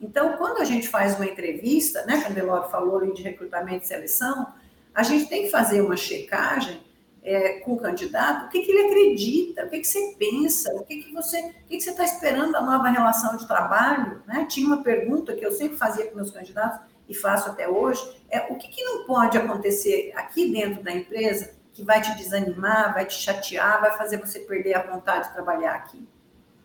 Então, 0.00 0.36
quando 0.36 0.60
a 0.60 0.64
gente 0.64 0.88
faz 0.88 1.14
uma 1.14 1.24
entrevista, 1.24 2.04
né, 2.04 2.24
a 2.26 2.28
Delore 2.28 2.70
falou 2.70 2.98
ali 2.98 3.14
de 3.14 3.22
recrutamento 3.22 3.84
e 3.84 3.86
seleção, 3.86 4.52
a 4.94 5.02
gente 5.02 5.28
tem 5.28 5.44
que 5.44 5.50
fazer 5.50 5.80
uma 5.80 5.96
checagem 5.96 6.82
é, 7.22 7.60
com 7.60 7.74
o 7.74 7.78
candidato, 7.78 8.46
o 8.46 8.48
que, 8.48 8.62
que 8.62 8.70
ele 8.72 8.86
acredita, 8.86 9.64
o 9.64 9.70
que, 9.70 9.78
que 9.78 9.86
você 9.86 10.16
pensa, 10.18 10.74
o 10.74 10.84
que, 10.84 11.02
que 11.02 11.12
você 11.12 11.38
o 11.38 11.68
que, 11.68 11.76
que 11.76 11.80
você 11.80 11.90
está 11.90 12.04
esperando 12.04 12.52
da 12.52 12.60
nova 12.60 12.88
relação 12.88 13.36
de 13.36 13.46
trabalho. 13.46 14.22
Né? 14.26 14.46
Tinha 14.48 14.66
uma 14.66 14.82
pergunta 14.82 15.34
que 15.34 15.46
eu 15.46 15.52
sempre 15.52 15.76
fazia 15.76 16.06
com 16.06 16.16
meus 16.16 16.30
candidatos 16.30 16.80
e 17.08 17.14
faço 17.14 17.48
até 17.50 17.68
hoje, 17.68 18.00
é 18.30 18.40
o 18.50 18.56
que, 18.56 18.68
que 18.68 18.82
não 18.82 19.04
pode 19.04 19.36
acontecer 19.36 20.12
aqui 20.16 20.50
dentro 20.50 20.82
da 20.82 20.92
empresa 20.92 21.54
que 21.72 21.82
vai 21.82 22.00
te 22.00 22.14
desanimar, 22.16 22.92
vai 22.92 23.06
te 23.06 23.14
chatear, 23.14 23.80
vai 23.80 23.96
fazer 23.96 24.18
você 24.18 24.40
perder 24.40 24.74
a 24.74 24.82
vontade 24.82 25.28
de 25.28 25.34
trabalhar 25.34 25.74
aqui. 25.74 26.06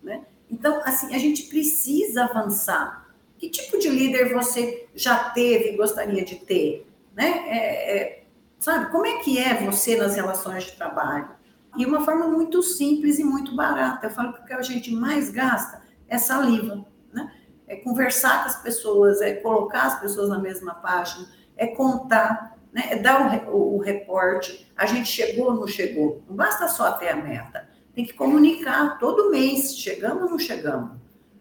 Né? 0.02 0.24
Então, 0.50 0.82
assim, 0.86 1.14
a 1.14 1.18
gente 1.18 1.44
precisa 1.44 2.26
avançar. 2.26 3.08
Que 3.38 3.50
tipo 3.50 3.78
de 3.78 3.90
líder 3.90 4.34
você 4.34 4.88
já 4.96 5.30
teve 5.30 5.72
e 5.72 5.78
gostaria 5.78 6.26
de 6.26 6.36
ter? 6.38 6.88
Né? 7.16 7.46
É, 7.48 7.98
é, 7.98 8.24
Sabe? 8.60 8.92
Como 8.92 9.06
é 9.06 9.20
que 9.20 9.38
é 9.38 9.54
você 9.64 9.96
nas 9.96 10.16
relações 10.16 10.66
de 10.66 10.72
trabalho? 10.74 11.30
E 11.78 11.86
uma 11.86 12.04
forma 12.04 12.28
muito 12.28 12.64
simples 12.64 13.20
e 13.20 13.24
muito 13.24 13.56
barata. 13.56 14.08
Eu 14.08 14.12
falo 14.12 14.34
que 14.34 14.42
o 14.42 14.46
que 14.46 14.54
a 14.54 14.62
gente 14.62 14.92
mais 14.92 15.30
gasta 15.30 15.82
é 16.08 16.18
saliva, 16.18 16.86
né? 17.14 17.32
É 17.68 17.76
conversar 17.76 18.44
com 18.44 18.50
as 18.50 18.62
pessoas, 18.62 19.22
é 19.22 19.34
colocar 19.34 19.84
as 19.84 20.00
pessoas 20.00 20.30
na 20.30 20.40
mesma 20.40 20.74
página, 20.74 21.28
é 21.56 21.68
contar, 21.68 22.58
né? 22.72 22.88
é 22.92 22.96
dar 22.96 23.48
o, 23.48 23.56
o, 23.56 23.76
o 23.76 23.80
reporte. 23.80 24.72
A 24.76 24.86
gente 24.86 25.08
chegou 25.10 25.48
ou 25.48 25.54
não 25.56 25.68
chegou? 25.68 26.24
Não 26.28 26.36
basta 26.36 26.68
só 26.68 26.94
ter 26.94 27.10
a 27.10 27.16
meta. 27.16 27.68
Tem 27.94 28.06
que 28.06 28.14
comunicar 28.14 28.98
todo 29.00 29.30
mês. 29.30 29.78
Chegamos 29.78 30.24
ou 30.24 30.30
não 30.30 30.40
chegamos? 30.40 30.98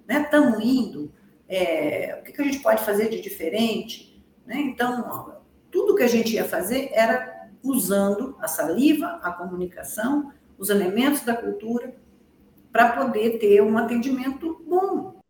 Estamos 0.09 0.59
né? 0.59 0.65
indo? 0.65 1.13
É, 1.49 2.19
o 2.21 2.25
que, 2.25 2.33
que 2.33 2.43
a 2.43 2.45
gente 2.45 2.59
pode 2.59 2.83
fazer 2.85 3.09
de 3.09 3.21
diferente? 3.21 4.23
Né? 4.45 4.57
Então, 4.61 5.36
tudo 5.77 5.95
que 5.95 6.03
a 6.03 6.09
gente 6.09 6.33
ia 6.33 6.45
fazer 6.47 6.89
era 6.95 7.51
usando 7.63 8.35
a 8.41 8.49
saliva, 8.49 9.21
a 9.23 9.31
comunicação, 9.31 10.33
os 10.57 10.71
elementos 10.71 11.21
da 11.21 11.37
cultura, 11.37 11.95
para 12.73 12.93
poder 12.93 13.39
ter 13.39 13.61
um 13.61 13.77
atendimento 13.77 14.65
bom. 14.67 15.21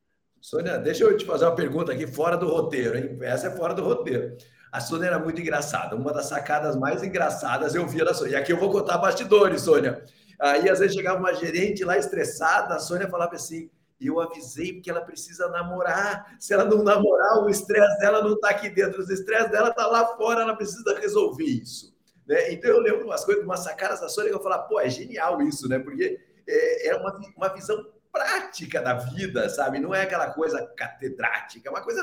Sônia, 0.41 0.79
deixa 0.79 1.03
eu 1.03 1.17
te 1.17 1.25
fazer 1.25 1.47
uma 1.47 1.57
pergunta 1.57 1.91
aqui 1.91 2.07
fora 2.07 2.37
do 2.37 2.47
roteiro, 2.47 2.97
hein? 2.97 3.19
Essa 3.23 3.49
é 3.49 3.51
fora 3.51 3.75
do 3.75 3.83
roteiro. 3.83 4.37
A 4.71 4.79
Sônia 4.79 5.09
era 5.09 5.19
muito 5.19 5.41
engraçada, 5.41 5.97
uma 5.97 6.13
das 6.13 6.27
sacadas 6.27 6.77
mais 6.77 7.03
engraçadas 7.03 7.75
eu 7.75 7.85
via 7.85 8.05
da 8.05 8.15
Sônia. 8.15 8.35
E 8.35 8.37
aqui 8.37 8.53
eu 8.53 8.61
vou 8.61 8.71
contar 8.71 8.99
bastidores, 8.99 9.63
Sônia. 9.63 10.05
Aí 10.39 10.71
às 10.71 10.79
vezes 10.79 10.95
chegava 10.95 11.19
uma 11.19 11.35
gerente 11.35 11.85
lá 11.85 11.99
estressada, 11.99 12.77
a 12.77 12.79
Sônia 12.79 13.09
falava 13.09 13.35
assim: 13.35 13.69
e 13.99 14.07
eu 14.09 14.21
avisei 14.21 14.75
porque 14.75 14.91
ela 14.91 15.01
precisa 15.01 15.49
namorar. 15.49 16.37
Se 16.39 16.53
ela 16.53 16.65
não 16.65 16.83
namorar, 16.83 17.43
o 17.43 17.49
estresse 17.49 17.99
dela 17.99 18.23
não 18.23 18.35
está 18.35 18.51
aqui 18.51 18.69
dentro, 18.69 19.03
o 19.03 19.13
estresse 19.13 19.51
dela 19.51 19.71
está 19.71 19.87
lá 19.87 20.17
fora, 20.17 20.43
ela 20.43 20.55
precisa 20.55 20.99
resolver 20.99 21.45
isso. 21.45 21.97
Né? 22.27 22.53
Então 22.53 22.71
eu 22.71 22.81
lembro 22.81 23.07
umas 23.07 23.25
coisas, 23.25 23.43
umas 23.45 23.61
sacadas 23.61 24.01
da 24.01 24.09
Sônia 24.09 24.31
que 24.31 24.37
eu 24.37 24.43
falava, 24.43 24.65
pô, 24.65 24.81
é 24.81 24.91
genial 24.91 25.41
isso, 25.43 25.69
né? 25.69 25.79
Porque 25.79 26.21
é, 26.47 26.89
é 26.89 26.97
uma, 26.97 27.19
uma 27.37 27.49
visão 27.49 27.87
prática 28.13 28.83
da 28.83 28.95
vida, 28.95 29.49
sabe? 29.49 29.79
Não 29.79 29.95
é 29.95 30.03
aquela 30.03 30.31
coisa 30.31 30.67
catedrática, 30.77 31.69
é 31.69 31.71
uma 31.71 31.83
coisa 31.83 32.03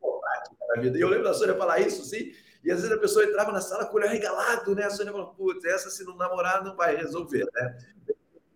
prática 0.00 0.66
da 0.74 0.80
vida. 0.80 0.98
E 0.98 1.00
eu 1.00 1.08
lembro 1.08 1.24
da 1.24 1.34
Sônia 1.34 1.54
falar 1.54 1.80
isso, 1.80 2.04
sim. 2.04 2.32
E 2.62 2.70
às 2.70 2.82
vezes 2.82 2.94
a 2.94 3.00
pessoa 3.00 3.24
entrava 3.24 3.52
na 3.52 3.60
sala 3.60 3.86
com 3.86 3.94
o 3.94 4.00
olho 4.00 4.08
regalado, 4.08 4.74
né? 4.74 4.84
A 4.84 4.90
Sônia 4.90 5.12
falou, 5.12 5.34
putz, 5.34 5.64
essa 5.64 5.88
se 5.88 6.04
não 6.04 6.16
namorar 6.16 6.62
não 6.62 6.76
vai 6.76 6.96
resolver, 6.96 7.46
né? 7.54 7.78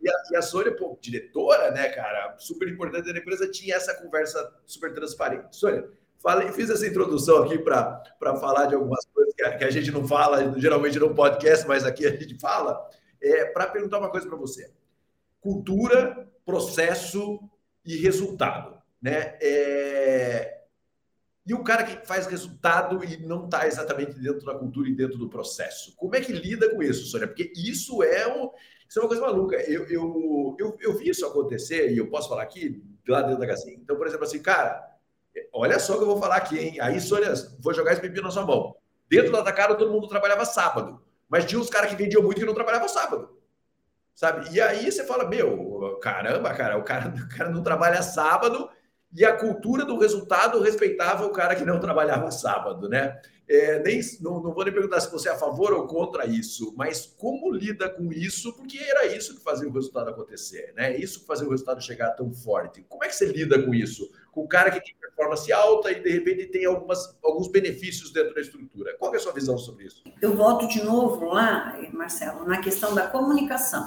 E 0.04 0.10
a, 0.10 0.12
e 0.32 0.36
a 0.36 0.42
Sônia, 0.42 0.76
pô, 0.76 0.98
diretora, 1.00 1.70
né, 1.70 1.88
cara, 1.88 2.36
super 2.38 2.68
importante 2.68 3.10
da 3.10 3.18
empresa, 3.18 3.50
tinha 3.50 3.74
essa 3.74 3.94
conversa 3.94 4.54
super 4.66 4.92
transparente. 4.92 5.56
Sônia, 5.56 5.88
falei, 6.18 6.52
fiz 6.52 6.68
essa 6.68 6.86
introdução 6.86 7.42
aqui 7.42 7.58
para 7.58 8.02
falar 8.38 8.66
de 8.66 8.74
algumas 8.74 9.06
coisas 9.06 9.32
que 9.32 9.42
a, 9.42 9.56
que 9.56 9.64
a, 9.64 9.70
gente 9.70 9.90
não 9.90 10.06
fala, 10.06 10.60
geralmente 10.60 10.98
no 10.98 11.14
podcast, 11.14 11.66
mas 11.66 11.86
aqui 11.86 12.06
a 12.06 12.10
gente 12.10 12.38
fala, 12.38 12.86
é, 13.18 13.46
para 13.46 13.66
perguntar 13.66 13.98
uma 13.98 14.10
coisa 14.10 14.28
para 14.28 14.36
você. 14.36 14.70
Cultura, 15.40 16.28
processo 16.44 17.40
e 17.82 17.96
resultado, 17.96 18.76
né? 19.00 19.38
É, 19.40 20.64
e 21.46 21.54
o 21.54 21.64
cara 21.64 21.84
que 21.84 22.06
faz 22.06 22.26
resultado 22.26 23.02
e 23.02 23.18
não 23.18 23.46
está 23.46 23.66
exatamente 23.66 24.18
dentro 24.18 24.44
da 24.44 24.54
cultura 24.54 24.86
e 24.86 24.94
dentro 24.94 25.16
do 25.16 25.30
processo. 25.30 25.96
Como 25.96 26.14
é 26.14 26.20
que 26.20 26.32
lida 26.32 26.68
com 26.74 26.82
isso, 26.82 27.06
Sônia? 27.06 27.26
Porque 27.26 27.50
isso 27.56 28.02
é 28.02 28.26
um, 28.28 28.50
isso 28.94 29.00
é 29.00 29.02
uma 29.02 29.08
coisa 29.08 29.22
maluca. 29.22 29.56
Eu, 29.68 29.88
eu, 29.88 30.56
eu, 30.56 30.76
eu 30.80 30.96
vi 30.96 31.08
isso 31.08 31.26
acontecer, 31.26 31.90
e 31.90 31.98
eu 31.98 32.08
posso 32.08 32.28
falar 32.28 32.44
aqui, 32.44 32.80
lá 33.08 33.22
dentro 33.22 33.40
da 33.40 33.46
Gazinha. 33.46 33.76
Então, 33.76 33.96
por 33.96 34.06
exemplo, 34.06 34.24
assim, 34.24 34.40
cara, 34.40 34.88
olha 35.52 35.80
só 35.80 35.94
o 35.94 35.96
que 35.96 36.04
eu 36.04 36.06
vou 36.06 36.20
falar 36.20 36.36
aqui, 36.36 36.56
hein? 36.56 36.80
Aí, 36.80 37.00
Sônia, 37.00 37.34
vou 37.58 37.74
jogar 37.74 37.90
esse 37.90 38.00
pepino 38.00 38.22
na 38.22 38.30
sua 38.30 38.46
mão. 38.46 38.76
Dentro 39.08 39.32
da 39.32 39.40
Atacado, 39.40 39.76
todo 39.76 39.90
mundo 39.90 40.06
trabalhava 40.06 40.44
sábado. 40.44 41.02
Mas 41.28 41.44
tinha 41.44 41.60
uns 41.60 41.68
caras 41.68 41.90
que 41.90 41.96
vendiam 41.96 42.22
muito 42.22 42.38
que 42.38 42.46
não 42.46 42.54
trabalhavam 42.54 42.88
sábado. 42.88 43.36
Sabe? 44.14 44.48
E 44.54 44.60
aí 44.60 44.92
você 44.92 45.02
fala, 45.02 45.28
meu, 45.28 45.98
caramba, 46.00 46.54
cara, 46.54 46.78
o 46.78 46.84
cara, 46.84 47.08
o 47.18 47.36
cara 47.36 47.50
não 47.50 47.64
trabalha 47.64 48.00
sábado 48.00 48.70
e 49.12 49.24
a 49.24 49.36
cultura 49.36 49.84
do 49.84 49.98
resultado 49.98 50.60
respeitava 50.60 51.26
o 51.26 51.32
cara 51.32 51.56
que 51.56 51.64
não 51.64 51.80
trabalhava 51.80 52.30
sábado, 52.30 52.88
né? 52.88 53.20
É, 53.46 53.78
nem, 53.80 54.00
não, 54.20 54.42
não, 54.42 54.54
vou 54.54 54.64
nem 54.64 54.72
perguntar 54.72 55.00
se 55.00 55.12
você 55.12 55.28
é 55.28 55.32
a 55.32 55.36
favor 55.36 55.72
ou 55.74 55.86
contra 55.86 56.26
isso, 56.26 56.72
mas 56.76 57.04
como 57.18 57.50
lida 57.50 57.90
com 57.90 58.10
isso, 58.10 58.54
porque 58.54 58.78
era 58.78 59.06
isso 59.06 59.36
que 59.36 59.42
fazia 59.42 59.68
o 59.68 59.72
resultado 59.72 60.08
acontecer, 60.08 60.72
né? 60.74 60.96
Isso 60.96 61.20
que 61.20 61.26
fazia 61.26 61.46
o 61.46 61.50
resultado 61.50 61.82
chegar 61.82 62.12
tão 62.12 62.32
forte. 62.32 62.84
Como 62.88 63.04
é 63.04 63.08
que 63.08 63.14
você 63.14 63.26
lida 63.26 63.62
com 63.62 63.74
isso? 63.74 64.10
Com 64.32 64.44
o 64.44 64.48
cara 64.48 64.70
que 64.70 64.80
tem 64.82 64.94
performance 64.98 65.52
alta 65.52 65.92
e 65.92 66.02
de 66.02 66.10
repente 66.10 66.46
tem 66.46 66.64
algumas, 66.64 67.16
alguns 67.22 67.48
benefícios 67.48 68.10
dentro 68.12 68.34
da 68.34 68.40
estrutura. 68.40 68.96
Qual 68.98 69.12
é 69.12 69.18
a 69.18 69.20
sua 69.20 69.32
visão 69.32 69.58
sobre 69.58 69.84
isso? 69.84 70.02
Eu 70.22 70.34
volto 70.34 70.66
de 70.66 70.82
novo 70.82 71.26
lá, 71.26 71.78
Marcelo, 71.92 72.46
na 72.46 72.62
questão 72.62 72.94
da 72.94 73.06
comunicação. 73.08 73.86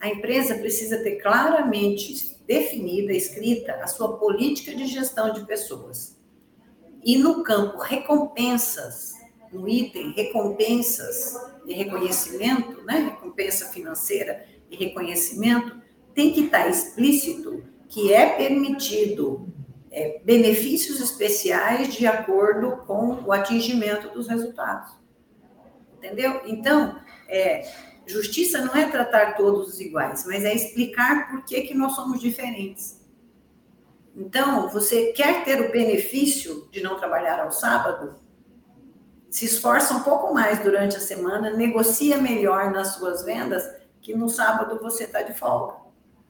A 0.00 0.08
empresa 0.08 0.56
precisa 0.56 1.02
ter 1.02 1.16
claramente 1.16 2.38
definida, 2.46 3.12
escrita, 3.12 3.74
a 3.74 3.86
sua 3.86 4.16
política 4.16 4.74
de 4.74 4.86
gestão 4.86 5.30
de 5.32 5.44
pessoas 5.44 6.17
e 7.08 7.16
no 7.16 7.42
campo 7.42 7.78
recompensas, 7.78 9.14
no 9.50 9.66
item 9.66 10.12
recompensas 10.12 11.40
e 11.64 11.72
reconhecimento, 11.72 12.84
né, 12.84 13.14
recompensa 13.14 13.70
financeira 13.70 14.44
e 14.70 14.76
reconhecimento, 14.76 15.80
tem 16.14 16.34
que 16.34 16.42
estar 16.42 16.68
explícito 16.68 17.64
que 17.88 18.12
é 18.12 18.36
permitido 18.36 19.50
é, 19.90 20.20
benefícios 20.22 21.00
especiais 21.00 21.94
de 21.94 22.06
acordo 22.06 22.84
com 22.86 23.22
o 23.24 23.32
atingimento 23.32 24.10
dos 24.10 24.28
resultados. 24.28 24.92
Entendeu? 25.96 26.42
Então, 26.44 27.00
é, 27.26 27.72
justiça 28.06 28.60
não 28.60 28.76
é 28.76 28.86
tratar 28.86 29.34
todos 29.34 29.80
iguais, 29.80 30.26
mas 30.26 30.44
é 30.44 30.54
explicar 30.54 31.30
por 31.30 31.42
que, 31.46 31.62
que 31.62 31.72
nós 31.72 31.94
somos 31.94 32.20
diferentes. 32.20 32.97
Então, 34.18 34.68
você 34.68 35.12
quer 35.12 35.44
ter 35.44 35.60
o 35.60 35.70
benefício 35.70 36.68
de 36.72 36.82
não 36.82 36.96
trabalhar 36.96 37.40
ao 37.40 37.52
sábado? 37.52 38.16
Se 39.30 39.44
esforça 39.44 39.94
um 39.94 40.02
pouco 40.02 40.34
mais 40.34 40.58
durante 40.62 40.96
a 40.96 41.00
semana, 41.00 41.50
negocia 41.50 42.18
melhor 42.18 42.72
nas 42.72 42.94
suas 42.94 43.24
vendas, 43.24 43.64
que 44.00 44.16
no 44.16 44.28
sábado 44.28 44.80
você 44.82 45.04
está 45.04 45.22
de 45.22 45.32
folga. 45.34 45.76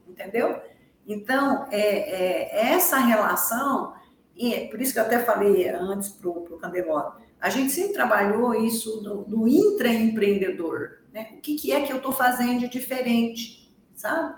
Entendeu? 0.06 0.60
Então, 1.06 1.66
é, 1.70 1.80
é, 1.80 2.68
é, 2.68 2.72
essa 2.74 2.98
relação, 2.98 3.94
e 4.36 4.52
é 4.52 4.68
por 4.68 4.82
isso 4.82 4.92
que 4.92 4.98
eu 4.98 5.04
até 5.04 5.18
falei 5.20 5.68
antes 5.70 6.10
para 6.10 6.28
o 6.28 6.58
Candeloro, 6.58 7.14
a 7.40 7.48
gente 7.48 7.72
sempre 7.72 7.94
trabalhou 7.94 8.54
isso 8.54 9.02
no, 9.02 9.26
no 9.26 9.48
intraempreendedor. 9.48 10.98
Né? 11.12 11.30
O 11.38 11.40
que, 11.40 11.54
que 11.54 11.72
é 11.72 11.80
que 11.80 11.92
eu 11.92 11.96
estou 11.96 12.12
fazendo 12.12 12.60
de 12.60 12.68
diferente? 12.68 13.58
sabe? 13.98 14.34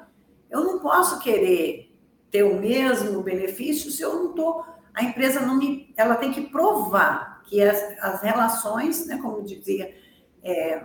Eu 0.50 0.64
não 0.64 0.78
posso 0.80 1.20
querer 1.20 1.89
ter 2.30 2.42
o 2.42 2.58
mesmo 2.58 3.22
benefício 3.22 3.90
se 3.90 4.02
eu 4.02 4.14
não 4.14 4.30
estou. 4.30 4.64
A 4.94 5.02
empresa 5.02 5.40
não 5.40 5.56
me. 5.56 5.92
Ela 5.96 6.16
tem 6.16 6.32
que 6.32 6.42
provar 6.42 7.42
que 7.44 7.62
as, 7.62 7.98
as 8.00 8.22
relações, 8.22 9.06
né, 9.06 9.18
como 9.20 9.42
dizia, 9.42 9.94
é, 10.42 10.82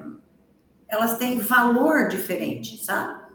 elas 0.87 1.17
têm 1.17 1.39
valor 1.39 2.07
diferente, 2.07 2.83
sabe? 2.83 3.25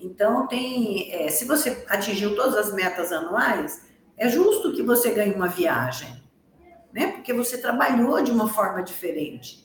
Então, 0.00 0.46
tem, 0.46 1.12
é, 1.12 1.28
se 1.28 1.44
você 1.44 1.84
atingiu 1.88 2.36
todas 2.36 2.56
as 2.56 2.74
metas 2.74 3.12
anuais, 3.12 3.86
é 4.16 4.28
justo 4.28 4.72
que 4.72 4.82
você 4.82 5.10
ganhe 5.10 5.32
uma 5.32 5.48
viagem, 5.48 6.22
né? 6.92 7.12
Porque 7.12 7.32
você 7.32 7.58
trabalhou 7.58 8.22
de 8.22 8.30
uma 8.30 8.48
forma 8.48 8.82
diferente. 8.82 9.64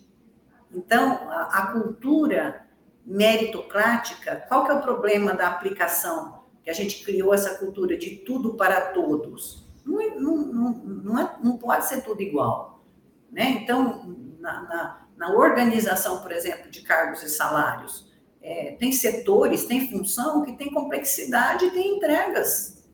Então, 0.71 1.29
a, 1.29 1.59
a 1.59 1.67
cultura 1.73 2.65
meritocrática, 3.05 4.45
qual 4.47 4.65
que 4.65 4.71
é 4.71 4.75
o 4.75 4.81
problema 4.81 5.33
da 5.33 5.47
aplicação? 5.47 6.38
Que 6.69 6.71
a 6.71 6.75
gente 6.75 7.03
criou 7.03 7.33
essa 7.33 7.55
cultura 7.55 7.97
de 7.97 8.17
tudo 8.17 8.53
para 8.53 8.79
todos. 8.91 9.67
Não, 9.83 9.99
é, 9.99 10.15
não, 10.19 10.37
não, 10.37 10.71
não, 10.73 11.19
é, 11.19 11.35
não 11.43 11.57
pode 11.57 11.87
ser 11.87 12.03
tudo 12.03 12.21
igual. 12.21 12.85
Né? 13.31 13.61
Então, 13.63 14.15
na, 14.39 14.61
na, 14.61 15.07
na 15.17 15.33
organização, 15.33 16.21
por 16.21 16.31
exemplo, 16.31 16.69
de 16.69 16.83
cargos 16.83 17.23
e 17.23 17.29
salários, 17.29 18.07
é, 18.39 18.75
tem 18.79 18.91
setores, 18.91 19.65
tem 19.65 19.89
função 19.89 20.43
que 20.43 20.53
tem 20.53 20.71
complexidade 20.71 21.71
tem 21.71 21.97
entregas. 21.97 22.87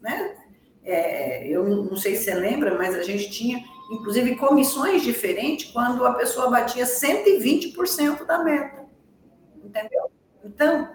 Né? 0.00 0.34
É, 0.82 1.46
eu 1.46 1.68
não 1.68 1.94
sei 1.94 2.16
se 2.16 2.24
você 2.24 2.34
lembra, 2.34 2.78
mas 2.78 2.94
a 2.94 3.02
gente 3.02 3.28
tinha, 3.28 3.62
inclusive, 3.92 4.34
comissões 4.36 5.02
diferentes 5.02 5.70
quando 5.72 6.06
a 6.06 6.14
pessoa 6.14 6.48
batia 6.48 6.86
120% 6.86 8.24
da 8.24 8.42
meta. 8.42 8.86
Entendeu? 9.62 10.10
Então, 10.42 10.88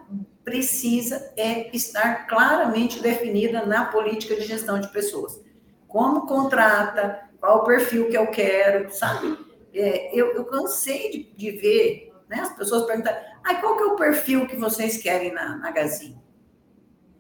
precisa 0.43 1.31
é 1.37 1.75
estar 1.75 2.27
claramente 2.27 3.01
definida 3.01 3.65
na 3.65 3.85
política 3.85 4.35
de 4.35 4.43
gestão 4.43 4.79
de 4.79 4.89
pessoas. 4.89 5.41
Como 5.87 6.27
contrata, 6.27 7.29
qual 7.39 7.59
o 7.59 7.63
perfil 7.63 8.09
que 8.09 8.17
eu 8.17 8.27
quero, 8.27 8.91
sabe? 8.91 9.37
É, 9.73 10.17
eu, 10.17 10.33
eu, 10.33 10.45
cansei 10.45 11.09
de, 11.09 11.23
de 11.35 11.51
ver 11.51 12.13
né, 12.29 12.39
as 12.41 12.55
pessoas 12.55 12.85
perguntarem, 12.85 13.19
ah, 13.43 13.55
qual 13.55 13.77
que 13.77 13.83
é 13.83 13.85
o 13.87 13.95
perfil 13.95 14.47
que 14.47 14.55
vocês 14.55 14.97
querem 14.97 15.33
na, 15.33 15.57
na 15.57 15.71
Gazin? 15.71 16.21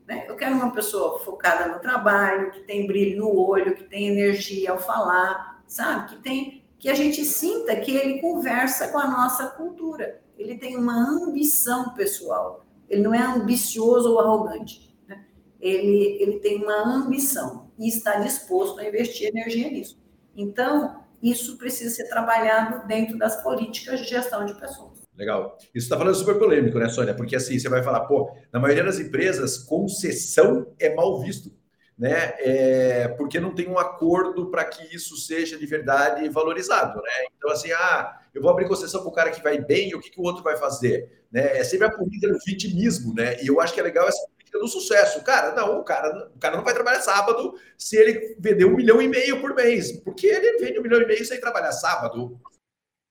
Né? 0.07 0.25
Eu 0.27 0.35
quero 0.35 0.55
uma 0.55 0.71
pessoa 0.71 1.19
focada 1.19 1.73
no 1.73 1.79
trabalho, 1.79 2.51
que 2.51 2.61
tem 2.61 2.85
brilho 2.85 3.19
no 3.19 3.35
olho, 3.35 3.75
que 3.75 3.83
tem 3.83 4.07
energia 4.07 4.71
ao 4.71 4.77
falar, 4.77 5.63
sabe? 5.65 6.09
Que 6.09 6.21
tem 6.21 6.63
que 6.83 6.89
a 6.89 6.93
gente 6.93 7.23
sinta 7.23 7.77
que 7.77 7.95
ele 7.95 8.19
conversa 8.19 8.89
com 8.89 8.99
a 8.99 9.07
nossa 9.07 9.47
cultura. 9.47 10.21
Ele 10.37 10.57
tem 10.57 10.75
uma 10.75 10.93
ambição 10.93 11.93
pessoal. 11.93 12.62
Ele 12.93 13.01
não 13.01 13.13
é 13.13 13.21
ambicioso 13.21 14.11
ou 14.11 14.19
arrogante. 14.19 14.95
Né? 15.07 15.25
Ele, 15.59 16.17
ele 16.21 16.39
tem 16.39 16.63
uma 16.63 16.95
ambição 16.95 17.71
e 17.77 17.89
está 17.89 18.19
disposto 18.19 18.79
a 18.79 18.87
investir 18.87 19.29
energia 19.29 19.69
nisso. 19.69 20.01
Então, 20.35 21.03
isso 21.21 21.57
precisa 21.57 21.93
ser 21.95 22.07
trabalhado 22.07 22.87
dentro 22.87 23.17
das 23.17 23.41
políticas 23.41 24.01
de 24.01 24.07
gestão 24.07 24.45
de 24.45 24.59
pessoas. 24.59 25.01
Legal. 25.15 25.57
Isso 25.73 25.85
está 25.85 25.97
falando 25.97 26.15
super 26.15 26.37
polêmico, 26.37 26.77
né, 26.77 26.89
Sônia? 26.89 27.13
Porque 27.13 27.35
assim, 27.35 27.57
você 27.57 27.69
vai 27.69 27.83
falar, 27.83 28.01
pô, 28.01 28.35
na 28.51 28.59
maioria 28.59 28.83
das 28.83 28.99
empresas, 28.99 29.57
concessão 29.57 30.67
é 30.79 30.93
mal 30.93 31.21
visto, 31.21 31.51
né? 31.97 32.33
É, 32.39 33.07
porque 33.09 33.39
não 33.39 33.53
tem 33.53 33.69
um 33.69 33.77
acordo 33.77 34.49
para 34.49 34.65
que 34.65 34.95
isso 34.95 35.15
seja 35.15 35.57
de 35.57 35.65
verdade 35.65 36.27
valorizado, 36.29 36.99
né? 37.01 37.25
Então, 37.37 37.51
assim, 37.51 37.71
ah, 37.71 38.19
eu 38.33 38.41
vou 38.41 38.49
abrir 38.49 38.67
concessão 38.67 39.01
para 39.01 39.09
o 39.09 39.13
cara 39.13 39.31
que 39.31 39.41
vai 39.41 39.59
bem, 39.59 39.93
o 39.93 39.99
que, 39.99 40.09
que 40.09 40.19
o 40.19 40.23
outro 40.23 40.43
vai 40.43 40.57
fazer? 40.57 41.22
Né? 41.33 41.57
É 41.57 41.63
sempre 41.63 41.87
a 41.87 41.91
política 41.91 42.31
do 42.31 42.37
vitimismo, 42.45 43.11
né? 43.15 43.41
E 43.41 43.47
eu 43.47 43.59
acho 43.59 43.73
que 43.73 43.79
é 43.79 43.83
legal 43.83 44.07
essa 44.07 44.23
política 44.27 44.59
do 44.59 44.67
sucesso. 44.67 45.23
Cara, 45.23 45.55
não, 45.55 45.79
o 45.79 45.83
cara, 45.83 46.29
o 46.33 46.39
cara 46.39 46.55
não 46.55 46.63
vai 46.63 46.75
trabalhar 46.75 47.01
sábado 47.01 47.55
se 47.75 47.97
ele 47.97 48.37
vender 48.39 48.65
um 48.65 48.75
milhão 48.75 49.01
e 49.01 49.07
meio 49.07 49.41
por 49.41 49.55
mês, 49.55 49.91
porque 50.03 50.27
ele 50.27 50.59
vende 50.59 50.79
um 50.79 50.83
milhão 50.83 51.01
e 51.01 51.07
meio 51.07 51.25
sem 51.25 51.39
trabalhar 51.39 51.71
sábado. 51.71 52.39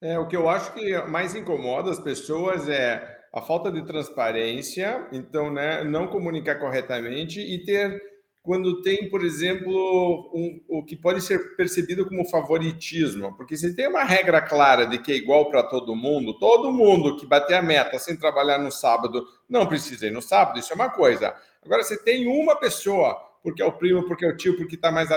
É, 0.00 0.16
o 0.18 0.28
que 0.28 0.36
eu 0.36 0.48
acho 0.48 0.72
que 0.72 0.96
mais 1.02 1.34
incomoda 1.34 1.90
as 1.90 1.98
pessoas 1.98 2.68
é 2.68 3.20
a 3.32 3.42
falta 3.42 3.72
de 3.72 3.84
transparência, 3.84 5.08
então, 5.10 5.52
né, 5.52 5.82
não 5.82 6.06
comunicar 6.06 6.60
corretamente 6.60 7.40
e 7.40 7.64
ter, 7.64 8.00
quando 8.42 8.82
tem, 8.82 9.08
por 9.08 9.24
exemplo, 9.24 10.30
um, 10.34 10.60
o 10.68 10.84
que 10.84 10.96
pode 10.96 11.20
ser 11.20 11.56
percebido 11.56 12.04
como 12.06 12.28
favoritismo, 12.28 13.36
porque 13.36 13.56
se 13.56 13.74
tem 13.74 13.86
uma 13.86 14.02
regra 14.02 14.40
clara 14.40 14.84
de 14.84 14.98
que 14.98 15.12
é 15.12 15.16
igual 15.16 15.48
para 15.48 15.62
todo 15.62 15.94
mundo, 15.94 16.36
todo 16.38 16.72
mundo 16.72 17.16
que 17.16 17.24
bater 17.24 17.54
a 17.54 17.62
meta 17.62 17.98
sem 18.00 18.16
trabalhar 18.16 18.58
no 18.58 18.72
sábado 18.72 19.24
não 19.48 19.66
precisa 19.66 20.06
ir 20.06 20.10
no 20.10 20.20
sábado, 20.20 20.58
isso 20.58 20.72
é 20.72 20.74
uma 20.74 20.90
coisa. 20.90 21.34
Agora, 21.64 21.84
se 21.84 22.02
tem 22.04 22.26
uma 22.26 22.56
pessoa 22.56 23.16
porque 23.42 23.60
é 23.60 23.64
o 23.64 23.72
primo, 23.72 24.04
porque 24.06 24.24
é 24.24 24.28
o 24.28 24.36
tio, 24.36 24.56
porque 24.56 24.76
está 24.76 24.90
mais 24.92 25.08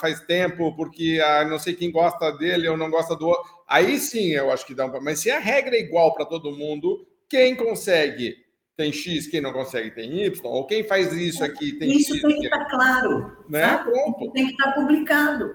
faz 0.00 0.20
tempo, 0.20 0.74
porque 0.74 1.20
a, 1.22 1.44
não 1.44 1.58
sei 1.58 1.74
quem 1.74 1.90
gosta 1.90 2.32
dele 2.32 2.68
ou 2.68 2.76
não 2.76 2.90
gosta 2.90 3.14
do 3.14 3.28
outro. 3.28 3.44
Aí 3.68 3.98
sim 3.98 4.30
eu 4.30 4.50
acho 4.50 4.66
que 4.66 4.74
dá 4.74 4.86
um. 4.86 5.00
Mas 5.02 5.20
se 5.20 5.30
a 5.30 5.38
regra 5.38 5.76
é 5.76 5.80
igual 5.80 6.14
para 6.14 6.24
todo 6.24 6.56
mundo, 6.56 7.06
quem 7.28 7.54
consegue 7.54 8.36
tem 8.80 8.90
X, 8.94 9.26
quem 9.26 9.42
não 9.42 9.52
consegue 9.52 9.90
tem 9.90 10.24
Y, 10.24 10.40
ou 10.42 10.66
quem 10.66 10.82
faz 10.82 11.12
isso 11.12 11.44
aqui 11.44 11.72
tem 11.72 11.90
isso 11.90 12.14
X. 12.14 12.16
Isso 12.16 12.26
tem 12.26 12.40
que 12.40 12.46
estar 12.46 12.60
tá 12.60 12.70
claro. 12.70 13.36
Né? 13.46 13.76
Pronto. 13.76 14.32
Tem 14.32 14.46
que 14.46 14.52
estar 14.52 14.72
tá 14.72 14.72
publicado. 14.72 15.54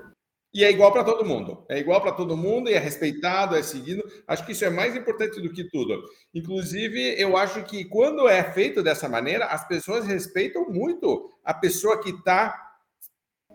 E 0.53 0.63
é 0.63 0.69
igual 0.69 0.91
para 0.91 1.03
todo 1.03 1.25
mundo. 1.25 1.65
É 1.67 1.79
igual 1.79 1.99
para 2.01 2.11
todo 2.11 2.37
mundo 2.37 2.69
e 2.69 2.75
é 2.75 2.77
respeitado, 2.77 3.55
é 3.55 3.63
seguido. 3.63 4.03
Acho 4.27 4.45
que 4.45 4.51
isso 4.51 4.63
é 4.63 4.69
mais 4.69 4.95
importante 4.95 5.41
do 5.41 5.51
que 5.51 5.63
tudo. 5.69 6.03
Inclusive, 6.35 7.19
eu 7.19 7.35
acho 7.35 7.63
que 7.63 7.83
quando 7.85 8.29
é 8.29 8.43
feito 8.53 8.83
dessa 8.83 9.09
maneira, 9.09 9.45
as 9.47 9.67
pessoas 9.67 10.05
respeitam 10.05 10.69
muito 10.69 11.31
a 11.43 11.53
pessoa 11.53 11.99
que 11.99 12.11
está 12.11 12.55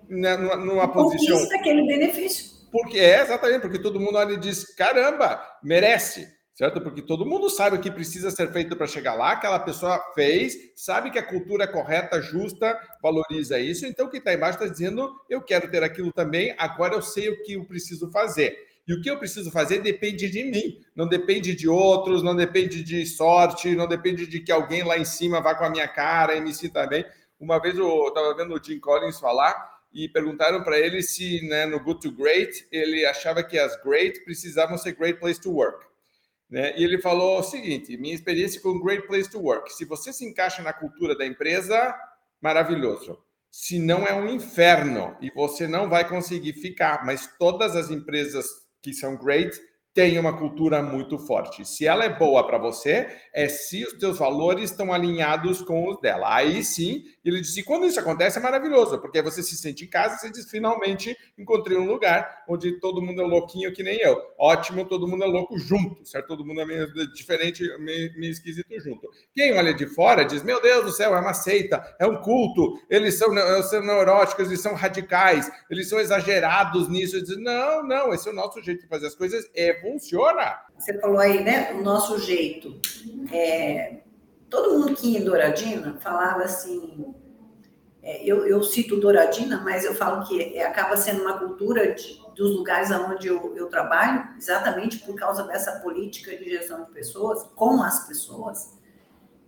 numa, 0.08 0.56
numa 0.56 0.92
posição. 0.92 1.36
Conquista 1.36 1.56
aquele 1.56 1.86
benefício. 1.86 2.68
Porque 2.72 2.98
é 2.98 3.22
exatamente, 3.22 3.62
porque 3.62 3.78
todo 3.78 4.00
mundo 4.00 4.18
olha 4.18 4.34
e 4.34 4.40
diz: 4.40 4.74
caramba, 4.74 5.40
merece 5.62 6.28
certo? 6.60 6.78
Porque 6.78 7.00
todo 7.00 7.24
mundo 7.24 7.48
sabe 7.48 7.76
o 7.76 7.80
que 7.80 7.90
precisa 7.90 8.30
ser 8.30 8.52
feito 8.52 8.76
para 8.76 8.86
chegar 8.86 9.14
lá, 9.14 9.32
aquela 9.32 9.58
pessoa 9.58 9.98
fez, 10.14 10.54
sabe 10.76 11.10
que 11.10 11.18
a 11.18 11.26
cultura 11.26 11.64
é 11.64 11.66
correta, 11.66 12.20
justa, 12.20 12.78
valoriza 13.02 13.58
isso, 13.58 13.86
então 13.86 14.04
o 14.04 14.10
que 14.10 14.18
está 14.18 14.34
embaixo 14.34 14.58
está 14.58 14.70
dizendo, 14.70 15.10
eu 15.30 15.40
quero 15.40 15.70
ter 15.70 15.82
aquilo 15.82 16.12
também, 16.12 16.54
agora 16.58 16.92
eu 16.92 17.00
sei 17.00 17.30
o 17.30 17.42
que 17.44 17.54
eu 17.54 17.64
preciso 17.64 18.10
fazer. 18.10 18.54
E 18.86 18.92
o 18.92 19.00
que 19.00 19.08
eu 19.08 19.16
preciso 19.18 19.50
fazer 19.50 19.80
depende 19.80 20.28
de 20.28 20.44
mim, 20.44 20.78
não 20.94 21.08
depende 21.08 21.54
de 21.54 21.66
outros, 21.66 22.22
não 22.22 22.36
depende 22.36 22.84
de 22.84 23.06
sorte, 23.06 23.74
não 23.74 23.88
depende 23.88 24.26
de 24.26 24.40
que 24.40 24.52
alguém 24.52 24.82
lá 24.82 24.98
em 24.98 25.04
cima 25.06 25.40
vá 25.40 25.54
com 25.54 25.64
a 25.64 25.70
minha 25.70 25.88
cara 25.88 26.36
e 26.36 26.42
me 26.42 26.52
sinta 26.52 26.86
bem. 26.86 27.06
Uma 27.38 27.58
vez 27.58 27.78
eu 27.78 28.08
estava 28.08 28.34
vendo 28.36 28.54
o 28.54 28.62
Jim 28.62 28.78
Collins 28.78 29.18
falar 29.18 29.54
e 29.94 30.10
perguntaram 30.10 30.62
para 30.62 30.78
ele 30.78 31.02
se 31.02 31.40
né, 31.48 31.64
no 31.64 31.80
Good 31.80 32.00
to 32.00 32.12
Great 32.12 32.66
ele 32.70 33.06
achava 33.06 33.42
que 33.42 33.58
as 33.58 33.82
great 33.82 34.22
precisavam 34.24 34.76
ser 34.76 34.92
great 34.92 35.18
place 35.18 35.40
to 35.40 35.50
work. 35.50 35.89
Né? 36.50 36.76
E 36.76 36.82
ele 36.82 37.00
falou 37.00 37.38
o 37.38 37.42
seguinte: 37.42 37.96
minha 37.96 38.14
experiência 38.14 38.60
com 38.60 38.80
Great 38.80 39.06
Place 39.06 39.30
to 39.30 39.38
Work. 39.38 39.72
Se 39.72 39.84
você 39.84 40.12
se 40.12 40.24
encaixa 40.24 40.62
na 40.62 40.72
cultura 40.72 41.16
da 41.16 41.24
empresa, 41.24 41.94
maravilhoso. 42.40 43.18
Se 43.50 43.78
não 43.78 44.06
é 44.06 44.14
um 44.14 44.28
inferno 44.28 45.16
e 45.20 45.30
você 45.30 45.66
não 45.66 45.88
vai 45.88 46.08
conseguir 46.08 46.52
ficar, 46.54 47.04
mas 47.04 47.28
todas 47.38 47.74
as 47.74 47.90
empresas 47.90 48.46
que 48.82 48.92
são 48.92 49.16
great 49.16 49.58
tem 49.92 50.18
uma 50.18 50.36
cultura 50.36 50.82
muito 50.82 51.18
forte. 51.18 51.64
Se 51.64 51.86
ela 51.86 52.04
é 52.04 52.08
boa 52.08 52.46
para 52.46 52.58
você, 52.58 53.08
é 53.34 53.48
se 53.48 53.84
os 53.84 53.94
teus 53.94 54.18
valores 54.18 54.70
estão 54.70 54.92
alinhados 54.92 55.62
com 55.62 55.88
os 55.88 56.00
dela. 56.00 56.32
Aí 56.34 56.62
sim, 56.62 57.04
ele 57.24 57.40
disse: 57.40 57.62
quando 57.64 57.86
isso 57.86 57.98
acontece 57.98 58.38
é 58.38 58.42
maravilhoso, 58.42 59.00
porque 59.00 59.20
você 59.20 59.42
se 59.42 59.56
sente 59.56 59.84
em 59.84 59.88
casa, 59.88 60.16
você 60.16 60.30
diz: 60.30 60.48
finalmente 60.48 61.16
encontrei 61.36 61.76
um 61.76 61.86
lugar 61.86 62.44
onde 62.48 62.78
todo 62.78 63.02
mundo 63.02 63.20
é 63.20 63.24
louquinho 63.24 63.72
que 63.72 63.82
nem 63.82 63.96
eu. 63.98 64.16
Ótimo, 64.38 64.84
todo 64.84 65.08
mundo 65.08 65.24
é 65.24 65.26
louco 65.26 65.58
junto, 65.58 66.06
certo? 66.06 66.28
Todo 66.28 66.44
mundo 66.44 66.60
é 66.60 66.66
meio 66.66 67.12
diferente, 67.12 67.64
meio, 67.78 68.12
meio 68.18 68.30
esquisito 68.30 68.78
junto. 68.80 69.08
Quem 69.34 69.52
olha 69.54 69.74
de 69.74 69.86
fora 69.86 70.24
diz: 70.24 70.44
meu 70.44 70.62
Deus 70.62 70.84
do 70.84 70.92
céu, 70.92 71.16
é 71.16 71.20
uma 71.20 71.34
seita, 71.34 71.96
é 71.98 72.06
um 72.06 72.20
culto, 72.20 72.80
eles 72.88 73.14
são, 73.14 73.34
são 73.64 73.82
neuróticos, 73.82 74.46
eles 74.46 74.60
são 74.60 74.74
radicais, 74.74 75.50
eles 75.68 75.88
são 75.88 75.98
exagerados 75.98 76.88
nisso. 76.88 77.20
Diz, 77.20 77.36
não, 77.38 77.82
não, 77.82 78.14
esse 78.14 78.28
é 78.28 78.30
o 78.30 78.34
nosso 78.34 78.62
jeito 78.62 78.82
de 78.82 78.88
fazer 78.88 79.08
as 79.08 79.14
coisas, 79.16 79.44
é 79.54 79.79
funciona. 79.80 80.60
Você 80.78 80.98
falou 80.98 81.18
aí, 81.18 81.42
né? 81.44 81.72
O 81.72 81.82
nosso 81.82 82.18
jeito. 82.18 82.80
É, 83.32 84.00
todo 84.48 84.78
mundo 84.78 84.96
que 84.96 85.12
ia 85.12 85.20
em 85.20 85.24
Douradina 85.24 85.98
falava 86.00 86.42
assim. 86.42 87.14
É, 88.02 88.24
eu, 88.24 88.46
eu, 88.46 88.62
cito 88.62 88.98
Douradina, 88.98 89.60
mas 89.62 89.84
eu 89.84 89.94
falo 89.94 90.26
que 90.26 90.56
é, 90.56 90.64
acaba 90.64 90.96
sendo 90.96 91.20
uma 91.20 91.38
cultura 91.38 91.94
de, 91.94 92.18
dos 92.34 92.56
lugares 92.56 92.90
onde 92.90 93.28
eu, 93.28 93.54
eu, 93.54 93.68
trabalho, 93.68 94.26
exatamente 94.38 95.00
por 95.00 95.14
causa 95.14 95.42
dessa 95.42 95.80
política 95.80 96.34
de 96.34 96.48
gestão 96.48 96.84
de 96.84 96.90
pessoas, 96.92 97.42
com 97.54 97.82
as 97.82 98.06
pessoas. 98.08 98.78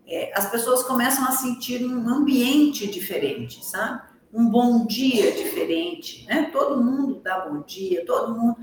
É, 0.06 0.30
as 0.34 0.50
pessoas 0.50 0.82
começam 0.82 1.24
a 1.24 1.30
sentir 1.30 1.82
um 1.82 2.06
ambiente 2.08 2.86
diferente, 2.86 3.64
sabe? 3.64 4.02
Um 4.30 4.50
bom 4.50 4.86
dia 4.86 5.32
diferente, 5.32 6.26
né? 6.26 6.50
Todo 6.52 6.82
mundo 6.82 7.20
dá 7.22 7.40
bom 7.40 7.62
dia, 7.62 8.04
todo 8.04 8.34
mundo. 8.38 8.56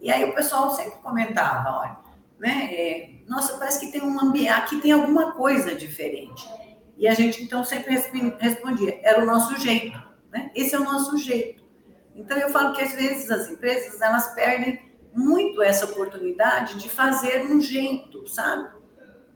E 0.00 0.10
aí 0.10 0.24
o 0.24 0.34
pessoal 0.34 0.70
sempre 0.70 0.98
comentava, 1.00 1.80
olha, 1.80 1.96
né? 2.38 2.68
É, 2.72 3.10
nossa, 3.26 3.56
parece 3.56 3.80
que 3.80 3.92
tem 3.92 4.02
um 4.02 4.20
ambiente, 4.20 4.50
aqui 4.50 4.80
tem 4.80 4.92
alguma 4.92 5.32
coisa 5.32 5.74
diferente. 5.74 6.48
E 6.96 7.06
a 7.06 7.14
gente 7.14 7.42
então 7.42 7.64
sempre 7.64 7.94
respondia, 8.38 9.00
era 9.02 9.22
o 9.22 9.26
nosso 9.26 9.58
jeito, 9.60 10.00
né? 10.30 10.50
Esse 10.54 10.74
é 10.74 10.78
o 10.78 10.84
nosso 10.84 11.16
jeito. 11.18 11.64
Então 12.14 12.36
eu 12.38 12.48
falo 12.50 12.74
que 12.74 12.82
às 12.82 12.92
vezes 12.94 13.30
as 13.30 13.50
empresas 13.50 14.00
elas 14.00 14.34
perdem 14.34 14.80
muito 15.12 15.62
essa 15.62 15.86
oportunidade 15.86 16.78
de 16.78 16.88
fazer 16.88 17.44
um 17.46 17.60
jeito, 17.60 18.26
sabe? 18.28 18.70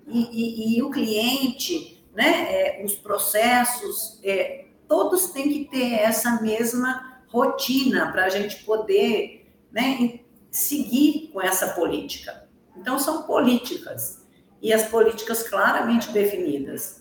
E, 0.06 0.74
e, 0.74 0.78
e 0.78 0.82
o 0.82 0.90
cliente, 0.90 2.04
né? 2.14 2.80
É, 2.80 2.84
os 2.84 2.94
processos, 2.94 4.20
é, 4.24 4.66
todos 4.88 5.30
têm 5.30 5.48
que 5.48 5.64
ter 5.66 5.94
essa 5.94 6.40
mesma 6.40 7.22
rotina 7.28 8.10
para 8.10 8.24
a 8.24 8.28
gente 8.28 8.64
poder, 8.64 9.46
né? 9.70 10.20
Seguir 10.50 11.30
com 11.32 11.40
essa 11.40 11.74
política. 11.74 12.48
Então 12.76 12.98
são 12.98 13.22
políticas 13.22 14.26
e 14.62 14.72
as 14.72 14.86
políticas 14.86 15.48
claramente 15.48 16.10
definidas 16.10 17.00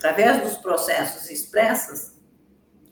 através 0.00 0.42
dos 0.42 0.56
processos 0.56 1.30
expressos, 1.30 2.14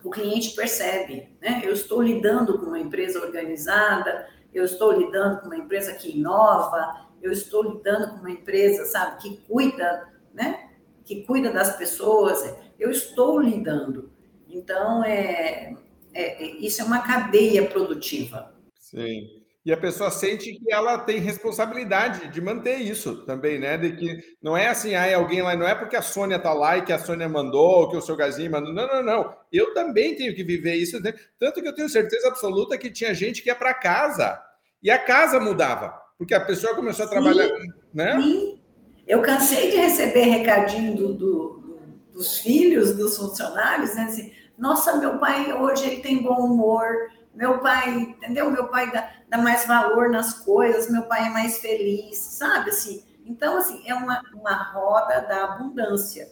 o 0.05 0.11
cliente 0.11 0.51
percebe, 0.51 1.35
né? 1.41 1.63
Eu 1.65 1.73
estou 1.73 2.03
lidando 2.03 2.59
com 2.59 2.67
uma 2.67 2.79
empresa 2.79 3.19
organizada, 3.19 4.29
eu 4.53 4.65
estou 4.65 4.93
lidando 4.93 5.41
com 5.41 5.47
uma 5.47 5.57
empresa 5.57 5.95
que 5.95 6.17
inova, 6.19 7.09
eu 7.23 7.33
estou 7.33 7.63
lidando 7.63 8.11
com 8.11 8.17
uma 8.17 8.31
empresa, 8.31 8.85
sabe, 8.85 9.23
que 9.23 9.37
cuida, 9.49 10.07
né? 10.35 10.71
Que 11.05 11.23
cuida 11.25 11.51
das 11.51 11.77
pessoas. 11.77 12.55
Eu 12.79 12.91
estou 12.91 13.41
lidando. 13.41 14.13
Então, 14.49 15.03
é, 15.03 15.75
é 16.15 16.45
isso 16.59 16.83
é 16.83 16.85
uma 16.85 17.01
cadeia 17.01 17.67
produtiva. 17.67 18.55
Sim. 18.79 19.38
E 19.65 19.73
a 19.73 19.77
pessoa 19.77 20.11
sente 20.11 20.55
que 20.55 20.73
ela 20.73 20.99
tem 20.99 21.19
responsabilidade 21.19 22.29
de 22.29 22.41
manter 22.41 22.77
isso 22.77 23.25
também, 23.27 23.59
né? 23.59 23.77
De 23.77 23.93
que 23.93 24.19
não 24.41 24.57
é 24.57 24.69
assim, 24.69 24.95
ah, 24.95 25.17
alguém 25.17 25.43
lá, 25.43 25.55
não 25.57 25.69
é 25.69 25.75
porque 25.75 25.97
a 25.97 26.03
Sônia 26.03 26.39
tá 26.39 26.53
lá 26.55 26.79
e 26.79 26.83
que 26.83 26.93
a 26.93 26.99
Sônia 26.99 27.29
mandou, 27.29 27.91
que 27.91 27.97
o 27.97 28.01
seu 28.01 28.17
Gazinho 28.17 28.51
mandou. 28.51 28.73
Não, 28.73 28.87
não, 28.87 29.03
não. 29.03 29.37
Eu 29.53 29.75
também 29.75 30.15
tenho 30.15 30.35
que 30.35 30.43
viver 30.43 30.75
isso. 30.75 31.01
Né? 31.01 31.13
Tanto 31.39 31.61
que 31.61 31.69
eu 31.69 31.75
tenho 31.75 31.89
certeza 31.89 32.29
absoluta 32.29 32.79
que 32.79 32.91
tinha 32.91 33.13
gente 33.13 33.43
que 33.43 33.49
ia 33.49 33.55
para 33.55 33.75
casa 33.75 34.41
e 34.83 34.91
a 34.91 34.99
casa 34.99 35.41
mudava, 35.41 36.01
porque 36.17 36.35
a 36.35 36.41
pessoa 36.41 36.75
começou 36.75 37.05
a 37.05 37.09
trabalhar, 37.09 37.49
sim, 37.49 37.69
né? 37.93 38.21
Sim. 38.21 38.61
Eu 39.07 39.23
cansei 39.23 39.71
de 39.71 39.77
receber 39.77 40.23
recadinho 40.23 40.95
do, 40.95 41.15
do, 41.15 41.79
dos 42.13 42.39
filhos, 42.39 42.95
dos 42.95 43.17
funcionários, 43.17 43.95
né? 43.95 44.03
Assim, 44.03 44.33
nossa, 44.57 44.97
meu 44.97 45.19
pai 45.19 45.53
hoje 45.53 45.87
ele 45.87 46.03
tem 46.03 46.23
bom 46.23 46.37
humor 46.45 46.93
meu 47.39 47.61
pai, 47.61 48.01
entendeu? 48.01 48.51
Meu 48.51 48.67
pai 48.67 48.91
dá, 48.91 49.13
dá, 49.29 49.39
mais 49.39 49.65
valor 49.65 50.11
nas 50.11 50.41
coisas, 50.41 50.91
meu 50.91 51.05
pai 51.05 51.29
é 51.29 51.31
mais 51.31 51.59
feliz, 51.59 52.19
sabe? 52.19 52.71
Assim, 52.71 53.05
então, 53.25 53.57
assim, 53.57 53.81
é 53.87 53.95
uma, 53.95 54.21
uma 54.35 54.73
roda 54.73 55.21
da 55.21 55.45
abundância, 55.45 56.29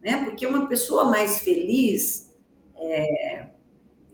né? 0.00 0.24
Porque 0.24 0.46
uma 0.46 0.66
pessoa 0.66 1.04
mais 1.04 1.40
feliz, 1.40 2.34
é, 2.76 3.48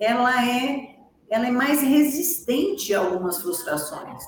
ela, 0.00 0.44
é, 0.44 0.96
ela 1.30 1.46
é 1.46 1.52
mais 1.52 1.80
resistente 1.80 2.92
a 2.92 2.98
algumas 2.98 3.40
frustrações, 3.40 4.24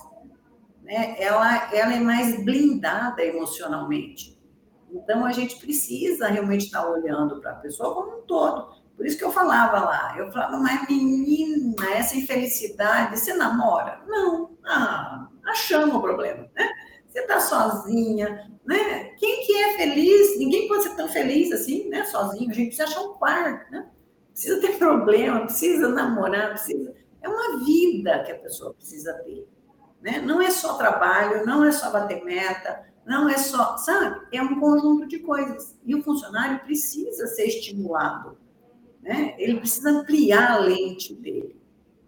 né? 0.84 1.20
Ela, 1.20 1.74
ela 1.74 1.92
é 1.92 1.98
mais 1.98 2.44
blindada 2.44 3.24
emocionalmente. 3.24 4.40
Então, 4.92 5.26
a 5.26 5.32
gente 5.32 5.57
precisa 5.57 6.28
realmente 6.28 6.66
estar 6.66 6.88
olhando 6.88 7.40
para 7.40 7.50
a 7.50 7.57
pessoa 7.57 7.92
como 7.92 8.18
um 8.18 8.22
todo. 8.22 8.76
Por 8.97 9.07
isso 9.07 9.18
que 9.18 9.24
eu 9.24 9.32
falava 9.32 9.78
lá, 9.78 10.14
eu 10.16 10.32
falava, 10.32 10.57
mas 10.57 10.88
menina, 10.88 11.90
essa 11.92 12.16
infelicidade, 12.16 13.18
você 13.18 13.34
namora? 13.34 14.01
Não, 14.07 14.57
ah, 14.64 15.28
achamos 15.44 15.94
o 15.94 16.01
problema, 16.01 16.49
né? 16.55 16.70
Você 17.07 17.20
está 17.20 17.38
sozinha, 17.40 18.51
né? 18.64 19.11
Quem 19.18 19.44
que 19.44 19.55
é 19.55 19.76
feliz? 19.76 20.38
Ninguém 20.38 20.66
pode 20.66 20.84
ser 20.84 20.97
tão 20.97 21.09
feliz 21.09 21.53
assim, 21.53 21.88
né? 21.90 22.05
Sozinho, 22.05 22.51
a 22.51 22.55
gente 22.55 22.68
precisa 22.68 22.84
achar 22.84 23.03
um 23.03 23.18
par, 23.18 23.70
né? 23.70 23.86
Precisa 24.32 24.61
ter 24.61 24.78
problema, 24.78 25.40
precisa 25.40 25.88
namorar, 25.88 26.51
precisa... 26.51 26.94
É 27.20 27.28
uma 27.28 27.64
vida 27.64 28.22
que 28.24 28.32
a 28.32 28.38
pessoa 28.38 28.72
precisa 28.72 29.12
ter, 29.24 29.47
né? 30.01 30.20
Não 30.20 30.40
é 30.40 30.51
só 30.51 30.74
trabalho, 30.74 31.44
não 31.44 31.62
é 31.64 31.70
só 31.70 31.90
bater 31.90 32.24
meta, 32.24 32.82
não 33.05 33.28
é 33.28 33.36
só, 33.36 33.76
sabe? 33.76 34.26
É 34.32 34.40
um 34.40 34.59
conjunto 34.59 35.07
de 35.07 35.18
coisas. 35.18 35.76
E 35.84 35.94
o 35.94 36.03
funcionário 36.03 36.61
precisa 36.61 37.26
ser 37.26 37.44
estimulado 37.44 38.38
né? 39.07 39.34
Ele 39.38 39.61
precisa 39.61 39.90
ampliar 39.90 40.50
a 40.50 40.59
lente 40.59 41.14
dele. 41.14 41.57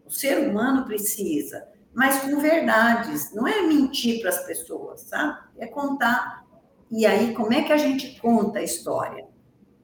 O 0.05 0.11
ser 0.11 0.49
humano 0.49 0.85
precisa, 0.85 1.69
mas 1.95 2.21
com 2.21 2.41
verdades. 2.41 3.33
Não 3.33 3.47
é 3.47 3.63
mentir 3.63 4.21
para 4.21 4.31
as 4.31 4.45
pessoas, 4.45 5.03
sabe? 5.03 5.39
É 5.59 5.67
contar. 5.67 6.45
E 6.91 7.07
aí, 7.07 7.35
como 7.35 7.53
é 7.53 7.63
que 7.63 7.73
a 7.73 7.77
gente 7.77 8.21
conta 8.21 8.59
a 8.59 8.65
história? 8.65 9.27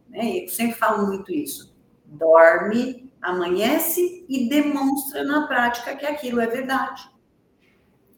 Né? 0.09 0.45
Eu 0.45 0.49
sempre 0.49 0.77
falo 0.77 1.07
muito 1.07 1.33
isso. 1.33 1.73
Dorme, 2.05 3.13
amanhece 3.23 4.25
e 4.29 4.49
demonstra 4.49 5.23
na 5.23 5.47
prática 5.47 5.95
que 5.95 6.07
aquilo 6.07 6.41
é 6.41 6.47
verdade. 6.47 7.09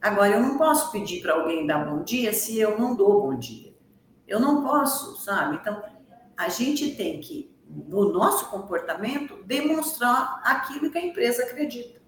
Agora, 0.01 0.35
eu 0.35 0.41
não 0.41 0.57
posso 0.57 0.91
pedir 0.93 1.21
para 1.21 1.35
alguém 1.35 1.67
dar 1.67 1.85
bom 1.85 2.03
dia 2.03 2.33
se 2.33 2.59
eu 2.59 2.79
não 2.79 2.95
dou 2.95 3.23
bom 3.23 3.37
dia. 3.37 3.75
Eu 4.27 4.41
não 4.41 4.63
posso, 4.63 5.17
sabe? 5.23 5.57
Então, 5.57 5.83
a 6.37 6.49
gente 6.49 6.95
tem 6.95 7.21
que 7.21 7.56
no 7.69 8.13
nosso 8.13 8.49
comportamento, 8.51 9.43
demonstrar 9.45 10.41
aquilo 10.45 10.91
que 10.91 10.99
a 10.99 11.05
empresa 11.05 11.43
acredita. 11.43 12.01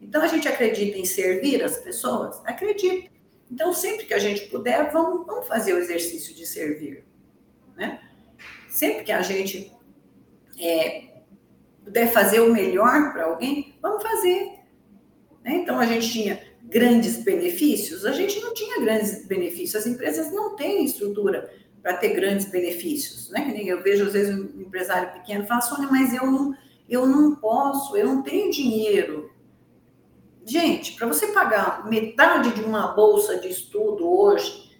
Então, 0.00 0.22
a 0.22 0.26
gente 0.26 0.48
acredita 0.48 0.98
em 0.98 1.04
servir 1.04 1.62
as 1.62 1.78
pessoas? 1.78 2.40
Acredita. 2.44 3.10
Então, 3.50 3.72
sempre 3.72 4.06
que 4.06 4.14
a 4.14 4.18
gente 4.18 4.46
puder, 4.46 4.90
vamos, 4.90 5.26
vamos 5.26 5.46
fazer 5.46 5.74
o 5.74 5.78
exercício 5.78 6.34
de 6.34 6.46
servir. 6.46 7.04
Né? 7.76 8.00
Sempre 8.68 9.04
que 9.04 9.12
a 9.12 9.22
gente 9.22 9.72
é, 10.58 11.22
puder 11.84 12.12
fazer 12.12 12.40
o 12.40 12.52
melhor 12.52 13.12
para 13.12 13.24
alguém, 13.24 13.78
vamos 13.80 14.02
fazer. 14.02 14.58
Né? 15.44 15.56
Então, 15.56 15.78
a 15.78 15.86
gente 15.86 16.10
tinha 16.10 16.42
grandes 16.62 17.22
benefícios? 17.22 18.04
A 18.04 18.12
gente 18.12 18.40
não 18.40 18.52
tinha 18.52 18.80
grandes 18.80 19.26
benefícios. 19.26 19.76
As 19.76 19.86
empresas 19.86 20.32
não 20.32 20.56
têm 20.56 20.84
estrutura 20.84 21.50
para 21.86 21.98
ter 21.98 22.14
grandes 22.14 22.46
benefícios, 22.46 23.30
né? 23.30 23.62
Eu 23.64 23.80
vejo 23.80 24.06
às 24.06 24.12
vezes 24.12 24.34
um 24.34 24.60
empresário 24.60 25.12
pequeno 25.12 25.46
fala, 25.46 25.60
Sônia, 25.60 25.86
mas 25.88 26.12
eu 26.12 26.26
não, 26.26 26.52
eu 26.88 27.06
não 27.06 27.36
posso, 27.36 27.96
eu 27.96 28.06
não 28.06 28.22
tenho 28.24 28.50
dinheiro. 28.50 29.30
Gente, 30.44 30.94
para 30.94 31.06
você 31.06 31.28
pagar 31.28 31.88
metade 31.88 32.50
de 32.54 32.64
uma 32.64 32.88
bolsa 32.88 33.38
de 33.38 33.46
estudo 33.46 34.04
hoje, 34.04 34.76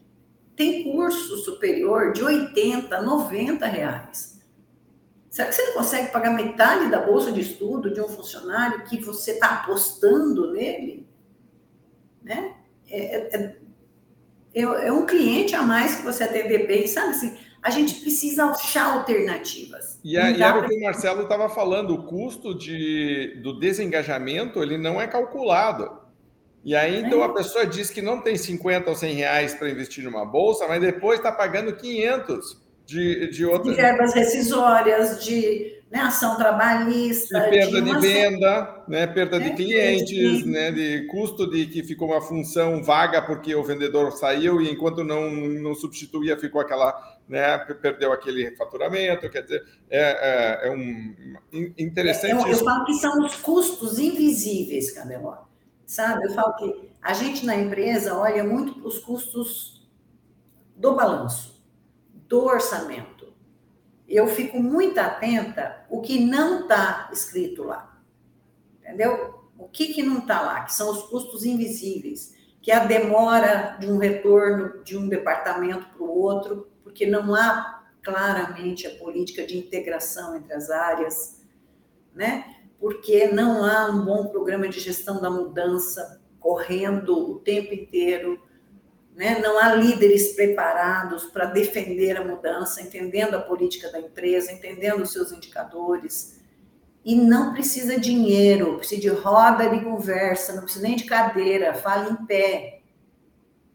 tem 0.56 0.82
curso 0.82 1.36
superior 1.36 2.12
de 2.12 2.24
80, 2.24 3.00
90 3.00 3.66
reais. 3.66 4.42
Será 5.30 5.48
que 5.48 5.54
você 5.54 5.62
não 5.62 5.74
consegue 5.74 6.10
pagar 6.10 6.32
metade 6.32 6.90
da 6.90 6.98
bolsa 6.98 7.30
de 7.30 7.40
estudo 7.40 7.94
de 7.94 8.00
um 8.00 8.08
funcionário 8.08 8.82
que 8.82 9.00
você 9.00 9.30
está 9.30 9.60
apostando 9.60 10.50
nele? 10.50 11.06
Né? 12.20 12.56
É, 12.88 13.36
é, 13.36 13.56
é, 14.62 14.90
um 14.90 15.04
cliente 15.04 15.54
a 15.54 15.62
mais 15.62 15.96
que 15.96 16.02
você 16.02 16.24
atender 16.24 16.66
bem, 16.66 16.86
sabe 16.86 17.10
assim? 17.10 17.36
A 17.62 17.70
gente 17.70 18.00
precisa 18.00 18.46
achar 18.46 18.94
alternativas. 18.94 19.98
E, 20.02 20.16
a, 20.16 20.30
e 20.30 20.40
era 20.40 20.58
o 20.58 20.66
que 20.66 20.74
o 20.74 20.82
Marcelo 20.82 21.22
estava 21.22 21.48
falando, 21.48 21.94
o 21.94 22.04
custo 22.04 22.56
de, 22.56 23.40
do 23.42 23.58
desengajamento 23.58 24.62
ele 24.62 24.78
não 24.78 25.00
é 25.00 25.06
calculado. 25.06 25.98
E 26.64 26.74
aí, 26.74 27.00
então, 27.00 27.22
a 27.22 27.32
pessoa 27.32 27.66
diz 27.66 27.90
que 27.90 28.02
não 28.02 28.20
tem 28.20 28.36
50 28.36 28.90
ou 28.90 28.96
100 28.96 29.14
reais 29.14 29.54
para 29.54 29.70
investir 29.70 30.02
numa 30.02 30.24
bolsa, 30.24 30.66
mas 30.66 30.80
depois 30.80 31.18
está 31.18 31.30
pagando 31.30 31.76
500 31.76 32.65
de, 32.86 33.28
de 33.28 33.44
outras... 33.44 33.74
De 33.74 33.82
verbas 33.82 34.14
rescisórias, 34.14 35.22
de 35.22 35.76
né, 35.90 36.00
ação 36.00 36.36
trabalhista. 36.36 37.40
De 37.40 37.50
perda 37.50 37.82
de, 37.82 37.92
de 37.92 37.98
venda, 38.00 38.84
né, 38.88 39.06
perda 39.06 39.38
de 39.38 39.46
é, 39.46 39.54
clientes, 39.54 40.38
de... 40.38 40.46
né, 40.46 40.70
de 40.70 41.06
custo 41.06 41.48
de 41.48 41.66
que 41.66 41.82
ficou 41.82 42.08
uma 42.08 42.20
função 42.20 42.82
vaga 42.82 43.22
porque 43.22 43.54
o 43.54 43.64
vendedor 43.64 44.12
saiu 44.12 44.60
e 44.60 44.70
enquanto 44.70 45.04
não, 45.04 45.30
não 45.30 45.74
substituía 45.74 46.36
ficou 46.36 46.60
aquela, 46.60 47.18
né, 47.28 47.58
perdeu 47.80 48.12
aquele 48.12 48.56
faturamento, 48.56 49.30
quer 49.30 49.42
dizer, 49.42 49.64
é, 49.88 50.64
é, 50.64 50.68
é 50.68 50.70
um 50.70 51.14
interessante. 51.78 52.32
Eu, 52.32 52.48
eu, 52.48 52.64
falo 52.64 52.84
que 52.84 52.94
são 52.94 53.24
os 53.24 53.36
custos 53.36 53.98
invisíveis, 53.98 54.90
Candeló, 54.90 55.44
sabe? 55.84 56.26
Eu 56.26 56.32
falo 56.32 56.54
que 56.56 56.90
a 57.00 57.12
gente 57.12 57.46
na 57.46 57.54
empresa 57.54 58.16
olha 58.16 58.42
muito 58.42 58.74
para 58.74 58.88
os 58.88 58.98
custos 58.98 59.86
do 60.74 60.94
balanço, 60.94 61.55
do 62.28 62.44
orçamento 62.44 63.16
eu 64.08 64.28
fico 64.28 64.60
muito 64.60 64.98
atenta 64.98 65.84
o 65.90 66.00
que 66.00 66.24
não 66.24 66.62
está 66.62 67.10
escrito 67.12 67.64
lá. 67.64 68.00
Entendeu? 68.80 69.34
O 69.58 69.68
que, 69.68 69.92
que 69.92 70.02
não 70.02 70.18
está 70.18 70.40
lá? 70.42 70.62
Que 70.62 70.72
são 70.72 70.90
os 70.90 71.02
custos 71.04 71.44
invisíveis, 71.44 72.34
que 72.62 72.70
é 72.70 72.76
a 72.76 72.84
demora 72.84 73.76
de 73.80 73.90
um 73.90 73.98
retorno 73.98 74.82
de 74.84 74.96
um 74.96 75.08
departamento 75.08 75.86
para 75.88 76.02
o 76.02 76.18
outro, 76.18 76.68
porque 76.84 77.06
não 77.06 77.34
há 77.34 77.84
claramente 78.02 78.86
a 78.86 78.94
política 78.96 79.44
de 79.44 79.58
integração 79.58 80.36
entre 80.36 80.52
as 80.52 80.70
áreas, 80.70 81.42
né? 82.14 82.54
Porque 82.78 83.26
não 83.28 83.64
há 83.64 83.86
um 83.86 84.04
bom 84.04 84.26
programa 84.28 84.68
de 84.68 84.78
gestão 84.78 85.20
da 85.20 85.30
mudança 85.30 86.22
correndo 86.38 87.32
o 87.32 87.40
tempo 87.40 87.74
inteiro, 87.74 88.40
né? 89.16 89.38
não 89.38 89.58
há 89.58 89.74
líderes 89.74 90.34
preparados 90.34 91.24
para 91.24 91.46
defender 91.46 92.18
a 92.18 92.24
mudança, 92.24 92.82
entendendo 92.82 93.34
a 93.34 93.40
política 93.40 93.90
da 93.90 93.98
empresa, 93.98 94.52
entendendo 94.52 95.02
os 95.02 95.10
seus 95.10 95.32
indicadores. 95.32 96.38
E 97.02 97.16
não 97.16 97.54
precisa 97.54 97.98
dinheiro, 97.98 98.76
precisa 98.76 99.00
de 99.00 99.08
roda 99.08 99.70
de 99.70 99.82
conversa, 99.82 100.52
não 100.52 100.64
precisa 100.64 100.86
nem 100.86 100.96
de 100.96 101.04
cadeira, 101.04 101.72
fale 101.72 102.10
em 102.10 102.26
pé. 102.26 102.82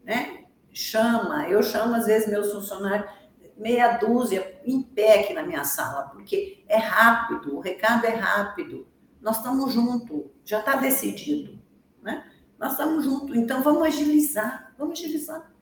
Né? 0.04 0.44
Chama, 0.72 1.48
eu 1.48 1.60
chamo 1.62 1.96
às 1.96 2.06
vezes 2.06 2.28
meus 2.28 2.52
funcionários, 2.52 3.10
meia 3.56 3.96
dúzia 3.96 4.60
em 4.64 4.80
pé 4.80 5.20
aqui 5.20 5.34
na 5.34 5.42
minha 5.42 5.64
sala, 5.64 6.04
porque 6.10 6.62
é 6.68 6.76
rápido, 6.76 7.56
o 7.56 7.60
recado 7.60 8.06
é 8.06 8.14
rápido. 8.14 8.86
Nós 9.20 9.38
estamos 9.38 9.72
juntos, 9.72 10.24
já 10.44 10.60
está 10.60 10.76
decidido. 10.76 11.58
Né? 12.00 12.31
Nós 12.62 12.72
estamos 12.72 13.04
juntos, 13.04 13.36
então 13.36 13.60
vamos 13.60 13.82
agilizar, 13.82 14.72
vamos 14.78 14.96
agilizar. 14.96 15.52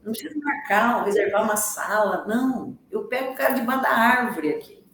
Não 0.00 0.12
precisa 0.12 0.38
marcar, 0.38 1.04
reservar 1.04 1.42
uma 1.42 1.56
sala, 1.56 2.24
não. 2.24 2.78
Eu 2.88 3.08
pego 3.08 3.32
o 3.32 3.34
cara 3.34 3.54
debaixo 3.54 3.82
da 3.82 3.88
árvore 3.90 4.50
aqui. 4.50 4.84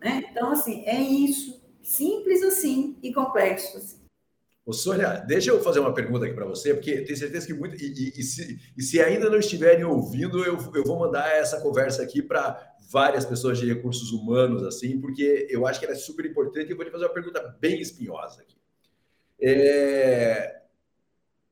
Né? 0.00 0.24
Então, 0.30 0.52
assim, 0.52 0.82
é 0.86 0.98
isso. 0.98 1.62
Simples 1.82 2.42
assim 2.42 2.96
e 3.02 3.12
complexo 3.12 3.76
assim. 3.76 3.98
Ô, 4.64 4.72
Sônia, 4.72 5.22
deixa 5.26 5.50
eu 5.50 5.62
fazer 5.62 5.80
uma 5.80 5.92
pergunta 5.92 6.24
aqui 6.24 6.34
para 6.34 6.46
você, 6.46 6.72
porque 6.72 7.02
tenho 7.02 7.18
certeza 7.18 7.46
que 7.46 7.52
muito. 7.52 7.76
E, 7.76 7.92
e, 7.92 8.20
e, 8.20 8.22
se, 8.22 8.58
e, 8.78 8.82
se, 8.82 8.98
ainda 8.98 9.28
não 9.28 9.38
estiverem 9.38 9.84
ouvindo, 9.84 10.42
eu, 10.42 10.56
eu 10.74 10.84
vou 10.84 10.98
mandar 10.98 11.28
essa 11.36 11.60
conversa 11.60 12.02
aqui 12.02 12.22
para 12.22 12.58
várias 12.90 13.26
pessoas 13.26 13.58
de 13.58 13.66
recursos 13.66 14.10
humanos, 14.10 14.62
assim, 14.62 14.98
porque 14.98 15.46
eu 15.50 15.66
acho 15.66 15.78
que 15.78 15.84
ela 15.84 15.94
é 15.94 15.98
super 15.98 16.24
importante. 16.24 16.70
Eu 16.70 16.76
vou 16.78 16.86
te 16.86 16.90
fazer 16.90 17.04
uma 17.04 17.12
pergunta 17.12 17.56
bem 17.60 17.78
espinhosa 17.78 18.40
aqui. 18.40 18.55
É, 19.40 20.60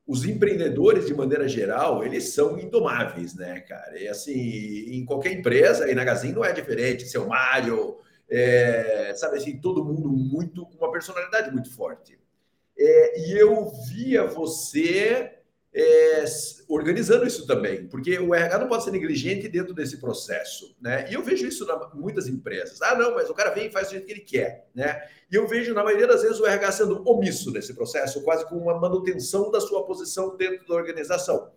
os 0.07 0.23
empreendedores, 0.23 1.07
de 1.07 1.13
maneira 1.13 1.47
geral, 1.47 2.03
eles 2.03 2.33
são 2.33 2.59
indomáveis, 2.59 3.33
né, 3.33 3.59
cara? 3.61 3.99
E 3.99 4.07
assim, 4.07 4.33
em 4.33 5.03
qualquer 5.03 5.31
empresa, 5.31 5.89
e 5.89 5.95
na 5.95 6.03
Gazin 6.03 6.31
não 6.31 6.45
é 6.45 6.51
diferente, 6.53 7.07
seu 7.07 7.27
Mário, 7.27 7.97
é, 8.29 9.13
sabe 9.15 9.37
assim, 9.37 9.59
todo 9.59 9.83
mundo 9.83 10.09
muito 10.09 10.65
com 10.65 10.77
uma 10.77 10.91
personalidade 10.91 11.51
muito 11.51 11.73
forte. 11.73 12.19
É, 12.77 13.19
e 13.19 13.37
eu 13.37 13.71
via 13.87 14.25
você 14.25 15.34
é, 15.77 16.23
organizando 16.69 17.27
isso 17.27 17.45
também, 17.45 17.85
porque 17.87 18.17
o 18.17 18.33
RH 18.33 18.59
não 18.59 18.67
pode 18.69 18.85
ser 18.85 18.91
negligente 18.91 19.49
dentro 19.49 19.73
desse 19.73 19.97
processo, 19.99 20.73
né? 20.79 21.05
E 21.09 21.13
eu 21.13 21.21
vejo 21.21 21.45
isso 21.45 21.65
em 21.65 21.99
muitas 21.99 22.29
empresas. 22.29 22.81
Ah, 22.81 22.95
não, 22.95 23.13
mas 23.13 23.29
o 23.29 23.33
cara 23.33 23.49
vem 23.49 23.67
e 23.67 23.69
faz 23.69 23.87
do 23.87 23.91
jeito 23.91 24.05
que 24.05 24.13
ele 24.13 24.21
quer, 24.21 24.69
né? 24.73 25.01
E 25.29 25.35
eu 25.35 25.45
vejo, 25.45 25.73
na 25.73 25.83
maioria 25.83 26.07
das 26.07 26.21
vezes, 26.21 26.39
o 26.39 26.45
RH 26.45 26.71
sendo 26.71 27.03
omisso 27.05 27.51
nesse 27.51 27.73
processo, 27.73 28.23
quase 28.23 28.47
com 28.47 28.55
uma 28.55 28.79
manutenção 28.79 29.51
da 29.51 29.59
sua 29.59 29.85
posição 29.85 30.37
dentro 30.37 30.65
da 30.65 30.75
organização. 30.75 31.51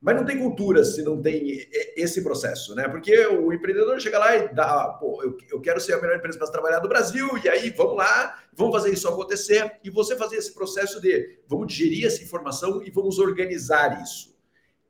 Mas 0.00 0.16
não 0.16 0.24
tem 0.24 0.38
cultura 0.38 0.84
se 0.84 1.02
não 1.02 1.20
tem 1.22 1.66
esse 1.96 2.22
processo, 2.22 2.74
né? 2.74 2.86
Porque 2.88 3.26
o 3.26 3.52
empreendedor 3.52 3.98
chega 3.98 4.18
lá 4.18 4.36
e 4.36 4.54
dá, 4.54 4.88
pô, 5.00 5.22
eu, 5.22 5.38
eu 5.50 5.60
quero 5.60 5.80
ser 5.80 5.94
a 5.94 6.00
melhor 6.00 6.18
empresa 6.18 6.38
para 6.38 6.50
trabalhar 6.50 6.80
no 6.82 6.88
Brasil, 6.88 7.26
e 7.42 7.48
aí 7.48 7.70
vamos 7.70 7.96
lá, 7.96 8.42
vamos 8.52 8.74
fazer 8.74 8.92
isso 8.92 9.08
acontecer, 9.08 9.78
e 9.82 9.88
você 9.88 10.14
fazer 10.14 10.36
esse 10.36 10.52
processo 10.52 11.00
de 11.00 11.38
vamos 11.48 11.68
digerir 11.68 12.06
essa 12.06 12.22
informação 12.22 12.82
e 12.82 12.90
vamos 12.90 13.18
organizar 13.18 14.02
isso. 14.02 14.34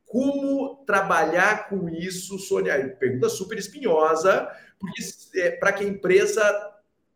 Como 0.05 0.85
trabalhar 0.87 1.69
com 1.69 1.89
isso, 1.89 2.39
Sônia? 2.39 2.97
Pergunta 2.99 3.29
super 3.29 3.59
espinhosa, 3.59 4.49
porque 4.79 5.03
é, 5.37 5.51
para 5.53 5.73
que 5.73 5.85
a 5.85 5.89
empresa 5.89 6.43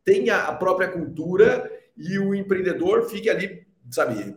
tenha 0.05 0.45
a 0.45 0.55
própria 0.55 0.89
cultura 0.89 1.71
e 1.97 2.19
o 2.19 2.35
empreendedor 2.35 3.09
fique 3.11 3.29
ali, 3.29 3.67
sabe, 3.91 4.37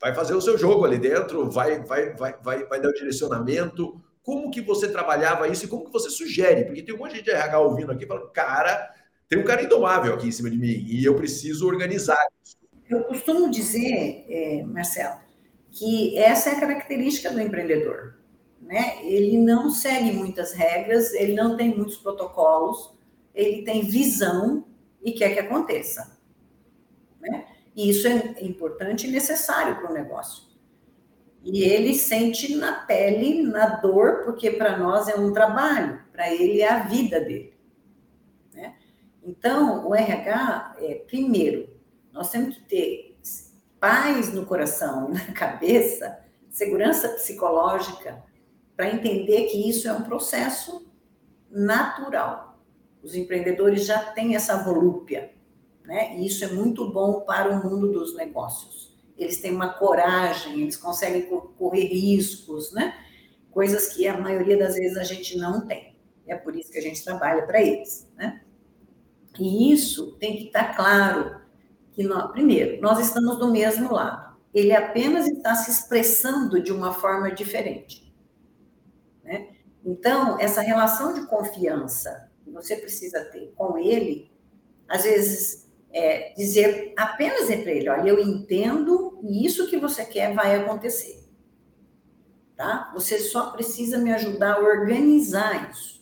vai 0.00 0.14
fazer 0.14 0.34
o 0.34 0.40
seu 0.40 0.56
jogo 0.56 0.84
ali 0.84 0.98
dentro, 0.98 1.50
vai, 1.50 1.80
vai, 1.80 2.14
vai, 2.14 2.34
vai, 2.40 2.64
vai 2.64 2.80
dar 2.80 2.88
o 2.88 2.94
direcionamento. 2.94 4.00
Como 4.22 4.50
que 4.50 4.60
você 4.60 4.88
trabalhava 4.88 5.48
isso 5.48 5.64
e 5.64 5.68
como 5.68 5.84
que 5.84 5.92
você 5.92 6.10
sugere? 6.10 6.64
Porque 6.64 6.82
tem 6.82 6.94
um 6.94 6.98
monte 6.98 7.22
de 7.22 7.30
RH 7.30 7.60
ouvindo 7.60 7.92
aqui 7.92 8.06
falando, 8.06 8.30
cara, 8.30 8.94
tem 9.28 9.38
um 9.38 9.44
cara 9.44 9.62
indomável 9.62 10.14
aqui 10.14 10.28
em 10.28 10.32
cima 10.32 10.50
de 10.50 10.58
mim 10.58 10.84
e 10.86 11.04
eu 11.04 11.14
preciso 11.14 11.66
organizar 11.66 12.18
isso. 12.44 12.56
Eu 12.88 13.04
costumo 13.04 13.50
dizer, 13.50 14.24
é, 14.28 14.62
Marcelo, 14.64 15.18
que 15.70 16.16
essa 16.18 16.50
é 16.50 16.52
a 16.54 16.60
característica 16.60 17.30
do 17.30 17.40
empreendedor. 17.40 18.18
Né? 18.60 19.04
Ele 19.04 19.38
não 19.38 19.70
segue 19.70 20.12
muitas 20.12 20.52
regras, 20.52 21.12
ele 21.12 21.34
não 21.34 21.56
tem 21.56 21.74
muitos 21.74 21.96
protocolos, 21.96 22.92
ele 23.34 23.62
tem 23.62 23.82
visão 23.82 24.64
e 25.02 25.12
quer 25.12 25.32
que 25.32 25.40
aconteça. 25.40 26.18
Né? 27.20 27.46
E 27.78 27.90
isso 27.90 28.08
é 28.08 28.34
importante 28.40 29.06
e 29.06 29.10
necessário 29.10 29.76
para 29.76 29.88
o 29.88 29.94
negócio. 29.94 30.42
E 31.44 31.62
ele 31.62 31.94
sente 31.94 32.56
na 32.56 32.72
pele, 32.72 33.44
na 33.44 33.76
dor, 33.76 34.24
porque 34.24 34.50
para 34.50 34.76
nós 34.76 35.06
é 35.06 35.14
um 35.14 35.32
trabalho, 35.32 36.02
para 36.10 36.28
ele 36.34 36.60
é 36.60 36.68
a 36.68 36.80
vida 36.80 37.20
dele. 37.20 37.54
Né? 38.52 38.74
Então, 39.22 39.86
o 39.86 39.94
RH, 39.94 40.74
é, 40.80 40.94
primeiro, 41.06 41.72
nós 42.12 42.32
temos 42.32 42.56
que 42.56 42.64
ter 42.64 43.16
paz 43.78 44.34
no 44.34 44.44
coração 44.44 45.10
na 45.10 45.32
cabeça, 45.32 46.18
segurança 46.50 47.10
psicológica, 47.10 48.24
para 48.76 48.90
entender 48.90 49.44
que 49.44 49.70
isso 49.70 49.86
é 49.86 49.92
um 49.92 50.02
processo 50.02 50.84
natural. 51.48 52.58
Os 53.04 53.14
empreendedores 53.14 53.86
já 53.86 54.00
têm 54.00 54.34
essa 54.34 54.64
volúpia 54.64 55.37
né? 55.88 56.14
E 56.18 56.26
isso 56.26 56.44
é 56.44 56.48
muito 56.48 56.92
bom 56.92 57.22
para 57.22 57.50
o 57.50 57.64
mundo 57.64 57.90
dos 57.90 58.14
negócios. 58.14 58.94
Eles 59.16 59.40
têm 59.40 59.54
uma 59.54 59.72
coragem, 59.72 60.60
eles 60.60 60.76
conseguem 60.76 61.26
correr 61.58 61.86
riscos, 61.86 62.70
né? 62.72 62.94
Coisas 63.50 63.88
que 63.94 64.06
a 64.06 64.20
maioria 64.20 64.58
das 64.58 64.74
vezes 64.74 64.98
a 64.98 65.02
gente 65.02 65.38
não 65.38 65.66
tem. 65.66 65.96
É 66.26 66.36
por 66.36 66.54
isso 66.54 66.70
que 66.70 66.76
a 66.76 66.82
gente 66.82 67.02
trabalha 67.02 67.46
para 67.46 67.62
eles, 67.62 68.06
né? 68.14 68.42
E 69.40 69.72
isso 69.72 70.12
tem 70.18 70.36
que 70.36 70.44
estar 70.48 70.76
claro 70.76 71.40
que 71.92 72.02
nós, 72.02 72.32
primeiro, 72.32 72.82
nós 72.82 73.00
estamos 73.00 73.38
do 73.38 73.50
mesmo 73.50 73.90
lado. 73.90 74.36
Ele 74.52 74.74
apenas 74.74 75.26
está 75.26 75.54
se 75.54 75.70
expressando 75.70 76.62
de 76.62 76.70
uma 76.70 76.92
forma 76.92 77.30
diferente. 77.30 78.12
Né? 79.24 79.54
Então, 79.82 80.38
essa 80.38 80.60
relação 80.60 81.14
de 81.14 81.26
confiança 81.26 82.30
que 82.44 82.50
você 82.50 82.76
precisa 82.76 83.24
ter 83.24 83.54
com 83.56 83.78
ele, 83.78 84.30
às 84.86 85.04
vezes 85.04 85.67
é, 85.92 86.32
dizer 86.34 86.92
apenas 86.96 87.46
para 87.46 87.72
ele, 87.72 87.88
olha, 87.88 88.08
eu 88.10 88.18
entendo 88.18 89.18
e 89.22 89.46
isso 89.46 89.68
que 89.68 89.78
você 89.78 90.04
quer 90.04 90.34
vai 90.34 90.56
acontecer. 90.56 91.26
Tá? 92.56 92.90
Você 92.94 93.20
só 93.20 93.50
precisa 93.50 93.98
me 93.98 94.12
ajudar 94.12 94.54
a 94.54 94.60
organizar 94.60 95.70
isso. 95.70 95.98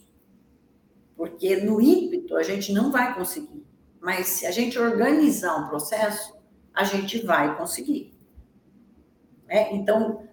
Porque 1.16 1.57
no 1.57 1.80
ímpeto 1.80 2.37
a 2.37 2.43
gente 2.43 2.72
não 2.72 2.91
vai 2.91 3.14
conseguir. 3.14 3.64
Mas 4.01 4.26
se 4.28 4.47
a 4.47 4.51
gente 4.51 4.78
organizar 4.78 5.57
um 5.57 5.68
processo, 5.68 6.34
a 6.74 6.84
gente 6.84 7.24
vai 7.24 7.57
conseguir. 7.57 8.14
É, 9.49 9.74
então, 9.74 10.26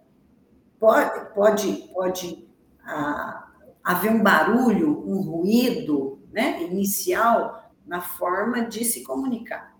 pode, 0.79 1.33
pode, 1.33 1.73
pode 1.93 2.47
ah, 2.83 3.51
haver 3.83 4.11
um 4.11 4.23
barulho, 4.23 5.03
um 5.07 5.21
ruído 5.21 6.21
né, 6.31 6.63
inicial, 6.63 7.62
na 7.85 8.01
forma 8.01 8.65
de 8.65 8.83
se 8.85 9.03
comunicar. 9.03 9.73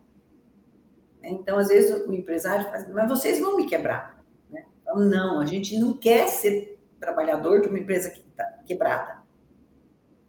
Então, 1.23 1.57
às 1.57 1.69
vezes, 1.69 2.05
o 2.05 2.13
empresário 2.13 2.65
fala, 2.65 2.87
mas 2.93 3.09
vocês 3.09 3.39
vão 3.39 3.55
me 3.55 3.65
quebrar. 3.65 4.21
Né? 4.49 4.65
Então, 4.81 4.99
não, 4.99 5.39
a 5.39 5.45
gente 5.45 5.77
não 5.79 5.93
quer 5.93 6.27
ser 6.27 6.79
trabalhador 6.99 7.61
de 7.61 7.69
uma 7.69 7.79
empresa 7.79 8.09
que 8.09 8.21
tá 8.35 8.43
quebrada. 8.65 9.23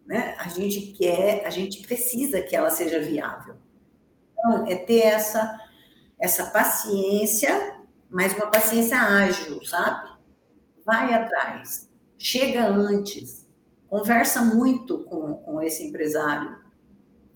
Né? 0.06 0.36
A 0.38 0.48
gente 0.48 0.92
quer, 0.92 1.44
a 1.46 1.50
gente 1.50 1.84
precisa 1.86 2.40
que 2.40 2.54
ela 2.54 2.70
seja 2.70 3.00
viável. 3.00 3.56
Então, 4.32 4.66
é 4.66 4.76
ter 4.76 5.00
essa, 5.00 5.58
essa 6.18 6.46
paciência, 6.50 7.78
mas 8.08 8.34
uma 8.34 8.50
paciência 8.50 8.98
ágil, 8.98 9.64
sabe? 9.64 10.14
Vai 10.84 11.14
atrás, 11.14 11.90
chega 12.18 12.66
antes, 12.66 13.48
conversa 13.88 14.42
muito 14.42 15.02
com, 15.04 15.34
com 15.34 15.62
esse 15.62 15.86
empresário, 15.86 16.63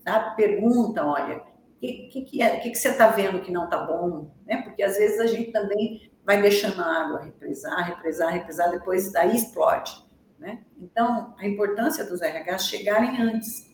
tá? 0.09 0.31
Pergunta, 0.31 1.05
olha, 1.05 1.37
o 1.37 1.79
que, 1.79 2.09
que, 2.09 2.21
que, 2.21 2.41
é, 2.41 2.57
que, 2.57 2.71
que 2.71 2.77
você 2.77 2.89
está 2.89 3.09
vendo 3.09 3.41
que 3.41 3.51
não 3.51 3.65
está 3.65 3.77
bom? 3.77 4.31
Né? 4.45 4.61
Porque 4.63 4.81
às 4.81 4.97
vezes 4.97 5.19
a 5.19 5.27
gente 5.27 5.51
também 5.51 6.11
vai 6.25 6.41
deixando 6.41 6.81
a 6.81 7.03
água 7.03 7.21
represar, 7.21 7.87
represar, 7.87 8.33
represar, 8.33 8.71
depois 8.71 9.11
daí 9.11 9.35
explode. 9.35 10.03
Né? 10.39 10.63
Então, 10.79 11.35
a 11.37 11.47
importância 11.47 12.03
dos 12.03 12.21
RH 12.21 12.57
chegarem 12.59 13.21
antes, 13.21 13.69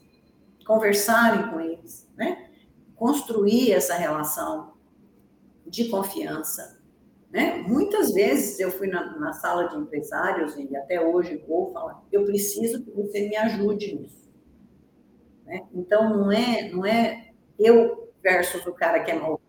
conversarem 0.67 1.49
com 1.49 1.61
eles, 1.61 2.09
né? 2.17 2.49
construir 2.95 3.71
essa 3.71 3.95
relação 3.95 4.73
de 5.65 5.85
confiança. 5.89 6.81
Né? 7.31 7.63
Muitas 7.67 8.13
vezes 8.13 8.59
eu 8.59 8.71
fui 8.71 8.87
na, 8.87 9.17
na 9.19 9.33
sala 9.33 9.69
de 9.69 9.77
empresários 9.77 10.55
e 10.57 10.75
até 10.75 10.99
hoje 10.99 11.43
vou 11.47 11.71
falar, 11.71 12.03
eu 12.11 12.25
preciso 12.25 12.83
que 12.83 12.91
você 12.91 13.27
me 13.27 13.35
ajude 13.35 13.95
nisso. 13.95 14.24
Né? 15.45 15.63
Então, 15.73 16.09
não 16.09 16.31
é, 16.31 16.69
não 16.69 16.85
é 16.85 17.29
eu 17.57 18.11
versus 18.21 18.65
o 18.65 18.73
cara 18.73 18.99
que 19.01 19.11
é 19.11 19.15
malvado. 19.15 19.41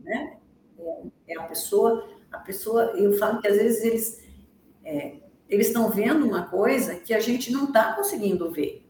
Né? 0.00 0.36
É, 0.78 1.02
é 1.28 1.38
a 1.38 1.44
pessoa, 1.44 2.08
a 2.30 2.38
pessoa, 2.38 2.92
eu 2.96 3.12
falo 3.14 3.40
que 3.40 3.48
às 3.48 3.56
vezes 3.56 3.84
eles 3.84 4.24
é, 4.84 5.16
eles 5.48 5.68
estão 5.68 5.90
vendo 5.90 6.26
uma 6.26 6.46
coisa 6.46 6.96
que 6.96 7.14
a 7.14 7.20
gente 7.20 7.52
não 7.52 7.64
está 7.64 7.94
conseguindo 7.94 8.50
ver. 8.50 8.84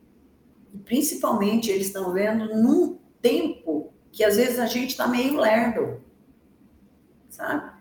E 0.72 0.78
principalmente 0.78 1.70
eles 1.70 1.86
estão 1.86 2.12
vendo 2.12 2.54
num 2.54 2.98
tempo 3.20 3.92
que 4.10 4.24
às 4.24 4.36
vezes 4.36 4.58
a 4.58 4.66
gente 4.66 4.90
está 4.90 5.06
meio 5.06 5.36
lerdo, 5.38 6.00
sabe? 7.28 7.72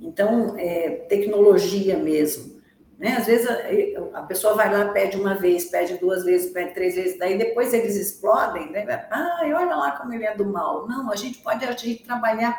Então, 0.00 0.56
é, 0.58 0.90
tecnologia 1.08 1.98
mesmo. 1.98 2.55
Né? 2.98 3.16
Às 3.16 3.26
vezes 3.26 3.46
a, 3.48 4.18
a, 4.18 4.22
pessoa 4.22 4.54
vai 4.54 4.72
lá, 4.72 4.90
pede 4.92 5.16
uma 5.18 5.34
vez, 5.34 5.66
pede 5.66 5.98
duas 5.98 6.24
vezes, 6.24 6.50
pede 6.50 6.72
três 6.72 6.94
vezes, 6.94 7.18
daí 7.18 7.36
depois 7.36 7.74
eles 7.74 7.94
explodem, 7.94 8.70
né? 8.70 8.86
Ah, 9.10 9.40
olha 9.42 9.76
lá 9.76 9.90
como 9.92 10.14
ele 10.14 10.24
é 10.24 10.34
do 10.34 10.46
mal. 10.46 10.88
Não, 10.88 11.10
a 11.12 11.16
gente 11.16 11.38
pode 11.38 11.64
agir, 11.64 12.02
trabalhar 12.06 12.58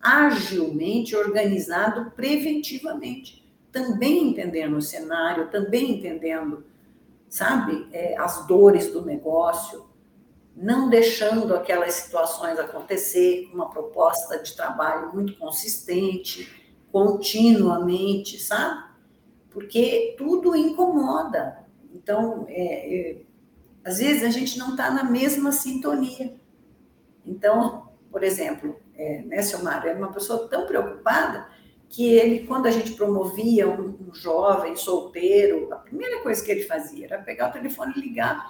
agilmente, 0.00 1.14
organizado, 1.14 2.10
preventivamente. 2.12 3.44
Também 3.70 4.28
entendendo 4.28 4.76
o 4.76 4.82
cenário, 4.82 5.50
também 5.50 5.98
entendendo, 5.98 6.64
sabe, 7.28 7.88
é, 7.92 8.16
as 8.16 8.46
dores 8.46 8.90
do 8.90 9.04
negócio, 9.04 9.86
não 10.56 10.88
deixando 10.88 11.54
aquelas 11.54 11.94
situações 11.94 12.58
acontecer, 12.58 13.50
uma 13.52 13.68
proposta 13.68 14.38
de 14.38 14.54
trabalho 14.54 15.12
muito 15.12 15.36
consistente, 15.36 16.48
continuamente, 16.92 18.38
sabe? 18.40 18.83
Porque 19.54 20.14
tudo 20.18 20.54
incomoda. 20.54 21.64
Então, 21.94 22.44
é, 22.48 23.12
é, 23.12 23.22
às 23.84 23.98
vezes 23.98 24.24
a 24.24 24.30
gente 24.30 24.58
não 24.58 24.70
está 24.70 24.90
na 24.90 25.04
mesma 25.04 25.52
sintonia. 25.52 26.34
Então, 27.24 27.88
por 28.10 28.22
exemplo, 28.22 28.78
é, 28.96 29.22
né, 29.22 29.40
Silmar, 29.42 29.86
era 29.86 29.96
uma 29.96 30.12
pessoa 30.12 30.48
tão 30.48 30.66
preocupada 30.66 31.48
que 31.88 32.12
ele, 32.12 32.46
quando 32.46 32.66
a 32.66 32.70
gente 32.70 32.92
promovia 32.92 33.68
um, 33.68 33.96
um, 34.08 34.14
jovem 34.14 34.74
solteiro, 34.74 35.72
a 35.72 35.76
primeira 35.76 36.20
coisa 36.22 36.44
que 36.44 36.50
ele 36.50 36.64
fazia 36.64 37.06
era 37.06 37.22
pegar 37.22 37.50
o 37.50 37.52
telefone 37.52 37.94
e 37.96 38.00
ligar. 38.00 38.44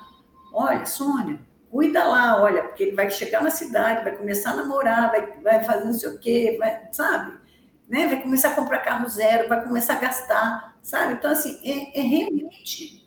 Olha, 0.52 0.86
Sônia, 0.86 1.38
cuida 1.70 2.04
lá, 2.04 2.42
olha, 2.42 2.62
porque 2.62 2.84
ele 2.84 2.96
vai 2.96 3.10
chegar 3.10 3.42
na 3.42 3.50
cidade, 3.50 4.04
vai 4.04 4.16
começar 4.16 4.52
a 4.52 4.56
namorar, 4.56 5.10
vai, 5.10 5.32
vai 5.42 5.64
fazer 5.64 5.84
não 5.84 5.92
sei 5.92 6.08
o 6.08 6.18
quê, 6.18 6.56
vai, 6.58 6.88
sabe? 6.90 7.36
Né? 7.88 8.06
Vai 8.06 8.22
começar 8.22 8.50
a 8.50 8.54
comprar 8.54 8.78
carro 8.78 9.08
zero, 9.08 9.48
vai 9.48 9.62
começar 9.62 9.94
a 9.94 10.00
gastar, 10.00 10.76
sabe? 10.82 11.14
Então, 11.14 11.30
assim, 11.30 11.60
é, 11.62 12.00
é 12.00 12.02
realmente 12.02 13.04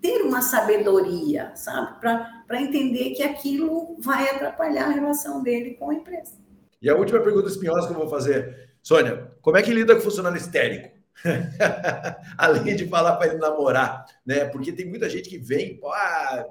ter 0.00 0.22
uma 0.22 0.40
sabedoria, 0.40 1.52
sabe? 1.54 2.00
Para 2.00 2.62
entender 2.62 3.10
que 3.10 3.22
aquilo 3.22 3.96
vai 4.00 4.30
atrapalhar 4.30 4.86
a 4.86 4.92
relação 4.92 5.42
dele 5.42 5.74
com 5.74 5.90
a 5.90 5.94
empresa. 5.94 6.32
E 6.80 6.88
a 6.88 6.96
última 6.96 7.20
pergunta 7.20 7.48
espinhosa 7.48 7.88
que 7.88 7.92
eu 7.92 7.98
vou 7.98 8.08
fazer, 8.08 8.70
Sônia, 8.82 9.30
como 9.42 9.58
é 9.58 9.62
que 9.62 9.74
lida 9.74 9.94
com 9.94 10.00
funcionário 10.00 10.38
histérico? 10.38 10.98
Além 12.38 12.74
de 12.76 12.88
falar 12.88 13.16
para 13.16 13.28
ele 13.28 13.36
namorar, 13.36 14.06
né? 14.24 14.46
Porque 14.46 14.72
tem 14.72 14.86
muita 14.86 15.08
gente 15.10 15.28
que 15.28 15.36
vem, 15.36 15.78
ah, 15.84 16.46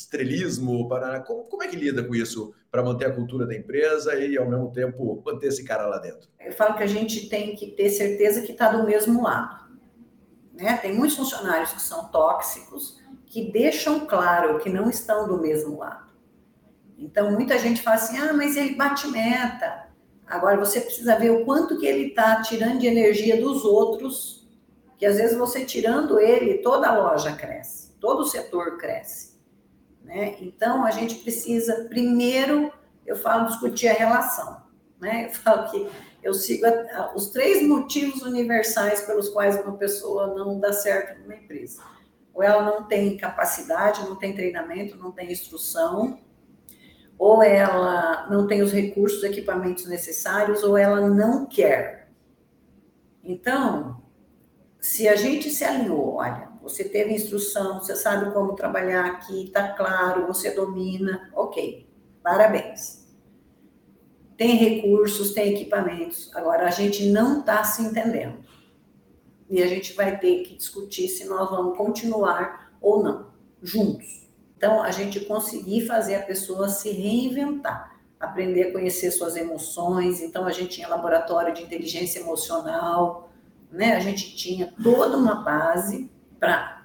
estrelismo? 0.00 0.88
Para... 0.88 1.20
Como, 1.20 1.44
como 1.44 1.62
é 1.62 1.68
que 1.68 1.76
lida 1.76 2.04
com 2.04 2.14
isso 2.14 2.54
para 2.70 2.82
manter 2.82 3.06
a 3.06 3.14
cultura 3.14 3.46
da 3.46 3.54
empresa 3.54 4.14
e, 4.14 4.36
ao 4.36 4.48
mesmo 4.48 4.70
tempo, 4.70 5.22
manter 5.24 5.48
esse 5.48 5.64
cara 5.64 5.86
lá 5.86 5.98
dentro? 5.98 6.28
Eu 6.38 6.52
falo 6.52 6.76
que 6.76 6.82
a 6.82 6.86
gente 6.86 7.28
tem 7.28 7.54
que 7.54 7.68
ter 7.68 7.90
certeza 7.90 8.42
que 8.42 8.52
está 8.52 8.70
do 8.70 8.84
mesmo 8.84 9.22
lado. 9.22 9.70
Né? 10.52 10.76
Tem 10.76 10.94
muitos 10.94 11.16
funcionários 11.16 11.72
que 11.72 11.82
são 11.82 12.08
tóxicos, 12.08 13.00
que 13.26 13.50
deixam 13.50 14.06
claro 14.06 14.58
que 14.58 14.68
não 14.68 14.90
estão 14.90 15.26
do 15.28 15.38
mesmo 15.38 15.78
lado. 15.78 16.10
Então, 16.98 17.30
muita 17.30 17.58
gente 17.58 17.80
fala 17.80 17.96
assim, 17.96 18.18
ah, 18.18 18.32
mas 18.32 18.56
ele 18.56 18.74
bate 18.74 19.08
meta. 19.08 19.88
Agora, 20.26 20.58
você 20.58 20.80
precisa 20.80 21.18
ver 21.18 21.30
o 21.30 21.44
quanto 21.44 21.78
que 21.78 21.86
ele 21.86 22.08
está 22.08 22.42
tirando 22.42 22.78
de 22.78 22.86
energia 22.86 23.40
dos 23.40 23.64
outros, 23.64 24.46
que 24.98 25.06
às 25.06 25.16
vezes 25.16 25.36
você 25.36 25.64
tirando 25.64 26.20
ele, 26.20 26.58
toda 26.58 26.88
a 26.88 26.98
loja 26.98 27.32
cresce, 27.32 27.92
todo 27.98 28.20
o 28.20 28.26
setor 28.26 28.76
cresce. 28.76 29.29
Né? 30.10 30.34
Então, 30.40 30.84
a 30.84 30.90
gente 30.90 31.14
precisa, 31.16 31.86
primeiro, 31.88 32.72
eu 33.06 33.14
falo 33.14 33.46
discutir 33.46 33.86
a 33.86 33.92
relação. 33.92 34.60
Né? 35.00 35.26
Eu 35.26 35.30
falo 35.30 35.70
que 35.70 35.88
eu 36.20 36.34
sigo 36.34 36.66
a, 36.66 36.70
a, 36.70 37.14
os 37.14 37.30
três 37.30 37.66
motivos 37.66 38.22
universais 38.22 39.02
pelos 39.02 39.28
quais 39.28 39.58
uma 39.62 39.76
pessoa 39.76 40.34
não 40.34 40.58
dá 40.58 40.72
certo 40.72 41.20
numa 41.20 41.36
empresa. 41.36 41.84
Ou 42.34 42.42
ela 42.42 42.64
não 42.64 42.88
tem 42.88 43.16
capacidade, 43.16 44.04
não 44.04 44.16
tem 44.16 44.34
treinamento, 44.34 44.96
não 44.96 45.12
tem 45.12 45.30
instrução, 45.30 46.18
ou 47.16 47.40
ela 47.40 48.26
não 48.28 48.48
tem 48.48 48.62
os 48.62 48.72
recursos, 48.72 49.22
equipamentos 49.22 49.86
necessários, 49.86 50.64
ou 50.64 50.76
ela 50.76 51.08
não 51.08 51.46
quer. 51.46 52.08
Então, 53.22 54.02
se 54.80 55.06
a 55.06 55.14
gente 55.14 55.50
se 55.50 55.62
alinhou, 55.62 56.14
olha, 56.14 56.49
você 56.62 56.84
teve 56.84 57.14
instrução, 57.14 57.80
você 57.80 57.96
sabe 57.96 58.32
como 58.32 58.54
trabalhar 58.54 59.06
aqui, 59.06 59.44
está 59.44 59.68
claro, 59.68 60.26
você 60.26 60.50
domina, 60.50 61.30
ok, 61.34 61.88
parabéns. 62.22 63.00
Tem 64.36 64.56
recursos, 64.56 65.32
tem 65.32 65.54
equipamentos, 65.54 66.30
agora 66.34 66.66
a 66.66 66.70
gente 66.70 67.10
não 67.10 67.40
está 67.40 67.62
se 67.64 67.82
entendendo. 67.82 68.38
E 69.48 69.62
a 69.62 69.66
gente 69.66 69.94
vai 69.94 70.18
ter 70.18 70.42
que 70.42 70.56
discutir 70.56 71.08
se 71.08 71.24
nós 71.24 71.50
vamos 71.50 71.76
continuar 71.76 72.72
ou 72.80 73.02
não, 73.02 73.30
juntos. 73.62 74.28
Então, 74.56 74.82
a 74.82 74.90
gente 74.90 75.20
conseguir 75.20 75.86
fazer 75.86 76.16
a 76.16 76.22
pessoa 76.22 76.68
se 76.68 76.90
reinventar, 76.90 77.98
aprender 78.18 78.64
a 78.64 78.72
conhecer 78.72 79.10
suas 79.10 79.34
emoções. 79.36 80.20
Então, 80.20 80.44
a 80.44 80.52
gente 80.52 80.76
tinha 80.76 80.88
laboratório 80.88 81.54
de 81.54 81.62
inteligência 81.62 82.20
emocional, 82.20 83.30
né? 83.72 83.96
A 83.96 84.00
gente 84.00 84.36
tinha 84.36 84.72
toda 84.82 85.16
uma 85.16 85.36
base 85.36 86.10
para 86.40 86.82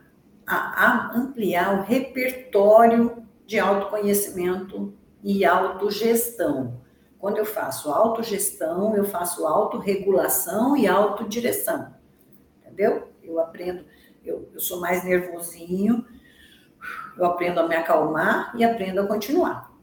ampliar 1.15 1.79
o 1.79 1.83
repertório 1.83 3.25
de 3.47 3.57
autoconhecimento 3.57 4.93
e 5.23 5.43
autogestão. 5.43 6.81
Quando 7.17 7.37
eu 7.37 7.45
faço 7.45 7.89
autogestão, 7.89 8.95
eu 8.95 9.05
faço 9.05 9.47
autorregulação 9.47 10.77
e 10.77 10.85
autodireção. 10.85 11.95
Entendeu? 12.59 13.07
Eu 13.23 13.39
aprendo, 13.39 13.83
eu, 14.23 14.47
eu 14.53 14.59
sou 14.59 14.79
mais 14.79 15.03
nervosinho, 15.03 16.05
eu 17.17 17.25
aprendo 17.25 17.61
a 17.61 17.67
me 17.67 17.75
acalmar 17.75 18.53
e 18.55 18.63
aprendo 18.63 19.01
a 19.01 19.07
continuar. 19.07 19.73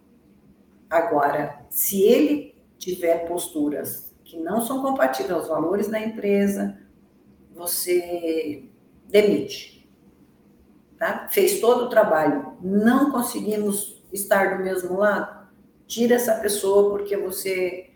Agora, 0.89 1.65
se 1.71 2.03
ele 2.03 2.55
tiver 2.79 3.27
posturas 3.27 4.15
que 4.25 4.39
não 4.39 4.61
são 4.61 4.83
compatíveis 4.83 5.33
aos 5.33 5.49
valores 5.49 5.89
da 5.89 5.99
empresa, 5.99 6.79
você 7.55 8.69
demite. 9.13 9.89
Tá? 10.99 11.29
Fez 11.31 11.61
todo 11.61 11.85
o 11.85 11.89
trabalho, 11.89 12.57
não 12.61 13.13
conseguimos 13.13 14.03
estar 14.13 14.57
do 14.57 14.65
mesmo 14.65 14.97
lado, 14.97 15.47
tira 15.87 16.17
essa 16.17 16.35
pessoa 16.37 16.91
porque 16.91 17.17
você 17.17 17.89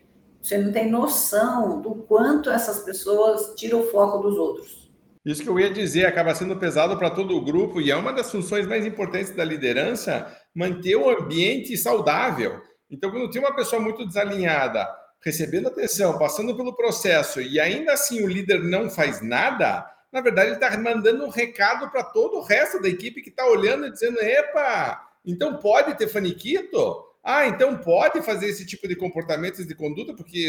você 0.42 0.58
não 0.58 0.70
tem 0.70 0.88
noção 0.88 1.80
do 1.82 1.96
quanto 1.96 2.50
essas 2.50 2.84
pessoas 2.84 3.54
tiram 3.56 3.80
o 3.80 3.90
foco 3.90 4.18
dos 4.18 4.36
outros. 4.36 4.88
Isso 5.24 5.42
que 5.42 5.48
eu 5.48 5.58
ia 5.58 5.72
dizer, 5.72 6.06
acaba 6.06 6.36
sendo 6.36 6.54
pesado 6.54 6.96
para 6.96 7.10
todo 7.10 7.36
o 7.36 7.44
grupo 7.44 7.80
e 7.80 7.90
é 7.90 7.96
uma 7.96 8.12
das 8.12 8.30
funções 8.30 8.64
mais 8.64 8.86
importantes 8.86 9.34
da 9.34 9.42
liderança, 9.42 10.32
manter 10.54 10.94
o 10.94 11.10
ambiente 11.10 11.76
saudável. 11.76 12.60
Então, 12.88 13.10
quando 13.10 13.28
tem 13.28 13.42
uma 13.42 13.56
pessoa 13.56 13.82
muito 13.82 14.06
desalinhada, 14.06 14.88
recebendo 15.20 15.66
atenção, 15.66 16.16
passando 16.16 16.56
pelo 16.56 16.76
processo 16.76 17.40
e 17.40 17.58
ainda 17.58 17.94
assim 17.94 18.22
o 18.22 18.28
líder 18.28 18.62
não 18.62 18.88
faz 18.88 19.20
nada, 19.20 19.84
na 20.12 20.20
verdade, 20.20 20.48
ele 20.48 20.54
está 20.57 20.76
mandando 20.78 21.24
um 21.24 21.28
recado 21.28 21.90
para 21.90 22.02
todo 22.02 22.38
o 22.38 22.42
resto 22.42 22.80
da 22.80 22.88
equipe 22.88 23.22
que 23.22 23.30
está 23.30 23.46
olhando 23.46 23.86
e 23.86 23.92
dizendo: 23.92 24.20
epa, 24.20 25.00
então 25.24 25.57
pode 25.59 25.96
ter 25.96 26.09
faniquito? 26.09 27.04
Ah, 27.22 27.46
então 27.46 27.76
pode 27.78 28.22
fazer 28.22 28.46
esse 28.46 28.64
tipo 28.64 28.86
de 28.86 28.94
comportamentos 28.94 29.66
de 29.66 29.74
conduta, 29.74 30.14
porque 30.14 30.48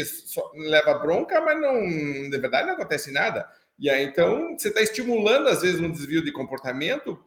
leva 0.54 0.94
bronca, 0.94 1.40
mas 1.40 1.60
não, 1.60 1.82
de 2.30 2.38
verdade, 2.38 2.68
não 2.68 2.74
acontece 2.74 3.10
nada. 3.10 3.48
E 3.76 3.90
aí, 3.90 4.04
então, 4.04 4.56
você 4.56 4.68
está 4.68 4.80
estimulando, 4.80 5.48
às 5.48 5.62
vezes, 5.62 5.80
um 5.80 5.90
desvio 5.90 6.24
de 6.24 6.30
comportamento 6.30 7.18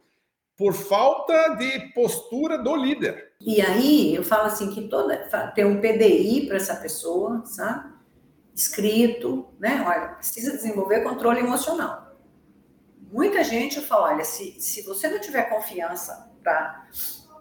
por 0.56 0.72
falta 0.72 1.54
de 1.56 1.92
postura 1.92 2.56
do 2.56 2.74
líder. 2.74 3.32
E 3.40 3.60
aí, 3.60 4.14
eu 4.14 4.24
falo 4.24 4.46
assim, 4.46 4.72
que 4.72 4.88
toda 4.88 5.16
tem 5.54 5.66
um 5.66 5.80
PDI 5.80 6.46
para 6.46 6.56
essa 6.56 6.76
pessoa, 6.76 7.44
sabe? 7.44 7.92
Escrito, 8.54 9.48
né? 9.58 9.84
Olha, 9.86 10.14
precisa 10.14 10.52
desenvolver 10.52 11.02
controle 11.02 11.40
emocional 11.40 12.01
muita 13.12 13.44
gente 13.44 13.80
fala, 13.82 14.14
olha, 14.14 14.24
se, 14.24 14.56
se 14.58 14.82
você 14.82 15.08
não 15.08 15.20
tiver 15.20 15.42
confiança 15.50 16.30
para 16.42 16.88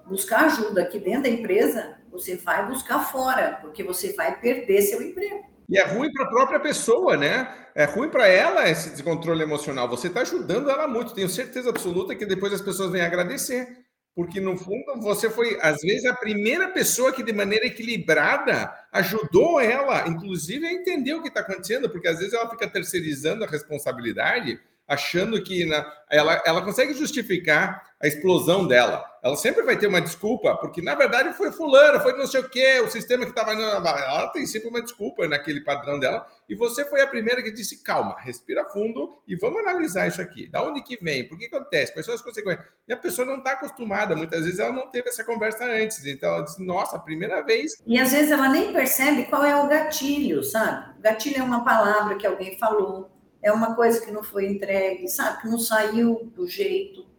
buscar 0.06 0.46
ajuda 0.46 0.82
aqui 0.82 1.00
dentro 1.00 1.24
da 1.24 1.30
empresa, 1.30 1.98
você 2.12 2.36
vai 2.36 2.68
buscar 2.68 3.00
fora, 3.00 3.58
porque 3.62 3.82
você 3.82 4.12
vai 4.14 4.40
perder 4.40 4.82
seu 4.82 5.02
emprego. 5.02 5.50
E 5.70 5.78
é 5.78 5.86
ruim 5.86 6.12
para 6.12 6.26
a 6.26 6.30
própria 6.30 6.60
pessoa, 6.60 7.16
né? 7.16 7.48
É 7.74 7.86
ruim 7.86 8.10
para 8.10 8.28
ela 8.28 8.70
esse 8.70 8.90
descontrole 8.90 9.42
emocional. 9.42 9.88
Você 9.88 10.08
está 10.08 10.20
ajudando 10.22 10.70
ela 10.70 10.86
muito. 10.86 11.14
Tenho 11.14 11.30
certeza 11.30 11.70
absoluta 11.70 12.14
que 12.14 12.26
depois 12.26 12.52
as 12.52 12.62
pessoas 12.62 12.92
vêm 12.92 13.02
agradecer. 13.02 13.78
Porque, 14.14 14.42
no 14.42 14.58
fundo, 14.58 15.00
você 15.00 15.30
foi, 15.30 15.58
às 15.62 15.80
vezes, 15.80 16.04
a 16.04 16.14
primeira 16.14 16.68
pessoa 16.68 17.14
que, 17.14 17.24
de 17.24 17.32
maneira 17.32 17.66
equilibrada, 17.66 18.70
ajudou 18.92 19.62
ela, 19.62 20.06
inclusive, 20.10 20.68
a 20.68 20.74
entender 20.74 21.14
o 21.14 21.22
que 21.22 21.30
está 21.30 21.40
acontecendo, 21.40 21.90
porque 21.90 22.10
às 22.10 22.20
vezes 22.20 22.34
ela 22.34 22.50
fica 22.50 22.68
terceirizando 22.68 23.46
a 23.46 23.48
responsabilidade 23.48 24.60
achando 24.92 25.42
que 25.42 25.66
na, 25.66 25.90
ela, 26.10 26.44
ela 26.46 26.62
consegue 26.62 26.94
justificar 26.94 27.82
a 28.02 28.08
explosão 28.08 28.68
dela. 28.68 29.06
Ela 29.24 29.36
sempre 29.36 29.62
vai 29.62 29.78
ter 29.78 29.88
uma 29.88 30.02
desculpa, 30.02 30.58
porque 30.58 30.82
na 30.82 30.96
verdade 30.96 31.34
foi 31.38 31.52
fulano, 31.52 32.00
foi 32.00 32.18
não 32.18 32.26
sei 32.26 32.42
o 32.42 32.50
quê, 32.50 32.82
o 32.82 32.90
sistema 32.90 33.24
que 33.24 33.30
estava. 33.30 33.52
Ela 33.54 34.28
tem 34.30 34.46
sempre 34.46 34.68
uma 34.68 34.82
desculpa 34.82 35.28
naquele 35.28 35.62
padrão 35.62 36.00
dela. 36.00 36.26
E 36.50 36.56
você 36.56 36.84
foi 36.84 37.02
a 37.02 37.08
primeira 37.08 37.42
que 37.42 37.52
disse: 37.52 37.84
calma, 37.84 38.18
respira 38.20 38.66
fundo 38.66 39.22
e 39.28 39.36
vamos 39.36 39.62
analisar 39.62 40.08
isso 40.08 40.22
aqui. 40.22 40.48
Da 40.48 40.62
onde 40.64 40.82
que 40.82 40.98
vem? 41.02 41.28
Por 41.28 41.38
que 41.38 41.46
acontece? 41.46 41.94
Quais 41.94 42.06
são 42.06 42.16
as 42.16 42.22
consequências? 42.22 42.66
E 42.88 42.92
a 42.92 42.98
pessoa 42.98 43.26
não 43.26 43.38
está 43.38 43.52
acostumada, 43.52 44.16
muitas 44.16 44.44
vezes 44.44 44.60
ela 44.60 44.74
não 44.74 44.90
teve 44.90 45.10
essa 45.10 45.24
conversa 45.24 45.64
antes. 45.66 46.04
Então 46.06 46.34
ela 46.34 46.44
diz: 46.44 46.58
nossa, 46.58 47.00
primeira 47.00 47.42
vez. 47.42 47.82
E 47.86 48.00
às 48.00 48.12
vezes 48.12 48.32
ela 48.32 48.50
nem 48.50 48.74
percebe 48.74 49.26
qual 49.26 49.46
é 49.46 49.56
o 49.56 49.68
gatilho, 49.68 50.44
sabe? 50.44 51.00
Gatilho 51.00 51.38
é 51.38 51.44
uma 51.44 51.64
palavra 51.64 52.16
que 52.16 52.26
alguém 52.26 52.58
falou, 52.58 53.10
é 53.42 53.52
uma 53.52 53.76
coisa 53.76 54.04
que 54.04 54.12
não 54.12 54.24
foi 54.24 54.48
entregue, 54.48 55.08
sabe? 55.08 55.42
Que 55.42 55.48
não 55.48 55.60
saiu 55.60 56.32
do 56.36 56.48
jeito 56.48 57.12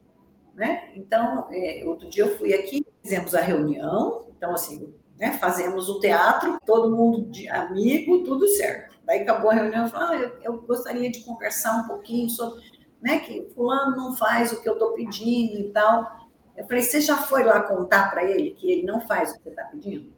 né? 0.54 0.90
Então, 0.94 1.48
é, 1.50 1.82
outro 1.86 2.08
dia 2.08 2.24
eu 2.24 2.38
fui 2.38 2.54
aqui, 2.54 2.86
fizemos 3.02 3.34
a 3.34 3.40
reunião, 3.40 4.26
então, 4.36 4.52
assim, 4.52 4.94
né, 5.18 5.32
fazemos 5.38 5.88
o 5.88 6.00
teatro, 6.00 6.58
todo 6.66 6.94
mundo 6.94 7.30
de 7.30 7.48
amigo, 7.48 8.22
tudo 8.24 8.46
certo. 8.48 8.96
Daí 9.04 9.20
acabou 9.20 9.50
a 9.50 9.54
reunião, 9.54 9.90
ah, 9.94 10.14
eu, 10.14 10.38
eu 10.42 10.62
gostaria 10.62 11.10
de 11.10 11.20
conversar 11.20 11.82
um 11.82 11.88
pouquinho 11.88 12.28
sobre, 12.28 12.62
né, 13.00 13.18
que 13.20 13.50
fulano 13.54 13.96
não 13.96 14.16
faz 14.16 14.52
o 14.52 14.60
que 14.60 14.68
eu 14.68 14.74
estou 14.74 14.92
pedindo 14.92 15.58
e 15.58 15.70
tal. 15.70 16.28
Eu 16.56 16.64
falei, 16.66 16.82
você 16.82 17.00
já 17.00 17.16
foi 17.16 17.44
lá 17.44 17.62
contar 17.62 18.10
para 18.10 18.24
ele 18.24 18.50
que 18.52 18.70
ele 18.70 18.82
não 18.82 19.00
faz 19.00 19.30
o 19.30 19.36
que 19.36 19.44
você 19.44 19.50
está 19.50 19.64
pedindo? 19.64 20.12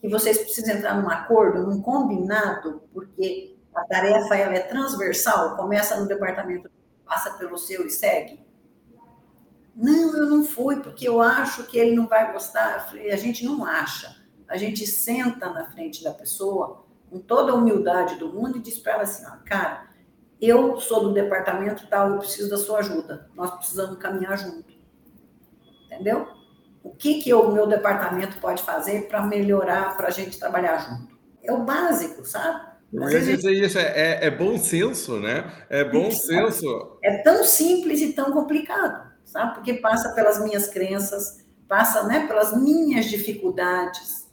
Que 0.00 0.08
vocês 0.08 0.38
precisam 0.38 0.76
entrar 0.76 1.00
num 1.00 1.10
acordo, 1.10 1.66
num 1.66 1.80
combinado, 1.80 2.82
porque 2.92 3.56
a 3.78 3.84
tarefa 3.84 4.36
ela 4.36 4.54
é 4.54 4.60
transversal, 4.60 5.56
começa 5.56 5.98
no 5.98 6.06
departamento, 6.06 6.70
passa 7.04 7.30
pelo 7.34 7.56
seu 7.56 7.86
e 7.86 7.90
segue. 7.90 8.44
Não, 9.74 10.16
eu 10.16 10.26
não 10.26 10.44
fui, 10.44 10.80
porque 10.80 11.08
eu 11.08 11.22
acho 11.22 11.64
que 11.64 11.78
ele 11.78 11.94
não 11.94 12.08
vai 12.08 12.32
gostar. 12.32 12.90
A 12.92 13.16
gente 13.16 13.44
não 13.44 13.64
acha. 13.64 14.16
A 14.48 14.56
gente 14.56 14.86
senta 14.86 15.50
na 15.50 15.70
frente 15.70 16.02
da 16.02 16.12
pessoa, 16.12 16.84
com 17.08 17.20
toda 17.20 17.52
a 17.52 17.54
humildade 17.54 18.16
do 18.16 18.32
mundo, 18.32 18.58
e 18.58 18.60
diz 18.60 18.78
para 18.78 18.94
ela 18.94 19.02
assim: 19.02 19.24
ó, 19.24 19.36
cara, 19.44 19.88
eu 20.40 20.80
sou 20.80 21.04
do 21.04 21.12
departamento 21.12 21.86
tal, 21.88 22.10
eu 22.10 22.18
preciso 22.18 22.50
da 22.50 22.56
sua 22.56 22.80
ajuda. 22.80 23.30
Nós 23.34 23.50
precisamos 23.56 23.98
caminhar 23.98 24.36
junto. 24.36 24.72
Entendeu? 25.86 26.28
O 26.82 26.90
que, 26.90 27.20
que 27.20 27.32
o 27.32 27.52
meu 27.52 27.66
departamento 27.66 28.38
pode 28.40 28.62
fazer 28.62 29.08
para 29.08 29.22
melhorar, 29.22 29.96
para 29.96 30.08
a 30.08 30.10
gente 30.10 30.38
trabalhar 30.38 30.78
junto? 30.78 31.18
É 31.42 31.52
o 31.52 31.64
básico, 31.64 32.24
sabe? 32.24 32.77
Eu 32.92 33.08
ia 33.10 33.20
dizer 33.20 33.52
isso, 33.52 33.78
é, 33.78 33.82
é, 33.82 34.26
é, 34.26 34.30
bom 34.30 34.58
senso, 34.58 35.18
né? 35.20 35.52
É 35.68 35.84
bom 35.84 36.10
senso. 36.10 36.98
É 37.02 37.18
tão 37.18 37.44
simples 37.44 38.00
e 38.00 38.12
tão 38.12 38.32
complicado 38.32 39.08
sabe? 39.28 39.54
Porque 39.54 39.74
passa 39.74 40.14
pelas 40.14 40.42
minhas 40.42 40.68
crenças, 40.68 41.44
passa 41.68 42.04
né, 42.04 42.26
pelas 42.26 42.60
minhas 42.60 43.06
dificuldades. 43.06 44.26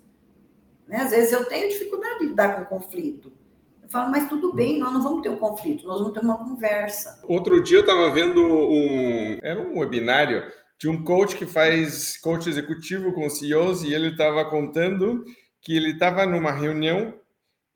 Né? 0.87 0.97
Às 0.97 1.11
vezes 1.11 1.33
eu 1.33 1.45
tenho 1.45 1.69
dificuldade 1.69 2.19
de 2.19 2.27
lidar 2.27 2.55
com 2.55 2.77
conflito. 2.77 3.31
Eu 3.83 3.89
falo, 3.89 4.09
mas 4.09 4.27
tudo 4.27 4.53
bem, 4.53 4.79
nós 4.79 4.93
não 4.93 5.03
vamos 5.03 5.21
ter 5.21 5.29
um 5.29 5.37
conflito, 5.37 5.85
nós 5.85 5.99
vamos 5.99 6.13
ter 6.13 6.21
uma 6.21 6.37
conversa. 6.37 7.21
Outro 7.27 7.61
dia 7.61 7.77
eu 7.77 7.81
estava 7.81 8.09
vendo 8.09 8.41
um. 8.41 9.37
Era 9.43 9.59
um 9.59 9.77
webinário 9.77 10.43
de 10.79 10.89
um 10.89 11.03
coach 11.03 11.35
que 11.35 11.45
faz 11.45 12.17
coach 12.17 12.49
executivo 12.49 13.13
com 13.13 13.29
CEOs 13.29 13.83
e 13.83 13.93
ele 13.93 14.09
estava 14.09 14.43
contando 14.45 15.23
que 15.61 15.75
ele 15.75 15.91
estava 15.91 16.25
numa 16.25 16.51
reunião 16.51 17.13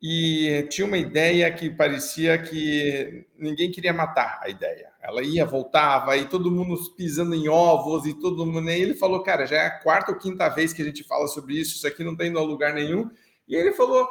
e 0.02 0.66
tinha 0.70 0.86
uma 0.86 0.96
ideia 0.96 1.52
que 1.52 1.68
parecia 1.68 2.38
que 2.38 3.26
ninguém 3.38 3.70
queria 3.70 3.92
matar 3.92 4.40
a 4.42 4.48
ideia. 4.48 4.88
Ela 5.02 5.22
ia, 5.22 5.44
voltava, 5.44 6.16
e 6.16 6.26
todo 6.26 6.50
mundo 6.50 6.78
pisando 6.96 7.34
em 7.34 7.48
ovos, 7.48 8.06
e 8.06 8.14
todo 8.14 8.46
mundo. 8.46 8.70
E 8.70 8.80
ele 8.80 8.94
falou, 8.94 9.22
cara, 9.22 9.46
já 9.46 9.56
é 9.56 9.66
a 9.66 9.78
quarta 9.78 10.12
ou 10.12 10.18
quinta 10.18 10.48
vez 10.48 10.72
que 10.72 10.80
a 10.80 10.84
gente 10.84 11.04
fala 11.04 11.26
sobre 11.26 11.54
isso, 11.54 11.76
isso 11.76 11.86
aqui 11.86 12.02
não 12.02 12.12
está 12.12 12.26
indo 12.26 12.38
a 12.38 12.42
lugar 12.42 12.72
nenhum. 12.72 13.10
E 13.46 13.54
ele 13.54 13.72
falou, 13.72 14.08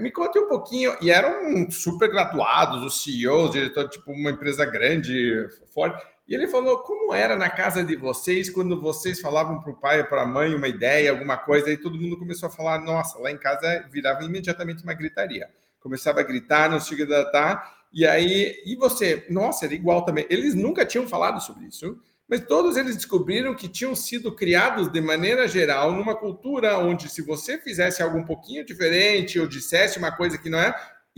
me 0.00 0.10
conte 0.10 0.38
um 0.38 0.48
pouquinho. 0.48 0.96
E 1.02 1.10
eram 1.10 1.70
super 1.70 2.08
graduados, 2.08 2.82
os 2.82 3.02
CEOs, 3.02 3.50
diretor, 3.50 3.88
tipo, 3.88 4.12
uma 4.12 4.30
empresa 4.30 4.64
grande, 4.64 5.48
forte. 5.74 6.02
E 6.30 6.34
ele 6.34 6.46
falou 6.46 6.78
como 6.78 7.12
era 7.12 7.34
na 7.34 7.50
casa 7.50 7.82
de 7.82 7.96
vocês 7.96 8.48
quando 8.48 8.80
vocês 8.80 9.20
falavam 9.20 9.60
para 9.60 9.72
o 9.72 9.76
pai 9.76 10.00
ou 10.00 10.06
para 10.06 10.22
a 10.22 10.26
mãe 10.26 10.54
uma 10.54 10.68
ideia, 10.68 11.10
alguma 11.10 11.36
coisa, 11.36 11.68
e 11.72 11.76
todo 11.76 11.98
mundo 11.98 12.16
começou 12.16 12.46
a 12.46 12.52
falar, 12.52 12.78
nossa, 12.78 13.18
lá 13.18 13.32
em 13.32 13.36
casa 13.36 13.84
virava 13.90 14.22
imediatamente 14.22 14.84
uma 14.84 14.94
gritaria. 14.94 15.50
Começava 15.80 16.20
a 16.20 16.22
gritar, 16.22 16.70
não 16.70 16.78
se 16.78 16.94
tá 17.32 17.74
e 17.92 18.06
aí, 18.06 18.62
e 18.64 18.76
você, 18.76 19.26
nossa, 19.28 19.64
era 19.64 19.74
igual 19.74 20.04
também. 20.04 20.24
Eles 20.30 20.54
nunca 20.54 20.86
tinham 20.86 21.08
falado 21.08 21.40
sobre 21.40 21.66
isso, 21.66 21.98
mas 22.28 22.46
todos 22.46 22.76
eles 22.76 22.94
descobriram 22.94 23.52
que 23.52 23.66
tinham 23.66 23.96
sido 23.96 24.30
criados 24.30 24.86
de 24.86 25.00
maneira 25.00 25.48
geral 25.48 25.90
numa 25.90 26.14
cultura 26.14 26.78
onde 26.78 27.08
se 27.08 27.22
você 27.22 27.58
fizesse 27.58 28.04
algo 28.04 28.16
um 28.16 28.24
pouquinho 28.24 28.64
diferente 28.64 29.40
ou 29.40 29.48
dissesse 29.48 29.98
uma 29.98 30.12
coisa 30.12 30.38
que 30.38 30.48
não 30.48 30.60
é, 30.60 30.72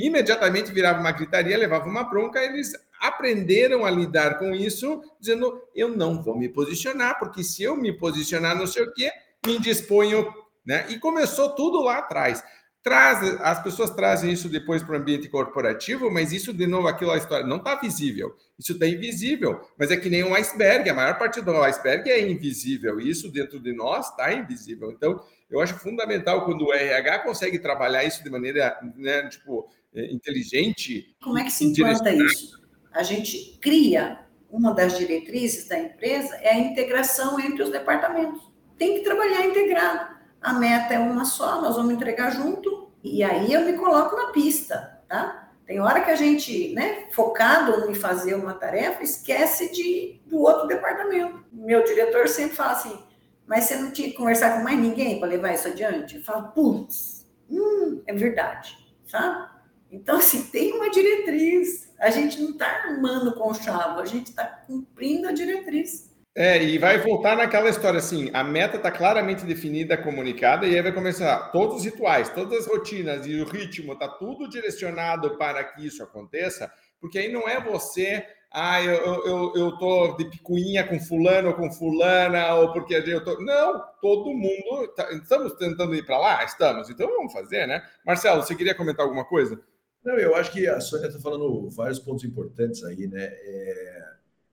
imediatamente 0.07 0.73
virava 0.73 1.01
uma 1.01 1.13
gritaria, 1.13 1.57
levava 1.57 1.89
uma 1.89 2.05
bronca, 2.05 2.43
eles 2.43 2.73
aprenderam 3.01 3.85
a 3.85 3.91
lidar 3.91 4.39
com 4.39 4.55
isso, 4.55 5.01
dizendo: 5.21 5.63
eu 5.75 5.89
não 5.89 6.23
vou 6.23 6.37
me 6.37 6.49
posicionar, 6.49 7.19
porque 7.19 7.43
se 7.43 7.63
eu 7.63 7.77
me 7.77 7.93
posicionar 7.93 8.57
não 8.57 8.67
sei 8.67 8.83
o 8.83 8.93
quê, 8.93 9.11
me 9.47 9.57
indisponho. 9.57 10.33
Né? 10.65 10.87
E 10.91 10.99
começou 10.99 11.51
tudo 11.51 11.83
lá 11.83 11.99
atrás. 11.99 12.43
Traz, 12.85 13.23
as 13.41 13.63
pessoas 13.63 13.91
trazem 13.91 14.33
isso 14.33 14.49
depois 14.49 14.83
para 14.83 14.95
o 14.95 14.97
ambiente 14.99 15.29
corporativo, 15.29 16.11
mas 16.11 16.33
isso, 16.33 16.53
de 16.53 16.67
novo, 16.67 16.89
aquilo 16.89 17.13
a 17.13 17.17
história 17.17 17.47
não 17.47 17.59
está 17.59 17.77
visível. 17.77 18.35
Isso 18.59 18.73
está 18.73 18.87
invisível, 18.89 19.61
mas 19.79 19.93
é 19.93 19.97
que 19.97 20.11
nem 20.11 20.25
um 20.25 20.35
iceberg. 20.35 20.91
A 20.91 20.95
maior 20.95 21.17
parte 21.17 21.41
do 21.41 21.57
iceberg 21.63 22.11
é 22.11 22.21
invisível. 22.29 23.01
E 23.01 23.09
isso 23.09 23.31
dentro 23.31 23.61
de 23.61 23.73
nós 23.73 24.11
está 24.11 24.33
invisível. 24.33 24.91
Então, 24.91 25.21
eu 25.49 25.61
acho 25.61 25.79
fundamental 25.79 26.45
quando 26.45 26.67
o 26.67 26.73
RH 26.73 27.21
consegue 27.21 27.59
trabalhar 27.59 28.05
isso 28.05 28.25
de 28.25 28.31
maneira, 28.31 28.77
né, 28.97 29.29
tipo, 29.29 29.69
inteligente. 29.95 31.15
Como 31.23 31.39
é 31.39 31.45
que 31.45 31.51
se 31.51 31.65
implanta 31.65 32.13
isso? 32.13 32.63
a 32.93 33.03
gente 33.03 33.59
cria 33.61 34.21
uma 34.51 34.75
das 34.75 34.99
diretrizes 34.99 35.67
da 35.67 35.79
empresa 35.79 36.37
é 36.37 36.51
a 36.51 36.59
integração 36.59 37.41
entre 37.41 37.63
os 37.63 37.71
departamentos. 37.71 38.43
Tem 38.77 38.95
que 38.99 39.05
trabalhar 39.05 39.47
integrado. 39.47 40.15
A 40.41 40.53
meta 40.53 40.93
é 40.93 40.99
uma 40.99 41.25
só, 41.25 41.61
nós 41.63 41.77
vamos 41.77 41.95
entregar 41.95 42.31
junto 42.31 42.91
e 43.03 43.25
aí 43.25 43.53
eu 43.53 43.63
me 43.63 43.73
coloco 43.75 44.15
na 44.15 44.27
pista, 44.31 45.01
tá? 45.09 45.51
Tem 45.65 45.81
hora 45.81 46.03
que 46.03 46.11
a 46.11 46.17
gente, 46.17 46.75
né, 46.75 47.07
focado 47.13 47.91
em 47.91 47.95
fazer 47.95 48.35
uma 48.35 48.53
tarefa, 48.53 49.03
esquece 49.03 49.73
de 49.73 50.21
do 50.27 50.41
outro 50.41 50.67
departamento. 50.67 51.45
Meu 51.51 51.83
diretor 51.85 52.29
sempre 52.29 52.57
fala 52.57 52.73
assim: 52.73 52.99
"Mas 53.47 53.65
você 53.65 53.77
não 53.77 53.91
tinha 53.91 54.11
que 54.11 54.17
conversar 54.17 54.57
com 54.57 54.65
mais 54.65 54.79
ninguém 54.79 55.19
para 55.19 55.29
levar 55.29 55.55
isso 55.55 55.69
adiante?" 55.69 56.17
Eu 56.17 56.25
falo: 56.25 56.49
"Putz, 56.49 57.27
hum, 57.49 58.03
é 58.07 58.13
verdade", 58.13 58.77
sabe? 59.07 59.52
Então 59.93 60.17
assim, 60.17 60.45
tem 60.45 60.73
uma 60.73 60.91
diretriz, 60.91 61.93
a 62.01 62.11
gente 62.11 62.41
não 62.41 62.51
está 62.51 62.67
armando 62.67 63.35
com 63.35 63.53
chave, 63.53 64.01
a 64.01 64.07
gente 64.07 64.31
está 64.31 64.45
cumprindo 64.45 65.29
a 65.29 65.33
diretriz. 65.33 66.11
É, 66.35 66.63
e 66.63 66.79
vai 66.79 66.97
voltar 66.97 67.37
naquela 67.37 67.69
história 67.69 67.99
assim: 67.99 68.31
a 68.33 68.43
meta 68.43 68.79
está 68.79 68.91
claramente 68.91 69.45
definida, 69.45 69.99
comunicada, 69.99 70.67
e 70.67 70.75
aí 70.75 70.81
vai 70.81 70.93
começar 70.93 71.51
todos 71.51 71.77
os 71.77 71.85
rituais, 71.85 72.31
todas 72.31 72.61
as 72.61 72.67
rotinas 72.67 73.27
e 73.27 73.35
o 73.35 73.45
ritmo, 73.45 73.93
está 73.93 74.09
tudo 74.09 74.49
direcionado 74.49 75.37
para 75.37 75.63
que 75.63 75.87
isso 75.87 76.03
aconteça, 76.03 76.73
porque 76.99 77.19
aí 77.19 77.31
não 77.31 77.47
é 77.47 77.61
você, 77.61 78.27
ah, 78.51 78.83
eu, 78.83 78.95
eu, 79.27 79.53
eu 79.55 79.79
tô 79.79 80.17
de 80.17 80.25
picuinha 80.25 80.87
com 80.87 80.99
fulano 81.01 81.49
ou 81.49 81.55
com 81.55 81.71
fulana, 81.71 82.55
ou 82.55 82.73
porque 82.73 82.95
eu 82.95 83.23
tô. 83.23 83.39
Não, 83.43 83.83
todo 84.01 84.33
mundo. 84.33 84.89
Tá, 84.97 85.11
estamos 85.13 85.53
tentando 85.55 85.95
ir 85.95 86.05
para 86.05 86.19
lá? 86.19 86.45
Estamos, 86.45 86.89
então 86.89 87.09
vamos 87.09 87.33
fazer, 87.33 87.67
né? 87.67 87.83
Marcelo, 88.07 88.43
você 88.43 88.55
queria 88.55 88.75
comentar 88.75 89.05
alguma 89.05 89.25
coisa? 89.25 89.61
Não, 90.05 90.15
eu 90.15 90.35
acho 90.35 90.51
que 90.51 90.67
a 90.67 90.81
Sônia 90.81 91.07
está 91.07 91.21
falando 91.21 91.69
vários 91.71 91.99
pontos 91.99 92.25
importantes 92.25 92.83
aí, 92.83 93.07
né? 93.07 93.25
É, 93.25 94.05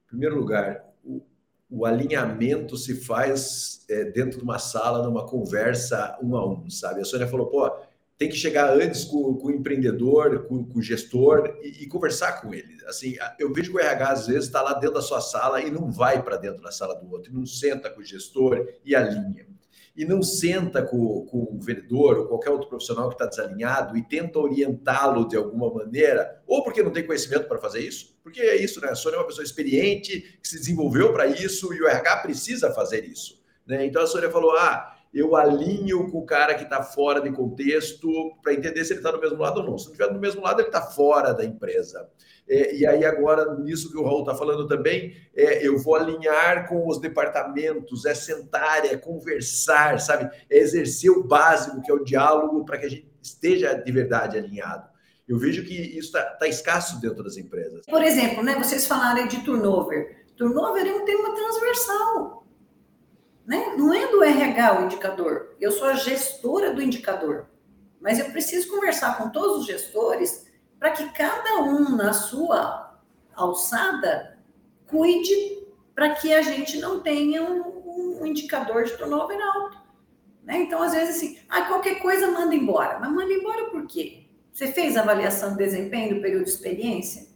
em 0.05 0.07
primeiro 0.07 0.35
lugar, 0.35 0.85
o, 1.03 1.21
o 1.69 1.85
alinhamento 1.85 2.77
se 2.77 2.95
faz 2.95 3.83
é, 3.89 4.05
dentro 4.05 4.37
de 4.37 4.43
uma 4.43 4.59
sala, 4.59 5.03
numa 5.03 5.25
conversa 5.25 6.17
um 6.21 6.35
a 6.35 6.47
um, 6.47 6.69
sabe? 6.69 7.01
A 7.01 7.05
Sônia 7.05 7.27
falou, 7.27 7.47
pô, 7.47 7.71
tem 8.15 8.29
que 8.29 8.35
chegar 8.35 8.71
antes 8.73 9.05
com, 9.05 9.33
com 9.35 9.47
o 9.47 9.51
empreendedor, 9.51 10.45
com, 10.45 10.63
com 10.63 10.79
o 10.79 10.83
gestor 10.83 11.57
e, 11.63 11.83
e, 11.83 11.87
conversar 11.87 12.41
com 12.41 12.53
ele. 12.53 12.77
Assim, 12.85 13.15
eu 13.39 13.51
vejo 13.51 13.71
que 13.71 13.77
o 13.77 13.79
RH 13.79 14.09
às 14.09 14.27
vezes 14.27 14.45
está 14.45 14.61
lá 14.61 14.73
dentro 14.73 14.95
da 14.95 15.01
sua 15.01 15.21
sala 15.21 15.61
e 15.61 15.71
não 15.71 15.89
vai 15.89 16.21
para 16.21 16.37
dentro 16.37 16.61
da 16.61 16.71
sala 16.71 16.95
do 16.95 17.09
outro, 17.11 17.33
não 17.33 17.45
senta 17.45 17.89
com 17.89 18.01
o 18.01 18.03
gestor 18.03 18.67
e 18.83 18.95
alinha 18.95 19.47
e 19.95 20.05
não 20.05 20.21
senta 20.21 20.81
com, 20.81 21.25
com 21.25 21.37
o 21.37 21.59
vendedor 21.59 22.17
ou 22.17 22.27
qualquer 22.27 22.49
outro 22.49 22.69
profissional 22.69 23.09
que 23.09 23.15
está 23.15 23.25
desalinhado 23.25 23.97
e 23.97 24.03
tenta 24.03 24.39
orientá-lo 24.39 25.27
de 25.27 25.35
alguma 25.35 25.73
maneira, 25.73 26.41
ou 26.47 26.63
porque 26.63 26.83
não 26.83 26.91
tem 26.91 27.05
conhecimento 27.05 27.47
para 27.47 27.59
fazer 27.59 27.81
isso, 27.81 28.17
porque 28.23 28.41
é 28.41 28.55
isso, 28.55 28.79
né? 28.81 28.89
A 28.89 28.95
Sônia 28.95 29.17
é 29.17 29.19
uma 29.19 29.27
pessoa 29.27 29.43
experiente, 29.43 30.37
que 30.41 30.47
se 30.47 30.57
desenvolveu 30.57 31.11
para 31.11 31.27
isso 31.27 31.73
e 31.73 31.81
o 31.81 31.87
RH 31.87 32.17
precisa 32.17 32.71
fazer 32.71 33.05
isso. 33.05 33.39
Né? 33.65 33.85
Então 33.85 34.01
a 34.01 34.07
Sônia 34.07 34.31
falou: 34.31 34.55
ah, 34.57 34.95
eu 35.13 35.35
alinho 35.35 36.09
com 36.11 36.19
o 36.19 36.25
cara 36.25 36.53
que 36.53 36.63
está 36.63 36.83
fora 36.83 37.19
de 37.19 37.31
contexto 37.31 38.07
para 38.43 38.53
entender 38.53 38.85
se 38.85 38.93
ele 38.93 38.99
está 38.99 39.11
no 39.11 39.19
mesmo 39.19 39.39
lado 39.39 39.61
ou 39.61 39.65
não. 39.65 39.77
Se 39.77 39.85
não 39.85 39.93
estiver 39.93 40.13
no 40.13 40.19
mesmo 40.19 40.41
lado, 40.41 40.61
ele 40.61 40.67
está 40.67 40.81
fora 40.81 41.33
da 41.33 41.43
empresa. 41.43 42.07
É, 42.47 42.75
e 42.75 42.85
aí, 42.85 43.05
agora, 43.05 43.55
nisso 43.55 43.91
que 43.91 43.97
o 43.97 44.03
Raul 44.03 44.21
está 44.21 44.35
falando 44.35 44.67
também, 44.67 45.15
é, 45.35 45.65
eu 45.65 45.77
vou 45.77 45.95
alinhar 45.95 46.67
com 46.67 46.87
os 46.87 46.99
departamentos, 46.99 48.05
é 48.05 48.13
sentar, 48.13 48.85
é 48.85 48.97
conversar, 48.97 49.99
sabe? 49.99 50.29
É 50.49 50.57
exercer 50.57 51.11
o 51.11 51.23
básico, 51.23 51.81
que 51.81 51.91
é 51.91 51.93
o 51.93 52.03
diálogo, 52.03 52.65
para 52.65 52.77
que 52.77 52.85
a 52.85 52.89
gente 52.89 53.07
esteja 53.21 53.73
de 53.73 53.91
verdade 53.91 54.37
alinhado. 54.37 54.87
Eu 55.27 55.37
vejo 55.37 55.63
que 55.63 55.75
isso 55.75 56.07
está 56.07 56.23
tá 56.23 56.47
escasso 56.47 56.99
dentro 56.99 57.23
das 57.23 57.37
empresas. 57.37 57.85
Por 57.85 58.01
exemplo, 58.01 58.43
né, 58.43 58.55
vocês 58.55 58.87
falaram 58.87 59.27
de 59.27 59.43
turnover. 59.43 60.25
Turnover 60.35 60.87
é 60.87 60.93
um 60.95 61.05
tema 61.05 61.35
transversal. 61.35 62.38
Né? 63.49 63.73
Não 63.75 63.91
é 63.91 64.05
do 64.11 64.23
RH 64.23 64.79
o 64.79 64.85
indicador. 64.85 65.55
Eu 65.59 65.71
sou 65.71 65.87
a 65.87 65.95
gestora 65.95 66.71
do 66.71 66.83
indicador. 66.83 67.47
Mas 67.99 68.19
eu 68.19 68.25
preciso 68.25 68.69
conversar 68.69 69.17
com 69.17 69.31
todos 69.31 69.61
os 69.61 69.65
gestores 69.65 70.47
para 70.77 70.91
que 70.91 71.11
cada 71.13 71.63
um, 71.63 71.95
na 71.95 72.13
sua 72.13 73.01
alçada, 73.33 74.37
cuide 74.85 75.65
para 75.95 76.11
que 76.11 76.31
a 76.31 76.43
gente 76.43 76.77
não 76.77 76.99
tenha 76.99 77.41
um, 77.41 78.19
um 78.21 78.25
indicador 78.27 78.83
de 78.83 78.95
turnover 78.95 79.39
alto. 79.41 79.79
Né? 80.43 80.59
Então, 80.59 80.83
às 80.83 80.93
vezes, 80.93 81.15
assim, 81.15 81.39
ah, 81.49 81.63
qualquer 81.63 81.99
coisa 82.03 82.29
manda 82.29 82.53
embora. 82.53 82.99
Mas 82.99 83.11
manda 83.11 83.33
embora 83.33 83.71
por 83.71 83.87
quê? 83.87 84.27
Você 84.53 84.71
fez 84.71 84.95
avaliação 84.95 85.53
de 85.53 85.57
desempenho 85.57 86.17
do 86.17 86.21
período 86.21 86.43
de 86.43 86.51
experiência? 86.51 87.27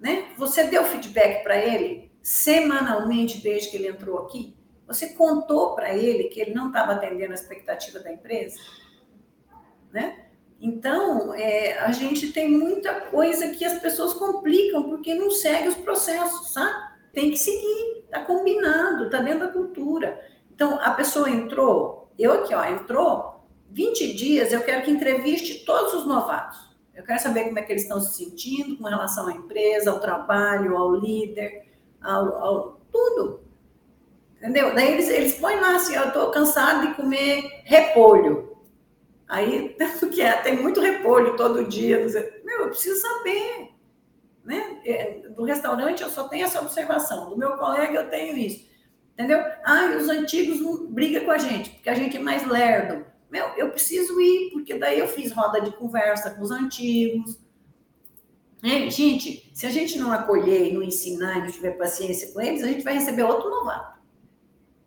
Né? 0.00 0.28
Você 0.38 0.64
deu 0.64 0.82
feedback 0.84 1.42
para 1.42 1.58
ele 1.58 2.10
semanalmente 2.22 3.42
desde 3.42 3.68
que 3.68 3.76
ele 3.76 3.88
entrou 3.88 4.18
aqui? 4.20 4.56
Você 4.86 5.10
contou 5.10 5.74
para 5.74 5.94
ele 5.94 6.24
que 6.24 6.40
ele 6.40 6.54
não 6.54 6.68
estava 6.68 6.92
atendendo 6.92 7.32
a 7.32 7.34
expectativa 7.34 7.98
da 7.98 8.12
empresa? 8.12 8.58
Né? 9.92 10.26
Então, 10.60 11.34
é, 11.34 11.78
a 11.78 11.90
gente 11.90 12.32
tem 12.32 12.50
muita 12.50 13.00
coisa 13.02 13.48
que 13.48 13.64
as 13.64 13.80
pessoas 13.80 14.14
complicam 14.14 14.84
porque 14.84 15.14
não 15.14 15.30
segue 15.30 15.68
os 15.68 15.74
processos, 15.74 16.52
sabe? 16.52 16.92
Tem 17.12 17.30
que 17.30 17.36
seguir, 17.36 18.04
está 18.04 18.24
combinado, 18.24 19.06
está 19.06 19.20
dentro 19.20 19.40
da 19.40 19.52
cultura. 19.52 20.24
Então, 20.54 20.78
a 20.80 20.92
pessoa 20.92 21.28
entrou, 21.28 22.12
eu 22.18 22.32
aqui, 22.32 22.54
ó, 22.54 22.64
entrou, 22.64 23.44
20 23.70 24.12
dias 24.12 24.52
eu 24.52 24.62
quero 24.62 24.84
que 24.84 24.90
entreviste 24.90 25.64
todos 25.64 25.94
os 25.94 26.06
novatos. 26.06 26.72
Eu 26.94 27.02
quero 27.02 27.20
saber 27.20 27.44
como 27.44 27.58
é 27.58 27.62
que 27.62 27.72
eles 27.72 27.82
estão 27.82 28.00
se 28.00 28.24
sentindo 28.24 28.76
com 28.76 28.84
relação 28.84 29.26
à 29.26 29.32
empresa, 29.32 29.90
ao 29.90 29.98
trabalho, 29.98 30.76
ao 30.76 30.94
líder, 30.94 31.66
ao, 32.00 32.34
ao 32.36 32.80
tudo. 32.92 33.41
Entendeu? 34.42 34.74
Daí 34.74 34.94
eles, 34.94 35.08
eles 35.08 35.34
põem 35.34 35.60
lá 35.60 35.76
assim, 35.76 35.94
eu 35.94 36.08
estou 36.08 36.32
cansado 36.32 36.88
de 36.88 36.94
comer 36.94 37.62
repolho. 37.64 38.56
Aí, 39.28 39.68
tanto 39.78 40.08
que 40.08 40.20
é, 40.20 40.32
tem 40.42 40.60
muito 40.60 40.80
repolho 40.80 41.36
todo 41.36 41.68
dia. 41.68 42.04
Meu, 42.44 42.62
eu 42.62 42.68
preciso 42.70 43.00
saber. 43.00 43.68
Né? 44.44 44.80
É, 44.84 45.28
do 45.28 45.44
restaurante 45.44 46.02
eu 46.02 46.10
só 46.10 46.26
tenho 46.26 46.44
essa 46.44 46.60
observação. 46.60 47.30
Do 47.30 47.38
meu 47.38 47.52
colega 47.52 47.94
eu 47.94 48.10
tenho 48.10 48.36
isso. 48.36 48.68
Entendeu? 49.12 49.38
Ah, 49.64 49.94
os 49.96 50.08
antigos 50.08 50.60
não 50.60 50.88
brigam 50.88 51.24
com 51.24 51.30
a 51.30 51.38
gente, 51.38 51.70
porque 51.70 51.88
a 51.88 51.94
gente 51.94 52.16
é 52.16 52.20
mais 52.20 52.44
lerdo. 52.44 53.06
Meu, 53.30 53.46
eu 53.56 53.70
preciso 53.70 54.20
ir, 54.20 54.50
porque 54.50 54.74
daí 54.74 54.98
eu 54.98 55.06
fiz 55.06 55.30
roda 55.30 55.60
de 55.60 55.70
conversa 55.70 56.30
com 56.30 56.42
os 56.42 56.50
antigos. 56.50 57.38
É, 58.64 58.90
gente, 58.90 59.52
se 59.54 59.66
a 59.66 59.70
gente 59.70 59.98
não 60.00 60.10
acolher 60.10 60.72
não 60.72 60.82
ensinar 60.82 61.38
não 61.40 61.50
tiver 61.50 61.72
paciência 61.72 62.32
com 62.32 62.40
eles, 62.40 62.64
a 62.64 62.66
gente 62.66 62.82
vai 62.82 62.94
receber 62.94 63.22
outro 63.22 63.48
novato. 63.48 64.01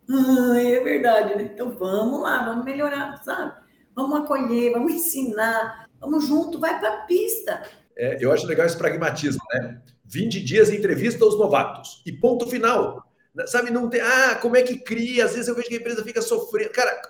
Ah, 0.08 0.60
é 0.60 0.80
verdade, 0.80 1.34
né? 1.34 1.50
Então 1.52 1.76
vamos 1.76 2.22
lá, 2.22 2.44
vamos 2.44 2.64
melhorar, 2.64 3.22
sabe? 3.24 3.52
Vamos 3.94 4.20
acolher, 4.20 4.72
vamos 4.72 4.92
ensinar, 4.92 5.88
vamos 6.00 6.26
junto, 6.26 6.60
vai 6.60 6.78
para 6.78 6.94
a 6.94 6.96
pista. 7.06 7.62
É, 7.96 8.18
eu 8.20 8.30
acho 8.30 8.46
legal 8.46 8.66
esse 8.66 8.76
pragmatismo, 8.76 9.42
né? 9.54 9.80
20 10.04 10.40
dias 10.42 10.70
entrevista 10.70 11.24
aos 11.24 11.38
novatos. 11.38 12.02
E 12.06 12.12
ponto 12.12 12.46
final. 12.46 13.04
Sabe, 13.46 13.70
não 13.70 13.90
tem. 13.90 14.00
Ah, 14.00 14.36
como 14.36 14.56
é 14.56 14.62
que 14.62 14.78
cria? 14.78 15.26
Às 15.26 15.32
vezes 15.32 15.48
eu 15.48 15.54
vejo 15.54 15.68
que 15.68 15.74
a 15.74 15.78
empresa 15.78 16.02
fica 16.02 16.22
sofrendo. 16.22 16.70
Cara, 16.70 17.02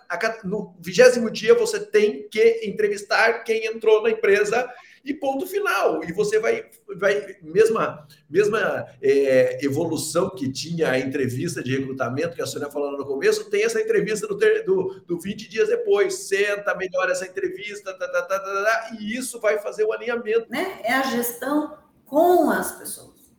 no 0.42 0.74
vigésimo 0.80 1.30
dia 1.30 1.55
você 1.55 1.78
tem 1.78 2.28
que 2.28 2.62
entrevistar 2.64 3.44
quem 3.44 3.66
entrou 3.66 4.03
na 4.03 4.11
empresa 4.11 4.68
e 5.07 5.14
ponto 5.14 5.46
final. 5.46 6.02
E 6.04 6.12
você 6.12 6.38
vai, 6.38 6.68
vai 6.96 7.36
mesma, 7.40 8.07
mesma 8.28 8.86
é, 9.00 9.64
evolução 9.64 10.30
que 10.30 10.50
tinha 10.50 10.90
a 10.90 10.98
entrevista 10.98 11.62
de 11.62 11.78
recrutamento 11.78 12.34
que 12.34 12.42
a 12.42 12.46
Sônia 12.46 12.68
falou 12.68 12.98
no 12.98 13.07
começo, 13.07 13.48
tem 13.48 13.64
essa 13.64 13.80
entrevista 13.80 14.26
do, 14.26 14.36
do, 14.36 15.00
do 15.07 15.20
20 15.20 15.48
dias 15.48 15.68
depois. 15.68 16.26
Senta, 16.26 16.74
melhora 16.74 17.12
essa 17.12 17.26
entrevista, 17.26 17.96
tá, 17.96 18.09
tá, 18.09 18.22
tá, 18.22 18.38
tá, 18.40 18.64
tá, 18.64 18.96
e 18.98 19.16
isso 19.16 19.40
vai 19.40 19.59
fazer 19.59 19.84
o 19.84 19.92
alinhamento. 19.92 20.50
Né? 20.50 20.80
É 20.82 20.92
a 20.92 21.02
gestão 21.02 21.78
com 22.04 22.50
as 22.50 22.72
pessoas. 22.72 23.32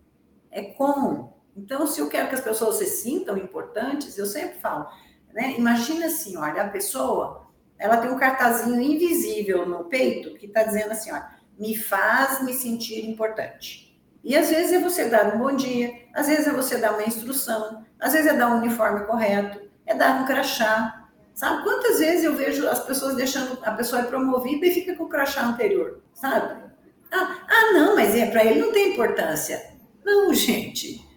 É 0.50 0.64
com 0.64 1.36
então, 1.58 1.88
se 1.88 2.00
eu 2.00 2.08
quero 2.08 2.30
que 2.30 2.36
as 2.36 2.42
pessoas 2.42 2.76
se 2.76 2.86
sintam 2.86 3.36
importantes, 3.36 4.16
eu 4.16 4.28
sempre 4.28 4.60
falo, 4.60 4.88
né? 5.34 5.56
Imagina 5.58 6.06
assim, 6.06 6.38
olha, 6.38 6.62
a 6.62 6.70
pessoa, 6.70 7.48
ela 7.80 7.98
tem 7.98 8.12
um 8.12 8.20
cartazinho 8.20 8.80
invisível 8.80 9.66
no 9.66 9.86
peito 9.86 10.36
que 10.36 10.46
está 10.46 10.62
dizendo 10.62 10.92
assim, 10.92 11.12
olha, 11.12 11.37
me 11.58 11.78
faz 11.78 12.42
me 12.44 12.54
sentir 12.54 13.10
importante. 13.10 14.00
E 14.24 14.36
às 14.36 14.50
vezes 14.50 14.74
é 14.74 14.80
você 14.80 15.06
dar 15.06 15.34
um 15.34 15.40
bom 15.40 15.56
dia, 15.56 15.92
às 16.14 16.28
vezes 16.28 16.48
é 16.48 16.52
você 16.52 16.78
dar 16.78 16.94
uma 16.94 17.04
instrução, 17.04 17.86
às 18.00 18.14
vezes 18.14 18.28
é 18.28 18.34
dar 18.36 18.50
um 18.50 18.58
uniforme 18.58 19.06
correto, 19.06 19.62
é 19.86 19.96
dar 19.96 20.22
um 20.22 20.26
crachá. 20.26 21.08
Sabe 21.34 21.64
quantas 21.64 22.00
vezes 22.00 22.26
eu 22.26 22.36
vejo 22.36 22.68
as 22.68 22.84
pessoas 22.84 23.16
deixando 23.16 23.60
a 23.64 23.72
pessoa 23.72 24.02
é 24.02 24.06
promovida 24.06 24.66
e 24.66 24.74
fica 24.74 24.96
com 24.96 25.06
o 25.06 25.10
crachá 25.10 25.46
anterior, 25.46 26.02
sabe? 26.14 26.64
Ah, 27.12 27.38
ah 27.48 27.74
não, 27.74 27.96
mas 27.96 28.16
é 28.16 28.30
para 28.30 28.44
ele 28.44 28.60
não 28.60 28.72
tem 28.72 28.94
importância. 28.94 29.78
Não, 30.04 30.34
gente 30.34 31.08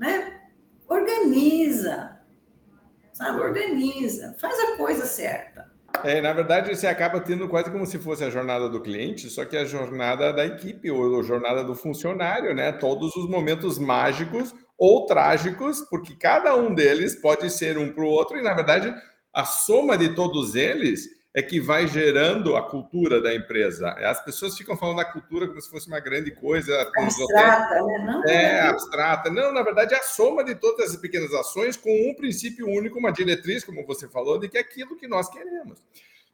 né? 0.00 0.40
Organiza, 0.88 2.18
sabe? 3.12 3.38
Organiza, 3.38 4.34
faz 4.40 4.58
a 4.58 4.76
coisa 4.78 5.04
certa. 5.04 5.69
É, 6.02 6.20
na 6.20 6.32
verdade, 6.32 6.74
você 6.74 6.86
acaba 6.86 7.20
tendo 7.20 7.48
quase 7.48 7.70
como 7.70 7.84
se 7.84 7.98
fosse 7.98 8.24
a 8.24 8.30
jornada 8.30 8.68
do 8.68 8.80
cliente, 8.80 9.28
só 9.28 9.44
que 9.44 9.56
a 9.56 9.64
jornada 9.64 10.32
da 10.32 10.46
equipe 10.46 10.90
ou 10.90 11.20
a 11.20 11.22
jornada 11.22 11.62
do 11.62 11.74
funcionário, 11.74 12.54
né? 12.54 12.72
Todos 12.72 13.14
os 13.16 13.28
momentos 13.28 13.78
mágicos 13.78 14.54
ou 14.78 15.04
trágicos, 15.04 15.82
porque 15.90 16.14
cada 16.14 16.56
um 16.56 16.74
deles 16.74 17.14
pode 17.14 17.50
ser 17.50 17.76
um 17.76 17.92
para 17.92 18.04
o 18.04 18.08
outro, 18.08 18.38
e 18.38 18.42
na 18.42 18.54
verdade, 18.54 18.94
a 19.32 19.44
soma 19.44 19.98
de 19.98 20.14
todos 20.14 20.54
eles 20.54 21.19
é 21.32 21.40
que 21.42 21.60
vai 21.60 21.86
gerando 21.86 22.56
a 22.56 22.68
cultura 22.68 23.20
da 23.20 23.32
empresa. 23.34 23.90
As 23.90 24.24
pessoas 24.24 24.56
ficam 24.56 24.76
falando 24.76 24.96
da 24.96 25.04
cultura 25.04 25.46
como 25.46 25.60
se 25.60 25.70
fosse 25.70 25.86
uma 25.86 26.00
grande 26.00 26.32
coisa. 26.32 26.90
Abstrata, 26.96 27.82
né? 27.82 27.98
Não, 28.04 28.24
é, 28.24 28.60
abstrata. 28.62 29.30
Não, 29.30 29.52
na 29.52 29.62
verdade, 29.62 29.94
é 29.94 29.98
a 29.98 30.02
soma 30.02 30.42
de 30.42 30.56
todas 30.56 30.90
as 30.90 30.96
pequenas 30.96 31.32
ações 31.32 31.76
com 31.76 31.90
um 32.10 32.14
princípio 32.14 32.68
único, 32.68 32.98
uma 32.98 33.12
diretriz, 33.12 33.62
como 33.62 33.86
você 33.86 34.08
falou, 34.08 34.38
de 34.38 34.48
que 34.48 34.58
é 34.58 34.60
aquilo 34.60 34.96
que 34.96 35.06
nós 35.06 35.28
queremos. 35.30 35.78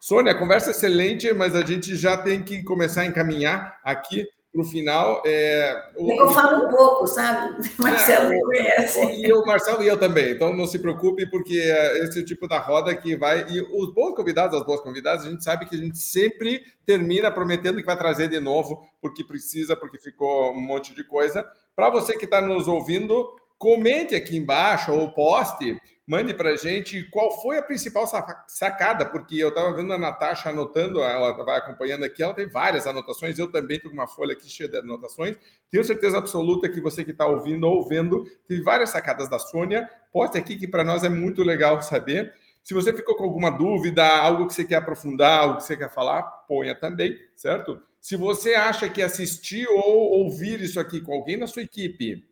Sônia, 0.00 0.34
conversa 0.34 0.70
excelente, 0.70 1.32
mas 1.34 1.54
a 1.54 1.64
gente 1.64 1.94
já 1.96 2.16
tem 2.16 2.42
que 2.42 2.62
começar 2.62 3.02
a 3.02 3.06
encaminhar 3.06 3.78
aqui 3.82 4.26
para 4.56 4.62
o 4.62 4.64
final. 4.64 5.22
É, 5.26 5.90
o... 5.96 6.10
Eu 6.10 6.30
falo 6.30 6.66
um 6.66 6.70
pouco, 6.70 7.06
sabe? 7.06 7.56
Marcelo 7.78 8.32
é, 8.32 8.40
conhece. 8.40 9.00
E 9.22 9.32
o 9.32 9.44
Marcelo 9.44 9.82
e 9.82 9.88
eu 9.88 9.98
também, 9.98 10.30
então 10.32 10.56
não 10.56 10.66
se 10.66 10.78
preocupe, 10.78 11.26
porque 11.30 11.58
é 11.58 11.98
esse 12.04 12.24
tipo 12.24 12.48
da 12.48 12.58
roda 12.58 12.94
que 12.96 13.14
vai. 13.16 13.46
E 13.50 13.60
os 13.60 13.92
bons 13.92 14.14
convidados, 14.14 14.58
as 14.58 14.64
boas 14.64 14.80
convidadas, 14.80 15.26
a 15.26 15.30
gente 15.30 15.44
sabe 15.44 15.66
que 15.66 15.76
a 15.76 15.78
gente 15.78 15.98
sempre 15.98 16.62
termina 16.86 17.30
prometendo 17.30 17.78
que 17.78 17.86
vai 17.86 17.98
trazer 17.98 18.28
de 18.28 18.40
novo, 18.40 18.82
porque 19.00 19.22
precisa, 19.22 19.76
porque 19.76 19.98
ficou 19.98 20.52
um 20.52 20.60
monte 20.60 20.94
de 20.94 21.04
coisa. 21.04 21.46
Para 21.74 21.90
você 21.90 22.16
que 22.16 22.24
está 22.24 22.40
nos 22.40 22.66
ouvindo, 22.66 23.28
comente 23.58 24.14
aqui 24.14 24.36
embaixo 24.36 24.92
ou 24.92 25.12
poste 25.12 25.78
mande 26.06 26.32
para 26.32 26.50
a 26.50 26.56
gente 26.56 27.02
qual 27.10 27.42
foi 27.42 27.58
a 27.58 27.62
principal 27.62 28.06
sacada, 28.46 29.04
porque 29.04 29.36
eu 29.36 29.48
estava 29.48 29.74
vendo 29.74 29.92
a 29.92 29.98
Natasha 29.98 30.50
anotando, 30.50 31.00
ela 31.00 31.32
vai 31.44 31.58
acompanhando 31.58 32.04
aqui, 32.04 32.22
ela 32.22 32.32
tem 32.32 32.48
várias 32.48 32.86
anotações, 32.86 33.38
eu 33.38 33.50
também 33.50 33.80
tenho 33.80 33.92
uma 33.92 34.06
folha 34.06 34.32
aqui 34.32 34.48
cheia 34.48 34.68
de 34.68 34.76
anotações. 34.76 35.36
Tenho 35.70 35.84
certeza 35.84 36.18
absoluta 36.18 36.68
que 36.68 36.80
você 36.80 37.04
que 37.04 37.10
está 37.10 37.26
ouvindo 37.26 37.64
ou 37.64 37.86
vendo, 37.86 38.24
tem 38.46 38.62
várias 38.62 38.90
sacadas 38.90 39.28
da 39.28 39.38
Sônia. 39.38 39.90
Poste 40.12 40.38
aqui 40.38 40.56
que 40.56 40.68
para 40.68 40.84
nós 40.84 41.02
é 41.02 41.08
muito 41.08 41.42
legal 41.42 41.82
saber. 41.82 42.32
Se 42.62 42.72
você 42.72 42.92
ficou 42.92 43.16
com 43.16 43.24
alguma 43.24 43.50
dúvida, 43.50 44.04
algo 44.04 44.46
que 44.46 44.54
você 44.54 44.64
quer 44.64 44.76
aprofundar, 44.76 45.40
algo 45.40 45.56
que 45.56 45.64
você 45.64 45.76
quer 45.76 45.92
falar, 45.92 46.22
ponha 46.22 46.74
também, 46.74 47.18
certo? 47.34 47.80
Se 48.00 48.16
você 48.16 48.54
acha 48.54 48.88
que 48.88 49.02
assistir 49.02 49.66
ou 49.68 50.22
ouvir 50.22 50.60
isso 50.60 50.78
aqui 50.78 51.00
com 51.00 51.12
alguém 51.12 51.36
na 51.36 51.48
sua 51.48 51.62
equipe, 51.62 52.24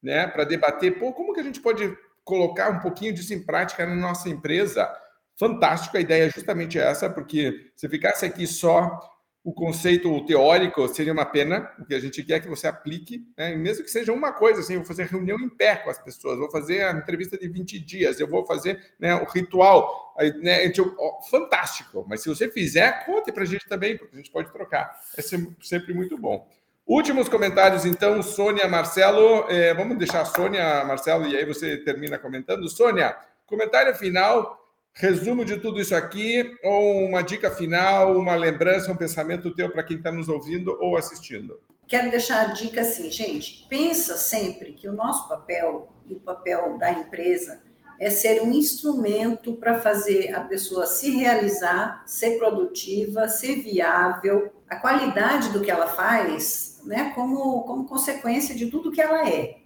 né, 0.00 0.28
para 0.28 0.44
debater, 0.44 0.98
pô, 0.98 1.12
como 1.12 1.32
que 1.32 1.40
a 1.40 1.44
gente 1.44 1.60
pode 1.60 1.96
colocar 2.28 2.68
um 2.70 2.80
pouquinho 2.80 3.14
disso 3.14 3.32
em 3.32 3.42
prática 3.42 3.86
na 3.86 3.94
nossa 3.94 4.28
empresa, 4.28 4.86
fantástico. 5.34 5.96
A 5.96 6.00
ideia 6.00 6.26
é 6.26 6.30
justamente 6.30 6.78
essa, 6.78 7.08
porque 7.08 7.70
se 7.74 7.88
ficasse 7.88 8.26
aqui 8.26 8.46
só 8.46 9.00
o 9.42 9.52
conceito 9.52 10.26
teórico 10.26 10.86
seria 10.88 11.12
uma 11.12 11.24
pena, 11.24 11.72
o 11.78 11.86
que 11.86 11.94
a 11.94 11.98
gente 11.98 12.22
quer 12.22 12.34
é 12.34 12.40
que 12.40 12.48
você 12.48 12.66
aplique, 12.66 13.26
né? 13.34 13.56
mesmo 13.56 13.82
que 13.82 13.90
seja 13.90 14.12
uma 14.12 14.30
coisa, 14.30 14.60
assim, 14.60 14.76
vou 14.76 14.84
fazer 14.84 15.06
reunião 15.06 15.38
em 15.40 15.48
pé 15.48 15.76
com 15.76 15.88
as 15.88 15.98
pessoas, 15.98 16.38
vou 16.38 16.50
fazer 16.50 16.82
a 16.82 16.92
entrevista 16.92 17.38
de 17.38 17.48
20 17.48 17.78
dias, 17.78 18.20
eu 18.20 18.28
vou 18.28 18.44
fazer 18.44 18.78
né, 18.98 19.14
o 19.14 19.24
ritual, 19.24 20.14
né, 20.42 20.64
gente, 20.64 20.82
ó, 20.82 21.22
fantástico, 21.30 22.04
mas 22.06 22.20
se 22.20 22.28
você 22.28 22.50
fizer, 22.50 23.06
conte 23.06 23.32
para 23.32 23.44
a 23.44 23.46
gente 23.46 23.66
também, 23.66 23.96
porque 23.96 24.16
a 24.16 24.18
gente 24.18 24.30
pode 24.30 24.52
trocar, 24.52 25.00
é 25.16 25.22
sempre 25.22 25.94
muito 25.94 26.18
bom. 26.18 26.46
Últimos 26.88 27.28
comentários, 27.28 27.84
então, 27.84 28.22
Sônia, 28.22 28.66
Marcelo, 28.66 29.44
é, 29.50 29.74
vamos 29.74 29.98
deixar 29.98 30.22
a 30.22 30.24
Sônia, 30.24 30.82
Marcelo, 30.86 31.26
e 31.26 31.36
aí 31.36 31.44
você 31.44 31.76
termina 31.76 32.18
comentando. 32.18 32.66
Sônia, 32.66 33.14
comentário 33.46 33.94
final 33.94 34.58
resumo 34.94 35.44
de 35.44 35.58
tudo 35.58 35.80
isso 35.80 35.94
aqui, 35.94 36.50
ou 36.64 37.04
uma 37.04 37.22
dica 37.22 37.50
final, 37.50 38.18
uma 38.18 38.34
lembrança, 38.34 38.90
um 38.90 38.96
pensamento 38.96 39.54
teu 39.54 39.70
para 39.70 39.82
quem 39.82 39.98
está 39.98 40.10
nos 40.10 40.28
ouvindo 40.28 40.76
ou 40.80 40.96
assistindo? 40.96 41.60
Quero 41.86 42.10
deixar 42.10 42.40
a 42.40 42.52
dica 42.52 42.80
assim, 42.80 43.10
gente, 43.10 43.66
pensa 43.68 44.16
sempre 44.16 44.72
que 44.72 44.88
o 44.88 44.92
nosso 44.92 45.28
papel 45.28 45.88
e 46.08 46.14
o 46.14 46.20
papel 46.20 46.76
da 46.78 46.90
empresa 46.90 47.60
é 48.00 48.10
ser 48.10 48.42
um 48.42 48.52
instrumento 48.52 49.54
para 49.54 49.80
fazer 49.80 50.34
a 50.34 50.40
pessoa 50.40 50.86
se 50.86 51.10
realizar, 51.10 52.02
ser 52.06 52.38
produtiva, 52.38 53.28
ser 53.28 53.56
viável, 53.56 54.52
a 54.68 54.76
qualidade 54.76 55.50
do 55.50 55.60
que 55.60 55.70
ela 55.70 55.88
faz, 55.88 56.77
né, 56.88 57.12
como, 57.14 57.64
como 57.64 57.84
consequência 57.84 58.54
de 58.54 58.70
tudo 58.70 58.90
que 58.90 59.00
ela 59.00 59.28
é. 59.28 59.58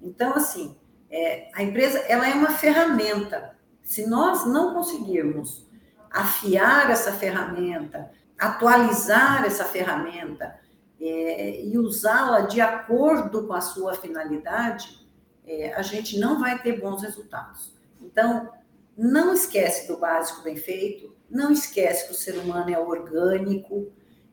Então, 0.00 0.34
assim, 0.34 0.74
é, 1.10 1.50
a 1.54 1.62
empresa 1.62 1.98
ela 2.08 2.26
é 2.26 2.32
uma 2.32 2.52
ferramenta 2.52 3.54
se 3.82 4.06
nós 4.06 4.46
não 4.46 4.72
conseguirmos 4.72 5.68
afiar 6.10 6.90
essa 6.90 7.12
ferramenta, 7.12 8.10
atualizar 8.38 9.44
essa 9.44 9.66
ferramenta 9.66 10.58
é, 10.98 11.62
e 11.62 11.76
usá-la 11.76 12.40
de 12.40 12.60
acordo 12.60 13.46
com 13.46 13.52
a 13.52 13.60
sua 13.60 13.94
finalidade, 13.94 15.06
é, 15.46 15.74
a 15.74 15.82
gente 15.82 16.18
não 16.18 16.40
vai 16.40 16.58
ter 16.62 16.80
bons 16.80 17.02
resultados. 17.02 17.74
Então, 18.00 18.50
não 18.96 19.34
esquece 19.34 19.88
do 19.88 19.98
básico 19.98 20.42
bem 20.42 20.56
feito, 20.56 21.14
não 21.28 21.52
esquece 21.52 22.06
que 22.06 22.12
o 22.12 22.16
ser 22.16 22.38
humano 22.38 22.70
é 22.70 22.78
orgânico, 22.78 23.92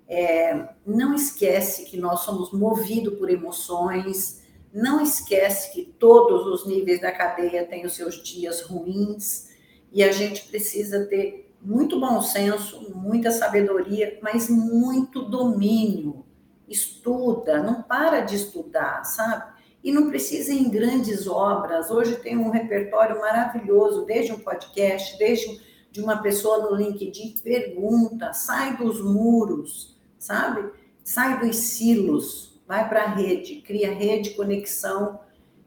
é, 0.09 0.69
não 0.83 1.13
esquece 1.13 1.85
que 1.85 1.95
nós 1.95 2.21
somos 2.21 2.51
movidos 2.51 3.13
por 3.19 3.29
emoções, 3.29 4.41
não 4.73 4.99
esquece 4.99 5.71
que 5.71 5.85
todos 5.99 6.47
os 6.47 6.67
níveis 6.67 6.99
da 6.99 7.11
cadeia 7.11 7.65
têm 7.65 7.85
os 7.85 7.93
seus 7.93 8.15
dias 8.23 8.61
ruins 8.61 9.49
e 9.91 10.03
a 10.03 10.11
gente 10.11 10.47
precisa 10.47 11.05
ter 11.05 11.53
muito 11.61 11.99
bom 11.99 12.21
senso, 12.21 12.91
muita 12.95 13.29
sabedoria, 13.29 14.17
mas 14.21 14.49
muito 14.49 15.21
domínio. 15.23 16.25
Estuda, 16.67 17.61
não 17.61 17.83
para 17.83 18.21
de 18.21 18.35
estudar, 18.35 19.03
sabe? 19.03 19.59
E 19.83 19.91
não 19.91 20.09
precisa 20.09 20.53
em 20.53 20.69
grandes 20.69 21.27
obras. 21.27 21.89
Hoje 21.89 22.15
tem 22.17 22.37
um 22.37 22.49
repertório 22.49 23.19
maravilhoso, 23.19 24.05
desde 24.05 24.31
um 24.31 24.39
podcast, 24.39 25.17
desde 25.17 25.59
de 25.91 26.01
uma 26.01 26.21
pessoa 26.21 26.69
no 26.69 26.75
LinkedIn, 26.75 27.35
pergunta, 27.43 28.31
sai 28.33 28.77
dos 28.77 29.01
muros, 29.01 29.98
sabe? 30.19 30.69
Sai 31.03 31.39
dos 31.39 31.55
silos, 31.55 32.61
vai 32.67 32.87
para 32.87 33.03
a 33.03 33.07
rede, 33.07 33.61
cria 33.61 33.91
rede, 33.91 34.31
conexão, 34.31 35.19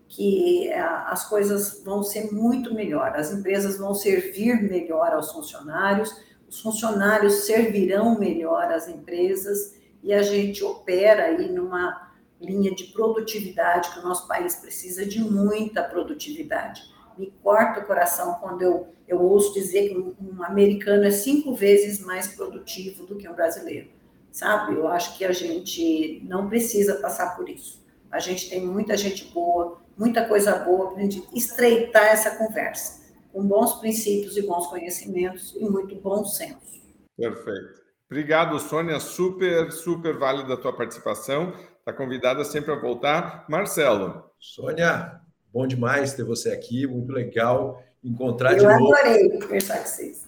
que 0.07 0.69
é, 0.69 0.79
as 0.79 1.27
coisas 1.29 1.83
vão 1.83 2.03
ser 2.03 2.31
muito 2.31 2.75
melhor, 2.75 3.17
as 3.17 3.33
empresas 3.33 3.79
vão 3.79 3.95
servir 3.95 4.63
melhor 4.63 5.13
aos 5.13 5.33
funcionários, 5.33 6.15
os 6.47 6.61
funcionários 6.61 7.47
servirão 7.47 8.19
melhor 8.19 8.71
às 8.71 8.87
empresas 8.87 9.75
e 10.03 10.13
a 10.13 10.23
gente 10.23 10.63
opera 10.63 11.25
aí 11.25 11.51
numa 11.51 12.13
linha 12.39 12.75
de 12.75 12.85
produtividade 12.85 13.91
que 13.91 14.01
o 14.01 14.03
nosso 14.03 14.29
país 14.29 14.57
precisa 14.57 15.07
de 15.07 15.19
muita 15.21 15.83
produtividade. 15.83 16.83
Me 17.17 17.33
corta 17.43 17.81
o 17.81 17.87
coração 17.87 18.35
quando 18.35 18.63
eu, 18.63 18.89
eu 19.09 19.21
ouço 19.23 19.55
dizer 19.55 19.89
que 19.89 19.97
um, 19.97 20.15
um 20.21 20.45
americano 20.45 21.05
é 21.05 21.11
cinco 21.11 21.55
vezes 21.55 22.01
mais 22.01 22.27
produtivo 22.27 23.07
do 23.07 23.17
que 23.17 23.29
um 23.29 23.35
brasileiro 23.35 24.02
sabe? 24.33 24.74
Eu 24.74 24.89
acho 24.89 25.16
que 25.16 25.24
a 25.24 25.30
gente 25.30 26.22
não 26.26 26.49
precisa 26.49 26.97
passar 26.97 27.37
por 27.37 27.49
isso. 27.49 27.80
A 28.11 28.18
gente 28.18 28.51
tem 28.51 28.66
muita 28.66 28.97
gente 28.97 29.26
boa, 29.33 29.78
muita 29.97 30.26
coisa 30.26 30.57
boa 30.57 30.91
para 30.91 30.99
a 30.99 31.03
gente 31.03 31.22
estreitar 31.35 32.07
essa 32.07 32.37
conversa, 32.37 33.03
com 33.33 33.47
bons 33.47 33.74
princípios 33.74 34.37
e 34.37 34.43
bons 34.43 34.66
conhecimentos 34.66 35.55
e 35.55 35.64
muito 35.64 35.95
bom 35.97 36.24
senso. 36.24 36.83
Perfeito. 37.16 37.83
Obrigado, 38.11 38.59
Sônia. 38.59 38.99
Super, 39.01 39.70
super 39.70 40.18
válida 40.18 40.55
a 40.55 40.57
tua 40.57 40.72
participação. 40.74 41.55
Está 41.78 41.93
convidada 41.93 42.45
sempre 42.45 42.72
a 42.72 42.78
voltar. 42.78 43.47
Marcelo. 43.49 44.24
Sônia, 44.39 45.20
bom 45.53 45.66
demais 45.66 46.12
ter 46.12 46.24
você 46.24 46.51
aqui. 46.51 46.87
Muito 46.87 47.11
legal 47.11 47.83
encontrar 48.05 48.53
Eu 48.53 48.59
de 48.59 48.64
novo. 48.66 48.91
Eu 48.91 48.97
adorei 48.97 49.41
conversar 49.41 49.78
com 49.78 49.87
vocês. 49.87 50.22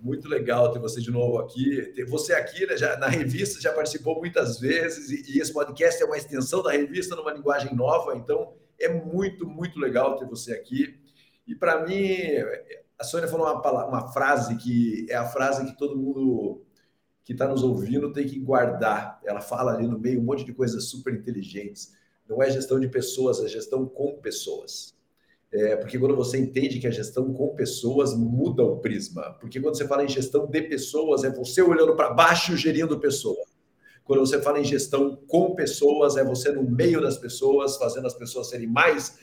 Muito 0.00 0.28
legal 0.28 0.72
ter 0.72 0.78
você 0.78 1.00
de 1.00 1.10
novo 1.10 1.38
aqui. 1.38 1.92
Ter 1.94 2.04
você 2.04 2.32
aqui 2.32 2.66
né, 2.66 2.76
já, 2.76 2.96
na 2.96 3.06
revista 3.08 3.60
já 3.60 3.72
participou 3.72 4.18
muitas 4.18 4.58
vezes 4.58 5.10
e, 5.10 5.36
e, 5.36 5.40
esse 5.40 5.52
podcast 5.52 6.02
é 6.02 6.06
uma 6.06 6.16
extensão 6.16 6.62
da 6.62 6.72
revista 6.72 7.14
numa 7.14 7.32
linguagem 7.32 7.74
nova. 7.74 8.16
Então 8.16 8.54
é 8.78 8.88
muito, 8.88 9.46
muito 9.46 9.78
legal 9.78 10.16
ter 10.16 10.26
você 10.26 10.52
aqui. 10.52 10.98
E 11.46 11.54
para 11.54 11.86
mim, 11.86 12.16
a 12.98 13.04
Sônia 13.04 13.28
falou 13.28 13.46
uma, 13.46 13.86
uma 13.86 14.12
frase 14.12 14.56
que 14.56 15.06
é 15.10 15.16
a 15.16 15.26
frase 15.26 15.66
que 15.66 15.76
todo 15.76 15.96
mundo 15.96 16.62
que 17.24 17.32
está 17.32 17.46
nos 17.46 17.62
ouvindo 17.62 18.12
tem 18.12 18.26
que 18.26 18.38
guardar. 18.38 19.20
Ela 19.24 19.40
fala 19.40 19.74
ali 19.74 19.86
no 19.86 19.98
meio 19.98 20.20
um 20.20 20.24
monte 20.24 20.44
de 20.44 20.52
coisas 20.52 20.88
super 20.88 21.14
inteligentes. 21.14 21.92
Não 22.28 22.42
é 22.42 22.50
gestão 22.50 22.80
de 22.80 22.88
pessoas, 22.88 23.42
é 23.42 23.48
gestão 23.48 23.86
com 23.86 24.18
pessoas. 24.20 24.94
É, 25.52 25.74
porque 25.76 25.98
quando 25.98 26.14
você 26.14 26.38
entende 26.38 26.78
que 26.78 26.86
a 26.86 26.92
gestão 26.92 27.32
com 27.32 27.48
pessoas 27.54 28.16
muda 28.16 28.62
o 28.62 28.76
prisma. 28.76 29.36
Porque 29.40 29.60
quando 29.60 29.76
você 29.76 29.86
fala 29.86 30.04
em 30.04 30.08
gestão 30.08 30.46
de 30.46 30.62
pessoas, 30.62 31.24
é 31.24 31.30
você 31.30 31.60
olhando 31.60 31.96
para 31.96 32.10
baixo 32.10 32.56
gerindo 32.56 32.98
pessoas. 33.00 33.50
Quando 34.04 34.20
você 34.20 34.40
fala 34.40 34.60
em 34.60 34.64
gestão 34.64 35.16
com 35.26 35.54
pessoas, 35.54 36.16
é 36.16 36.24
você 36.24 36.52
no 36.52 36.62
meio 36.62 37.00
das 37.00 37.16
pessoas, 37.16 37.76
fazendo 37.76 38.06
as 38.06 38.14
pessoas 38.14 38.48
serem 38.48 38.66
mais 38.66 39.18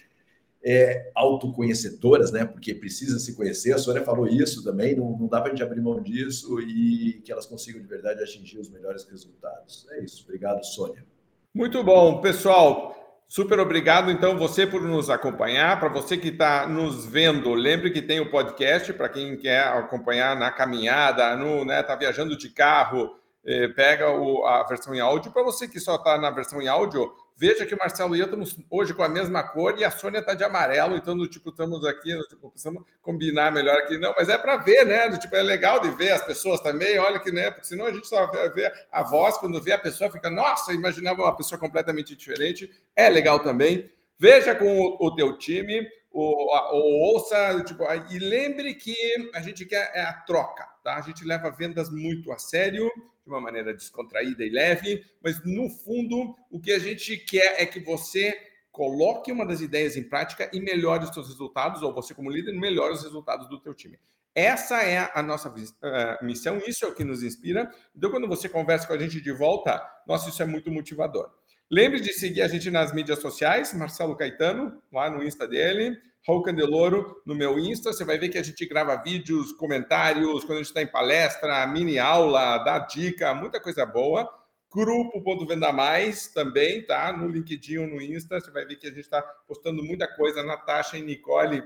é, 0.63 1.11
autoconhecedoras, 1.15 2.31
né? 2.31 2.45
Porque 2.45 2.75
precisa 2.75 3.19
se 3.19 3.33
conhecer. 3.35 3.73
A 3.73 3.77
Sônia 3.77 4.03
falou 4.03 4.27
isso 4.27 4.63
também, 4.63 4.95
não, 4.95 5.17
não 5.17 5.27
dá 5.27 5.39
para 5.39 5.51
a 5.51 5.55
gente 5.55 5.63
abrir 5.63 5.81
mão 5.81 6.01
disso 6.01 6.59
e 6.59 7.21
que 7.23 7.31
elas 7.31 7.45
consigam 7.45 7.81
de 7.81 7.87
verdade 7.87 8.21
atingir 8.21 8.59
os 8.59 8.69
melhores 8.69 9.05
resultados. 9.05 9.87
É 9.91 10.03
isso. 10.03 10.23
Obrigado, 10.23 10.63
Sônia. 10.65 11.05
Muito 11.53 11.81
bom, 11.83 12.19
pessoal. 12.19 12.96
Super 13.29 13.59
obrigado, 13.59 14.09
então, 14.09 14.37
você 14.37 14.65
por 14.65 14.81
nos 14.81 15.09
acompanhar. 15.09 15.77
Para 15.79 15.89
você 15.89 16.17
que 16.17 16.29
está 16.29 16.65
nos 16.65 17.05
vendo, 17.05 17.53
lembre 17.53 17.91
que 17.91 18.01
tem 18.01 18.21
o 18.21 18.31
podcast 18.31 18.93
para 18.93 19.09
quem 19.09 19.35
quer 19.35 19.67
acompanhar 19.67 20.33
na 20.33 20.49
caminhada, 20.49 21.35
no, 21.35 21.65
né, 21.65 21.83
tá 21.83 21.93
viajando 21.93 22.37
de 22.37 22.49
carro, 22.49 23.17
eh, 23.45 23.67
pega 23.67 24.09
o, 24.09 24.45
a 24.45 24.63
versão 24.63 24.95
em 24.95 25.01
áudio. 25.01 25.33
Para 25.33 25.43
você 25.43 25.67
que 25.67 25.77
só 25.77 25.95
está 25.95 26.17
na 26.17 26.31
versão 26.31 26.61
em 26.61 26.69
áudio, 26.69 27.13
Veja 27.39 27.67
que 27.67 27.75
o 27.75 27.77
Marcelo 27.77 28.15
e 28.15 28.19
eu 28.19 28.25
estamos 28.25 28.57
hoje 28.67 28.95
com 28.95 29.03
a 29.03 29.07
mesma 29.07 29.43
cor 29.43 29.77
e 29.77 29.83
a 29.83 29.91
Sônia 29.91 30.17
está 30.17 30.33
de 30.33 30.43
amarelo, 30.43 30.97
então 30.97 31.15
do 31.15 31.27
tipo 31.27 31.51
estamos 31.51 31.85
aqui, 31.85 32.15
do, 32.15 32.23
tipo, 32.23 32.49
precisamos 32.49 32.83
combinar 32.99 33.51
melhor 33.51 33.77
aqui, 33.77 33.95
não, 33.99 34.11
mas 34.17 34.27
é 34.27 34.35
para 34.39 34.57
ver, 34.57 34.83
né? 34.87 35.07
Do 35.07 35.19
tipo 35.19 35.35
é 35.35 35.43
legal 35.43 35.79
de 35.79 35.91
ver 35.91 36.13
as 36.13 36.25
pessoas 36.25 36.59
também, 36.61 36.97
olha 36.97 37.19
que 37.19 37.31
né, 37.31 37.51
porque 37.51 37.67
senão 37.67 37.85
a 37.85 37.93
gente 37.93 38.07
só 38.07 38.25
vê 38.25 38.73
a 38.91 39.03
voz 39.03 39.37
quando 39.37 39.61
vê 39.61 39.71
a 39.73 39.77
pessoa 39.77 40.11
fica, 40.11 40.31
nossa, 40.31 40.73
imaginava 40.73 41.21
uma 41.21 41.37
pessoa 41.37 41.59
completamente 41.59 42.15
diferente. 42.15 42.71
É 42.95 43.07
legal 43.07 43.39
também. 43.39 43.87
Veja 44.17 44.55
com 44.55 44.65
o, 44.65 44.97
o 44.99 45.15
teu 45.15 45.37
time, 45.37 45.87
ou, 46.11 46.33
ou 46.71 47.13
ouça, 47.13 47.63
tipo, 47.63 47.83
e 48.09 48.17
lembre 48.17 48.73
que 48.73 48.95
a 49.35 49.41
gente 49.41 49.63
quer 49.63 49.91
é 49.93 50.01
a 50.01 50.13
troca, 50.13 50.67
tá? 50.83 50.95
A 50.95 51.01
gente 51.01 51.23
leva 51.23 51.51
vendas 51.51 51.91
muito 51.91 52.31
a 52.31 52.39
sério 52.39 52.91
de 53.27 53.33
uma 53.33 53.41
maneira 53.41 53.73
descontraída 53.73 54.43
e 54.43 54.49
leve, 54.49 55.05
mas 55.21 55.43
no 55.43 55.69
fundo 55.69 56.33
o 56.49 56.59
que 56.59 56.71
a 56.71 56.79
gente 56.79 57.17
quer 57.17 57.61
é 57.61 57.65
que 57.65 57.79
você 57.79 58.35
coloque 58.71 59.31
uma 59.31 59.45
das 59.45 59.59
ideias 59.59 59.97
em 59.97 60.03
prática 60.03 60.49
e 60.53 60.61
melhore 60.61 61.03
os 61.03 61.13
seus 61.13 61.27
resultados, 61.27 61.81
ou 61.81 61.93
você 61.93 62.13
como 62.13 62.31
líder 62.31 62.53
melhore 62.53 62.93
os 62.93 63.03
resultados 63.03 63.49
do 63.49 63.59
teu 63.59 63.73
time. 63.73 63.99
Essa 64.33 64.83
é 64.83 65.11
a 65.13 65.21
nossa 65.21 65.49
uh, 65.49 66.25
missão, 66.25 66.61
isso 66.65 66.85
é 66.85 66.87
o 66.87 66.93
que 66.93 67.03
nos 67.03 67.23
inspira. 67.23 67.69
Então, 67.95 68.11
quando 68.11 68.27
você 68.27 68.47
conversa 68.47 68.87
com 68.87 68.93
a 68.93 68.97
gente 68.97 69.19
de 69.19 69.31
volta, 69.31 69.83
nossa, 70.07 70.29
isso 70.29 70.41
é 70.41 70.45
muito 70.45 70.71
motivador. 70.71 71.29
Lembre 71.69 71.99
de 71.99 72.13
seguir 72.13 72.43
a 72.43 72.47
gente 72.47 72.69
nas 72.71 72.93
mídias 72.93 73.19
sociais, 73.19 73.73
Marcelo 73.73 74.15
Caetano, 74.15 74.81
lá 74.93 75.09
no 75.09 75.23
Insta 75.23 75.47
dele, 75.47 75.97
Raul 76.27 76.43
Candeloro 76.43 77.21
no 77.25 77.33
meu 77.33 77.57
Insta. 77.57 77.93
Você 77.93 78.03
vai 78.03 78.17
ver 78.17 78.27
que 78.27 78.37
a 78.37 78.43
gente 78.43 78.65
grava 78.65 79.01
vídeos, 79.01 79.53
comentários, 79.53 80.43
quando 80.43 80.55
a 80.55 80.57
gente 80.57 80.67
está 80.67 80.81
em 80.81 80.87
palestra, 80.87 81.65
mini 81.67 81.97
aula, 81.97 82.57
dá 82.57 82.79
dica, 82.79 83.33
muita 83.33 83.61
coisa 83.61 83.85
boa. 83.85 84.29
Grupo 84.69 85.45
Venda 85.47 85.71
Mais 85.71 86.27
também, 86.27 86.85
tá? 86.85 87.13
No 87.13 87.29
LinkedIn 87.29 87.77
ou 87.77 87.87
no 87.87 88.01
Insta, 88.01 88.41
você 88.41 88.51
vai 88.51 88.65
ver 88.65 88.75
que 88.75 88.87
a 88.87 88.89
gente 88.89 88.99
está 88.99 89.21
postando 89.21 89.81
muita 89.81 90.05
coisa. 90.05 90.43
Natasha 90.43 90.97
e 90.97 91.01
Nicole 91.01 91.63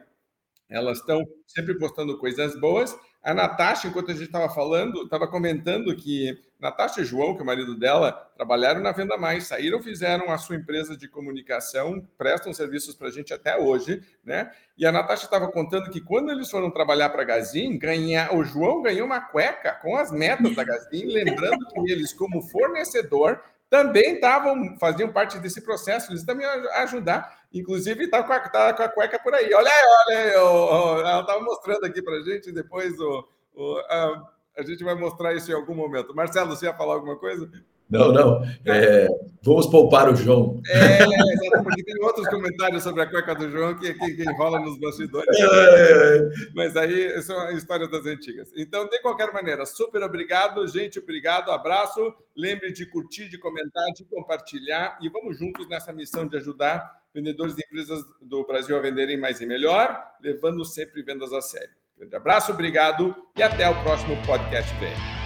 Elas 0.69 0.99
estão 0.99 1.25
sempre 1.47 1.73
postando 1.79 2.19
coisas 2.19 2.55
boas. 2.59 2.95
A 3.23 3.35
Natasha, 3.35 3.87
enquanto 3.87 4.09
a 4.09 4.13
gente 4.13 4.25
estava 4.25 4.49
falando, 4.49 5.03
estava 5.03 5.27
comentando 5.27 5.95
que 5.95 6.39
Natasha 6.59 7.01
e 7.01 7.05
João, 7.05 7.35
que 7.35 7.39
é 7.39 7.43
o 7.43 7.45
marido 7.45 7.77
dela, 7.77 8.11
trabalharam 8.35 8.81
na 8.81 8.91
Venda 8.91 9.15
Mais, 9.15 9.45
saíram, 9.45 9.81
fizeram 9.81 10.31
a 10.31 10.37
sua 10.39 10.55
empresa 10.55 10.97
de 10.97 11.07
comunicação, 11.07 12.03
prestam 12.17 12.51
serviços 12.51 12.95
para 12.95 13.09
a 13.09 13.11
gente 13.11 13.31
até 13.31 13.57
hoje, 13.57 14.01
né? 14.23 14.51
E 14.75 14.85
a 14.85 14.91
Natasha 14.91 15.25
estava 15.25 15.51
contando 15.51 15.91
que 15.91 16.01
quando 16.01 16.31
eles 16.31 16.49
foram 16.49 16.71
trabalhar 16.71 17.09
para 17.09 17.21
a 17.21 17.25
Gazin, 17.25 17.77
ganhar, 17.77 18.33
o 18.33 18.43
João 18.43 18.81
ganhou 18.81 19.05
uma 19.05 19.21
cueca 19.21 19.73
com 19.73 19.95
as 19.95 20.11
metas 20.11 20.55
da 20.55 20.63
Gazin, 20.63 21.05
lembrando 21.05 21.65
que 21.67 21.91
eles, 21.91 22.13
como 22.13 22.41
fornecedor, 22.41 23.39
também 23.69 24.15
estavam, 24.15 24.77
faziam 24.77 25.13
parte 25.13 25.39
desse 25.39 25.61
processo, 25.61 26.11
eles 26.11 26.25
também 26.25 26.45
ajudar. 26.45 27.40
Inclusive, 27.53 28.05
está 28.05 28.23
com, 28.23 28.49
tá 28.49 28.73
com 28.73 28.83
a 28.83 28.89
cueca 28.89 29.19
por 29.19 29.33
aí. 29.33 29.53
Olha 29.53 29.69
aí, 29.69 29.83
olha 30.07 30.17
aí. 30.19 30.33
Ela 30.33 31.21
estava 31.21 31.41
mostrando 31.41 31.85
aqui 31.85 32.01
para 32.01 32.15
a 32.15 32.21
gente, 32.21 32.51
depois 32.51 32.97
o, 32.99 33.27
o 33.53 33.77
a, 33.89 34.31
a, 34.57 34.63
gente 34.63 34.83
vai 34.83 34.95
mostrar 34.95 35.33
isso 35.33 35.51
em 35.51 35.55
algum 35.55 35.75
momento. 35.75 36.15
Marcelo, 36.15 36.55
você 36.55 36.65
ia 36.65 36.73
falar 36.73 36.93
alguma 36.93 37.17
coisa? 37.17 37.49
Não, 37.91 38.11
não. 38.13 38.41
É, 38.65 39.07
vamos 39.43 39.67
poupar 39.67 40.09
o 40.09 40.15
João. 40.15 40.61
É, 40.65 41.03
exato, 41.03 41.63
porque 41.63 41.83
tem 41.83 42.01
outros 42.01 42.27
comentários 42.29 42.81
sobre 42.81 43.01
a 43.01 43.05
cueca 43.05 43.35
do 43.35 43.51
João 43.51 43.77
que, 43.77 43.93
que, 43.93 44.13
que 44.15 44.31
rola 44.33 44.61
nos 44.61 44.79
bastidores. 44.79 45.37
É, 45.37 46.29
Mas 46.55 46.77
aí 46.77 47.21
são 47.21 47.37
a 47.37 47.51
história 47.51 47.87
das 47.87 48.05
antigas. 48.05 48.49
Então, 48.55 48.87
de 48.87 48.99
qualquer 49.01 49.33
maneira, 49.33 49.65
super 49.65 50.01
obrigado, 50.03 50.65
gente. 50.67 50.99
Obrigado, 50.99 51.51
abraço. 51.51 52.13
Lembre 52.35 52.71
de 52.71 52.85
curtir, 52.85 53.27
de 53.27 53.37
comentar, 53.37 53.91
de 53.93 54.05
compartilhar 54.05 54.97
e 55.01 55.09
vamos 55.09 55.37
juntos 55.37 55.67
nessa 55.67 55.91
missão 55.91 56.25
de 56.25 56.37
ajudar 56.37 57.01
vendedores 57.13 57.55
de 57.55 57.63
empresas 57.65 58.05
do 58.21 58.45
Brasil 58.45 58.77
a 58.77 58.79
venderem 58.79 59.17
mais 59.17 59.41
e 59.41 59.45
melhor, 59.45 60.01
levando 60.21 60.63
sempre 60.63 61.03
vendas 61.03 61.33
a 61.33 61.41
sério. 61.41 61.75
Grande 61.97 62.15
abraço, 62.15 62.53
obrigado 62.53 63.13
e 63.35 63.43
até 63.43 63.69
o 63.69 63.83
próximo 63.83 64.15
podcast 64.25 64.73
VM. 64.75 65.20